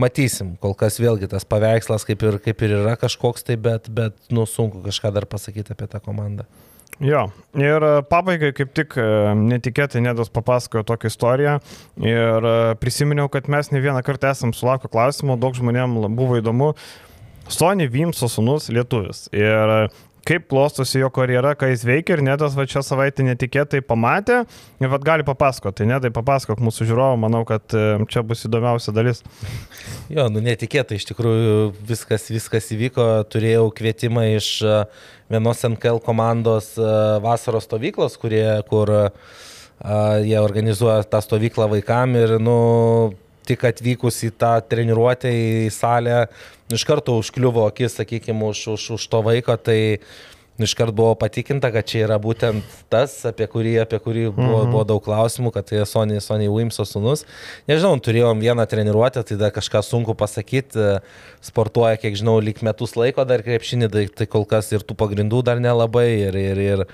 matysim. 0.00 0.54
Kol 0.62 0.72
kas 0.78 0.96
vėlgi 1.02 1.28
tas 1.28 1.44
paveikslas 1.44 2.06
kaip 2.08 2.24
ir, 2.24 2.40
kaip 2.40 2.64
ir 2.64 2.78
yra 2.80 2.96
kažkoks 3.00 3.44
tai, 3.44 3.58
bet, 3.60 3.92
bet 3.92 4.16
nu, 4.32 4.46
sunku 4.48 4.80
kažką 4.86 5.12
dar 5.12 5.28
pasakyti 5.28 5.76
apie 5.76 5.90
tą 5.92 6.00
komandą. 6.04 6.48
Jo, 7.00 7.22
ir 7.56 7.80
e, 7.80 7.90
pabaigai 8.04 8.50
kaip 8.52 8.74
tik 8.76 8.92
e, 9.00 9.04
netikėtai 9.40 10.02
Nedas 10.04 10.28
papasakojo 10.34 10.84
tokią 10.84 11.08
istoriją 11.08 11.54
ir 12.04 12.48
e, 12.50 12.56
prisiminiau, 12.80 13.30
kad 13.32 13.48
mes 13.48 13.70
ne 13.72 13.80
vieną 13.80 14.02
kartą 14.04 14.34
esam 14.34 14.52
sulaukę 14.52 14.90
klausimų, 14.92 15.38
daug 15.40 15.56
žmonėm 15.56 15.96
buvo 16.18 16.36
įdomu. 16.36 16.74
Sony 17.50 17.88
Vimso 17.90 18.28
sunus 18.30 18.68
lietuvis. 18.70 19.24
Ir 19.32 19.88
kaip 20.30 20.46
klostosi 20.50 21.00
jo 21.00 21.08
karjera, 21.14 21.56
ką 21.58 21.72
jis 21.72 21.82
veikia 21.86 22.14
ir 22.14 22.22
Nedas 22.22 22.54
va 22.54 22.66
čia 22.70 22.84
savaitę 22.86 23.24
netikėtai 23.26 23.80
pamatė 23.82 24.44
ir 24.78 24.90
vad 24.92 25.02
gali 25.06 25.26
papasakoti. 25.26 25.80
Tai 25.80 25.88
Nedai 25.90 26.12
papasakok 26.14 26.62
mūsų 26.62 26.86
žiūrovų, 26.90 27.18
manau, 27.24 27.42
kad 27.48 27.74
čia 28.12 28.22
bus 28.26 28.44
įdomiausia 28.46 28.94
dalis. 28.94 29.24
Jo, 30.12 30.28
nu 30.30 30.42
netikėtai 30.44 31.00
iš 31.00 31.08
tikrųjų 31.10 31.56
viskas, 31.88 32.28
viskas 32.30 32.70
įvyko, 32.76 33.08
turėjau 33.32 33.66
kvietimą 33.74 34.28
iš 34.36 34.52
vienos 35.30 35.64
NKL 35.66 35.98
komandos 36.04 36.76
vasaros 37.24 37.66
stovyklos, 37.66 38.18
kurie, 38.20 38.44
kur 38.70 38.92
jie 40.26 40.38
organizuoja 40.38 41.02
tą 41.10 41.22
stovyklą 41.24 41.70
vaikam 41.74 42.14
ir, 42.20 42.36
nu, 42.42 42.58
tik 43.50 43.66
atvykus 43.68 44.22
į 44.28 44.32
tą 44.40 44.56
treniruotę 44.70 45.30
į 45.34 45.70
salę, 45.74 46.24
iš 46.72 46.86
karto 46.88 47.18
užkliuvo 47.20 47.66
akis, 47.68 47.98
sakykime, 47.98 48.52
už, 48.52 48.66
už, 48.76 48.90
už 48.96 49.08
to 49.10 49.22
vaiko, 49.26 49.56
tai 49.58 49.80
iškart 50.64 50.92
buvo 50.94 51.14
patikinta, 51.18 51.70
kad 51.72 51.86
čia 51.88 52.04
yra 52.04 52.18
būtent 52.20 52.64
tas, 52.92 53.14
apie 53.28 53.46
kurį, 53.50 53.74
apie 53.84 54.00
kurį 54.02 54.26
buvo, 54.28 54.62
mhm. 54.62 54.74
buvo 54.74 54.84
daug 54.88 55.02
klausimų, 55.04 55.52
kad 55.54 55.68
tai 55.70 55.84
Sony, 55.88 56.20
Sony 56.24 56.50
Wimso 56.52 56.84
sunus. 56.88 57.24
Nežinau, 57.70 57.94
turėjom 58.04 58.42
vieną 58.42 58.66
treniruotę, 58.70 59.24
tai 59.26 59.38
dar 59.40 59.54
kažką 59.56 59.82
sunku 59.86 60.16
pasakyti, 60.18 61.00
sportuoja, 61.44 62.00
kiek 62.00 62.18
žinau, 62.20 62.38
lyg 62.44 62.60
metus 62.66 62.96
laiko 62.98 63.24
dar 63.28 63.44
krepšinį, 63.46 63.90
tai, 63.92 64.04
tai 64.12 64.28
kol 64.30 64.46
kas 64.48 64.70
ir 64.74 64.84
tų 64.84 64.98
pagrindų 65.00 65.42
dar 65.46 65.62
nelabai. 65.62 66.08
Ir, 66.28 66.36
ir, 66.36 66.62
ir, 66.66 66.86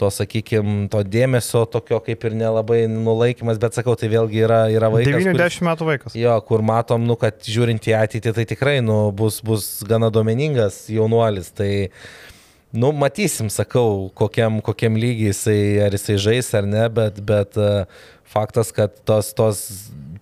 to, 0.00 0.08
sakykime, 0.14 0.88
to 0.92 1.02
dėmesio 1.06 1.66
tokio 1.70 2.00
kaip 2.04 2.24
ir 2.26 2.36
nelabai 2.38 2.80
nulaikymas, 2.90 3.60
bet 3.60 3.76
sakau, 3.76 3.96
tai 4.00 4.10
vėlgi 4.12 4.42
yra, 4.46 4.62
yra 4.72 4.90
vaikas. 4.92 5.12
90 5.12 5.36
kuris, 5.36 5.60
metų 5.68 5.88
vaikas. 5.90 6.16
Jo, 6.18 6.34
kur 6.46 6.64
matom, 6.66 7.04
nu, 7.08 7.16
kad 7.20 7.38
žiūrint 7.44 7.90
į 7.90 7.96
ateitį, 8.00 8.34
tai 8.38 8.46
tikrai 8.48 8.78
nu, 8.84 8.98
bus, 9.16 9.40
bus 9.46 9.68
gana 9.88 10.10
domeningas 10.14 10.82
jaunuolis. 10.92 11.52
Tai, 11.56 11.70
nu, 12.72 12.92
matysim, 12.96 13.52
sakau, 13.52 14.08
kokiam, 14.16 14.58
kokiam 14.64 14.98
lygiai 15.00 15.34
jisai, 15.34 15.62
ar 15.86 15.96
jisai 15.96 16.18
žais 16.30 16.52
ar 16.56 16.68
ne, 16.68 16.84
bet, 17.00 17.22
bet 17.26 17.60
uh, 17.60 18.04
faktas, 18.28 18.72
kad 18.76 18.96
tos, 19.08 19.34
tos 19.36 19.64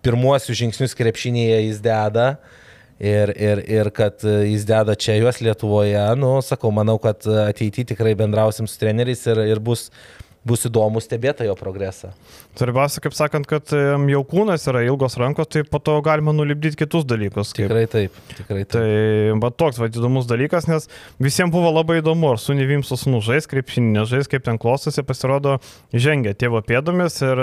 pirmuosius 0.03 0.59
žingsnius 0.59 0.99
krepšinėje 0.99 1.66
jis 1.68 1.85
deda. 1.85 2.33
Uh, 2.39 2.55
ir, 3.01 3.33
ir, 3.39 3.63
ir 3.71 3.91
kad 3.95 4.25
e, 4.27 4.37
jis 4.53 4.67
deda 4.69 4.95
čia 4.99 5.19
juos 5.19 5.41
Lietuvoje, 5.43 6.01
nu, 6.19 6.39
sakau, 6.45 6.73
manau, 6.75 6.99
kad 7.03 7.27
ateityje 7.27 7.95
tikrai 7.95 8.15
bendrausim 8.19 8.69
su 8.69 8.79
treneriais 8.81 9.25
ir, 9.31 9.43
ir 9.55 9.63
bus, 9.63 9.89
bus 10.47 10.67
įdomu 10.69 11.03
stebėti 11.03 11.47
jo 11.49 11.55
progresą. 11.59 12.13
Svarbiausia, 12.59 13.03
kaip 13.05 13.15
sakant, 13.15 13.47
kad 13.47 13.71
jau 13.71 14.21
kūnas 14.27 14.65
yra 14.71 14.81
ilgos 14.89 15.15
rankos, 15.21 15.47
tai 15.53 15.63
po 15.63 15.79
to 15.79 15.95
galima 16.03 16.33
nulipdyti 16.35 16.81
kitus 16.81 17.05
dalykus. 17.07 17.53
Kaip. 17.55 17.69
Tikrai 17.69 17.85
taip, 17.91 18.17
tikrai 18.33 18.65
taip. 18.65 18.73
Tai 18.75 19.37
va 19.45 19.51
toks 19.55 19.79
va 19.79 19.87
įdomus 19.87 20.27
dalykas, 20.27 20.67
nes 20.67 20.89
visiems 21.23 21.55
buvo 21.55 21.71
labai 21.71 22.01
įdomu, 22.01 22.33
ar 22.33 22.43
su 22.43 22.57
Nevimsu 22.59 22.99
sunu 22.99 23.21
žais, 23.23 23.47
krepšinį 23.51 23.93
nežais, 24.01 24.31
kaip 24.31 24.43
ten 24.47 24.59
klostosi, 24.59 25.05
pasirodo, 25.07 25.59
žengia 25.95 26.35
tėvo 26.35 26.59
pėdomis 26.67 27.21
ir, 27.23 27.43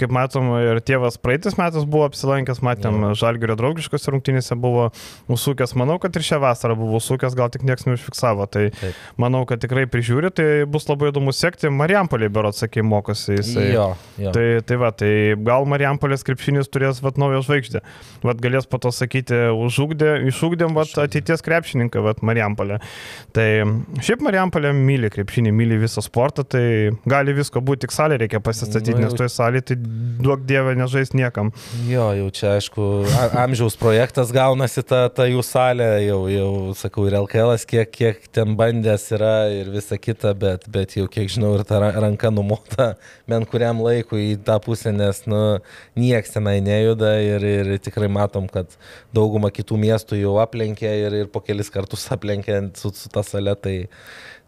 kaip 0.00 0.12
matom, 0.12 0.52
ir 0.60 0.82
tėvas 0.84 1.16
praeitis 1.22 1.56
metais 1.56 1.88
buvo 1.88 2.04
apsilankęs, 2.10 2.60
matėm, 2.66 3.00
ja. 3.08 3.14
Žalgerio 3.22 3.56
draugiškos 3.56 4.04
rungtynėse 4.12 4.58
buvo 4.60 4.90
užsukęs, 5.32 5.72
manau, 5.80 5.96
kad 6.02 6.12
ir 6.18 6.26
šią 6.28 6.42
vasarą 6.44 6.76
buvo 6.76 7.00
užsukęs, 7.00 7.38
gal 7.38 7.48
tik 7.54 7.64
niekas 7.64 7.88
neužfiksavo, 7.88 8.48
tai 8.52 8.68
taip. 8.76 9.00
manau, 9.20 9.46
kad 9.48 9.64
tikrai 9.64 9.88
prižiūri, 9.88 10.32
tai 10.36 10.48
bus 10.68 10.88
labai 10.90 11.12
įdomu 11.14 11.32
sekti, 11.36 11.72
Marijampolė, 11.72 12.28
berots, 12.32 12.60
sakė, 12.66 12.84
mokosi 12.84 13.38
jisai. 13.38 13.68
Jo, 13.72 13.88
jo. 14.20 14.36
Tai 14.36 14.41
Tai, 14.42 14.62
tai 14.66 14.76
va, 14.80 14.90
tai 14.90 15.10
gal 15.46 15.66
Marijampolės 15.70 16.24
krepšinis 16.26 16.70
turės 16.72 16.98
vat, 17.04 17.18
naują 17.20 17.42
žvaigždę. 17.46 17.82
Vat 18.26 18.40
galės 18.42 18.66
po 18.70 18.80
to 18.82 18.90
sakyti, 18.94 19.36
užugdė, 19.54 20.16
išugdėm 20.30 20.74
vat, 20.74 20.90
ateities 20.98 21.44
krepšininką, 21.46 22.02
vat, 22.02 22.22
Marijampolė. 22.26 22.80
Tai 23.36 23.46
šiaip 24.02 24.24
Marijampolė 24.26 24.72
myli 24.74 25.10
krepšinį, 25.14 25.52
myli 25.54 25.78
visą 25.82 26.02
sportą, 26.02 26.42
tai 26.42 26.64
gali 27.08 27.34
visko 27.36 27.62
būti, 27.62 27.84
tik 27.84 27.94
salė 27.94 28.18
reikia 28.24 28.40
pasistatyti, 28.42 28.96
nu, 28.98 29.06
nes 29.06 29.16
toje 29.18 29.30
salėje 29.32 29.68
tai 29.70 29.78
duok 30.26 30.42
dievę 30.48 30.74
nežais 30.80 31.14
niekam. 31.14 31.52
Jo, 31.86 32.08
jau 32.18 32.26
čia 32.34 32.56
aišku, 32.56 32.88
amžiaus 33.44 33.78
projektas 33.78 34.34
gaunasi 34.34 34.82
ta, 34.86 35.04
ta 35.14 35.28
jų 35.30 35.44
salė, 35.46 35.90
jau, 36.08 36.20
jau 36.32 36.50
sakau, 36.78 37.06
ir 37.10 37.18
LKL, 37.20 37.54
kiek, 37.68 37.94
kiek 37.94 38.26
ten 38.34 38.56
bandęs 38.58 39.06
yra 39.14 39.36
ir 39.54 39.70
visa 39.74 40.00
kita, 40.00 40.34
bet, 40.38 40.66
bet 40.72 40.98
jau 40.98 41.06
kiek 41.10 41.30
žinau, 41.30 41.54
ir 41.58 41.66
ta 41.68 41.78
ranka 41.78 42.32
numota 42.34 42.92
bent 43.30 43.50
kuriam 43.52 43.82
laikui 43.84 44.21
į 44.22 44.34
tą 44.46 44.58
pusę, 44.64 44.92
nes 44.94 45.22
nu, 45.30 45.40
nieks 45.98 46.34
tenai 46.34 46.58
nejuda 46.64 47.14
ir, 47.22 47.46
ir 47.46 47.72
tikrai 47.82 48.10
matom, 48.12 48.48
kad 48.50 48.76
dauguma 49.14 49.52
kitų 49.54 49.78
miestų 49.82 50.20
jau 50.20 50.36
aplenkė 50.42 50.92
ir, 51.06 51.18
ir 51.24 51.32
po 51.32 51.42
kelis 51.44 51.72
kartus 51.72 52.06
aplenkė 52.14 52.60
su, 52.78 52.94
su 52.96 53.12
ta 53.12 53.24
sale. 53.26 53.56
Tai, 53.62 53.76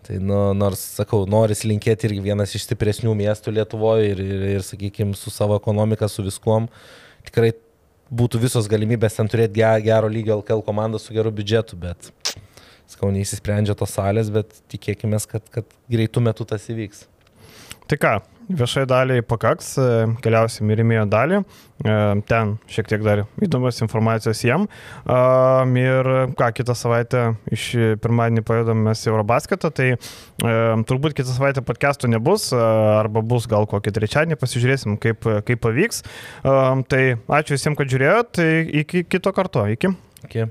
Tai 0.05 0.19
nu, 0.21 0.37
nors, 0.53 0.83
sakau, 0.99 1.23
noris 1.25 1.63
linkėti 1.65 2.05
irgi 2.11 2.27
vienas 2.27 2.51
iš 2.53 2.67
stipresnių 2.67 3.15
miestų 3.17 3.55
Lietuvoje 3.57 4.11
ir, 4.11 4.19
ir, 4.21 4.43
ir 4.59 4.65
sakykime, 4.67 5.17
su 5.17 5.33
savo 5.33 5.57
ekonomika, 5.57 6.11
su 6.13 6.21
viskuom, 6.27 6.67
tikrai 7.25 7.55
būtų 8.13 8.43
visos 8.43 8.69
galimybės 8.69 9.17
ten 9.17 9.31
turėti 9.33 9.65
gero 9.87 10.11
lygio 10.13 10.37
LKL 10.43 10.61
komandą 10.67 11.01
su 11.01 11.17
geru 11.17 11.33
biudžetu, 11.33 11.79
bet, 11.81 12.11
sakau, 12.91 13.09
neįsisprendžia 13.15 13.79
tos 13.81 13.97
salės, 13.97 14.29
bet 14.35 14.53
tikėkime, 14.73 15.21
kad, 15.31 15.49
kad 15.57 15.73
greitų 15.89 16.27
metų 16.29 16.51
tas 16.53 16.69
įvyks. 16.69 17.07
Tai 17.89 18.01
ką, 18.01 18.15
viešai 18.49 18.85
daliai 18.89 19.23
pakaks, 19.25 19.75
keliausim 20.25 20.71
į 20.71 20.79
rėmėjo 20.81 21.05
dalį, 21.11 21.41
e, 21.41 21.97
ten 22.29 22.55
šiek 22.71 22.89
tiek 22.91 23.05
dar 23.05 23.25
įdomios 23.45 23.81
informacijos 23.85 24.43
jiem. 24.45 24.67
Ir 25.85 26.11
ką, 26.39 26.51
kitą 26.57 26.77
savaitę 26.79 27.25
iš 27.55 27.67
pirmadienį 28.05 28.45
pajudam 28.47 28.85
mes 28.89 29.05
į 29.05 29.13
Eurobasketą, 29.13 29.71
tai 29.75 29.91
e, 29.95 29.99
turbūt 30.89 31.17
kitą 31.17 31.37
savaitę 31.37 31.65
podcast'o 31.67 32.11
nebus, 32.11 32.51
arba 32.55 33.25
bus 33.25 33.49
gal 33.51 33.69
kokį 33.71 33.95
trečiadienį, 33.99 34.41
pasižiūrėsim, 34.41 34.99
kaip, 35.03 35.25
kaip 35.47 35.65
pavyks. 35.65 36.05
Tai 36.45 37.05
ačiū 37.39 37.57
visiems, 37.57 37.79
kad 37.79 37.91
žiūrėjote, 37.91 38.35
tai 38.41 38.51
iki 38.83 39.07
kito 39.09 39.33
karto, 39.37 39.67
iki. 39.71 39.95
Iki. 40.29 40.49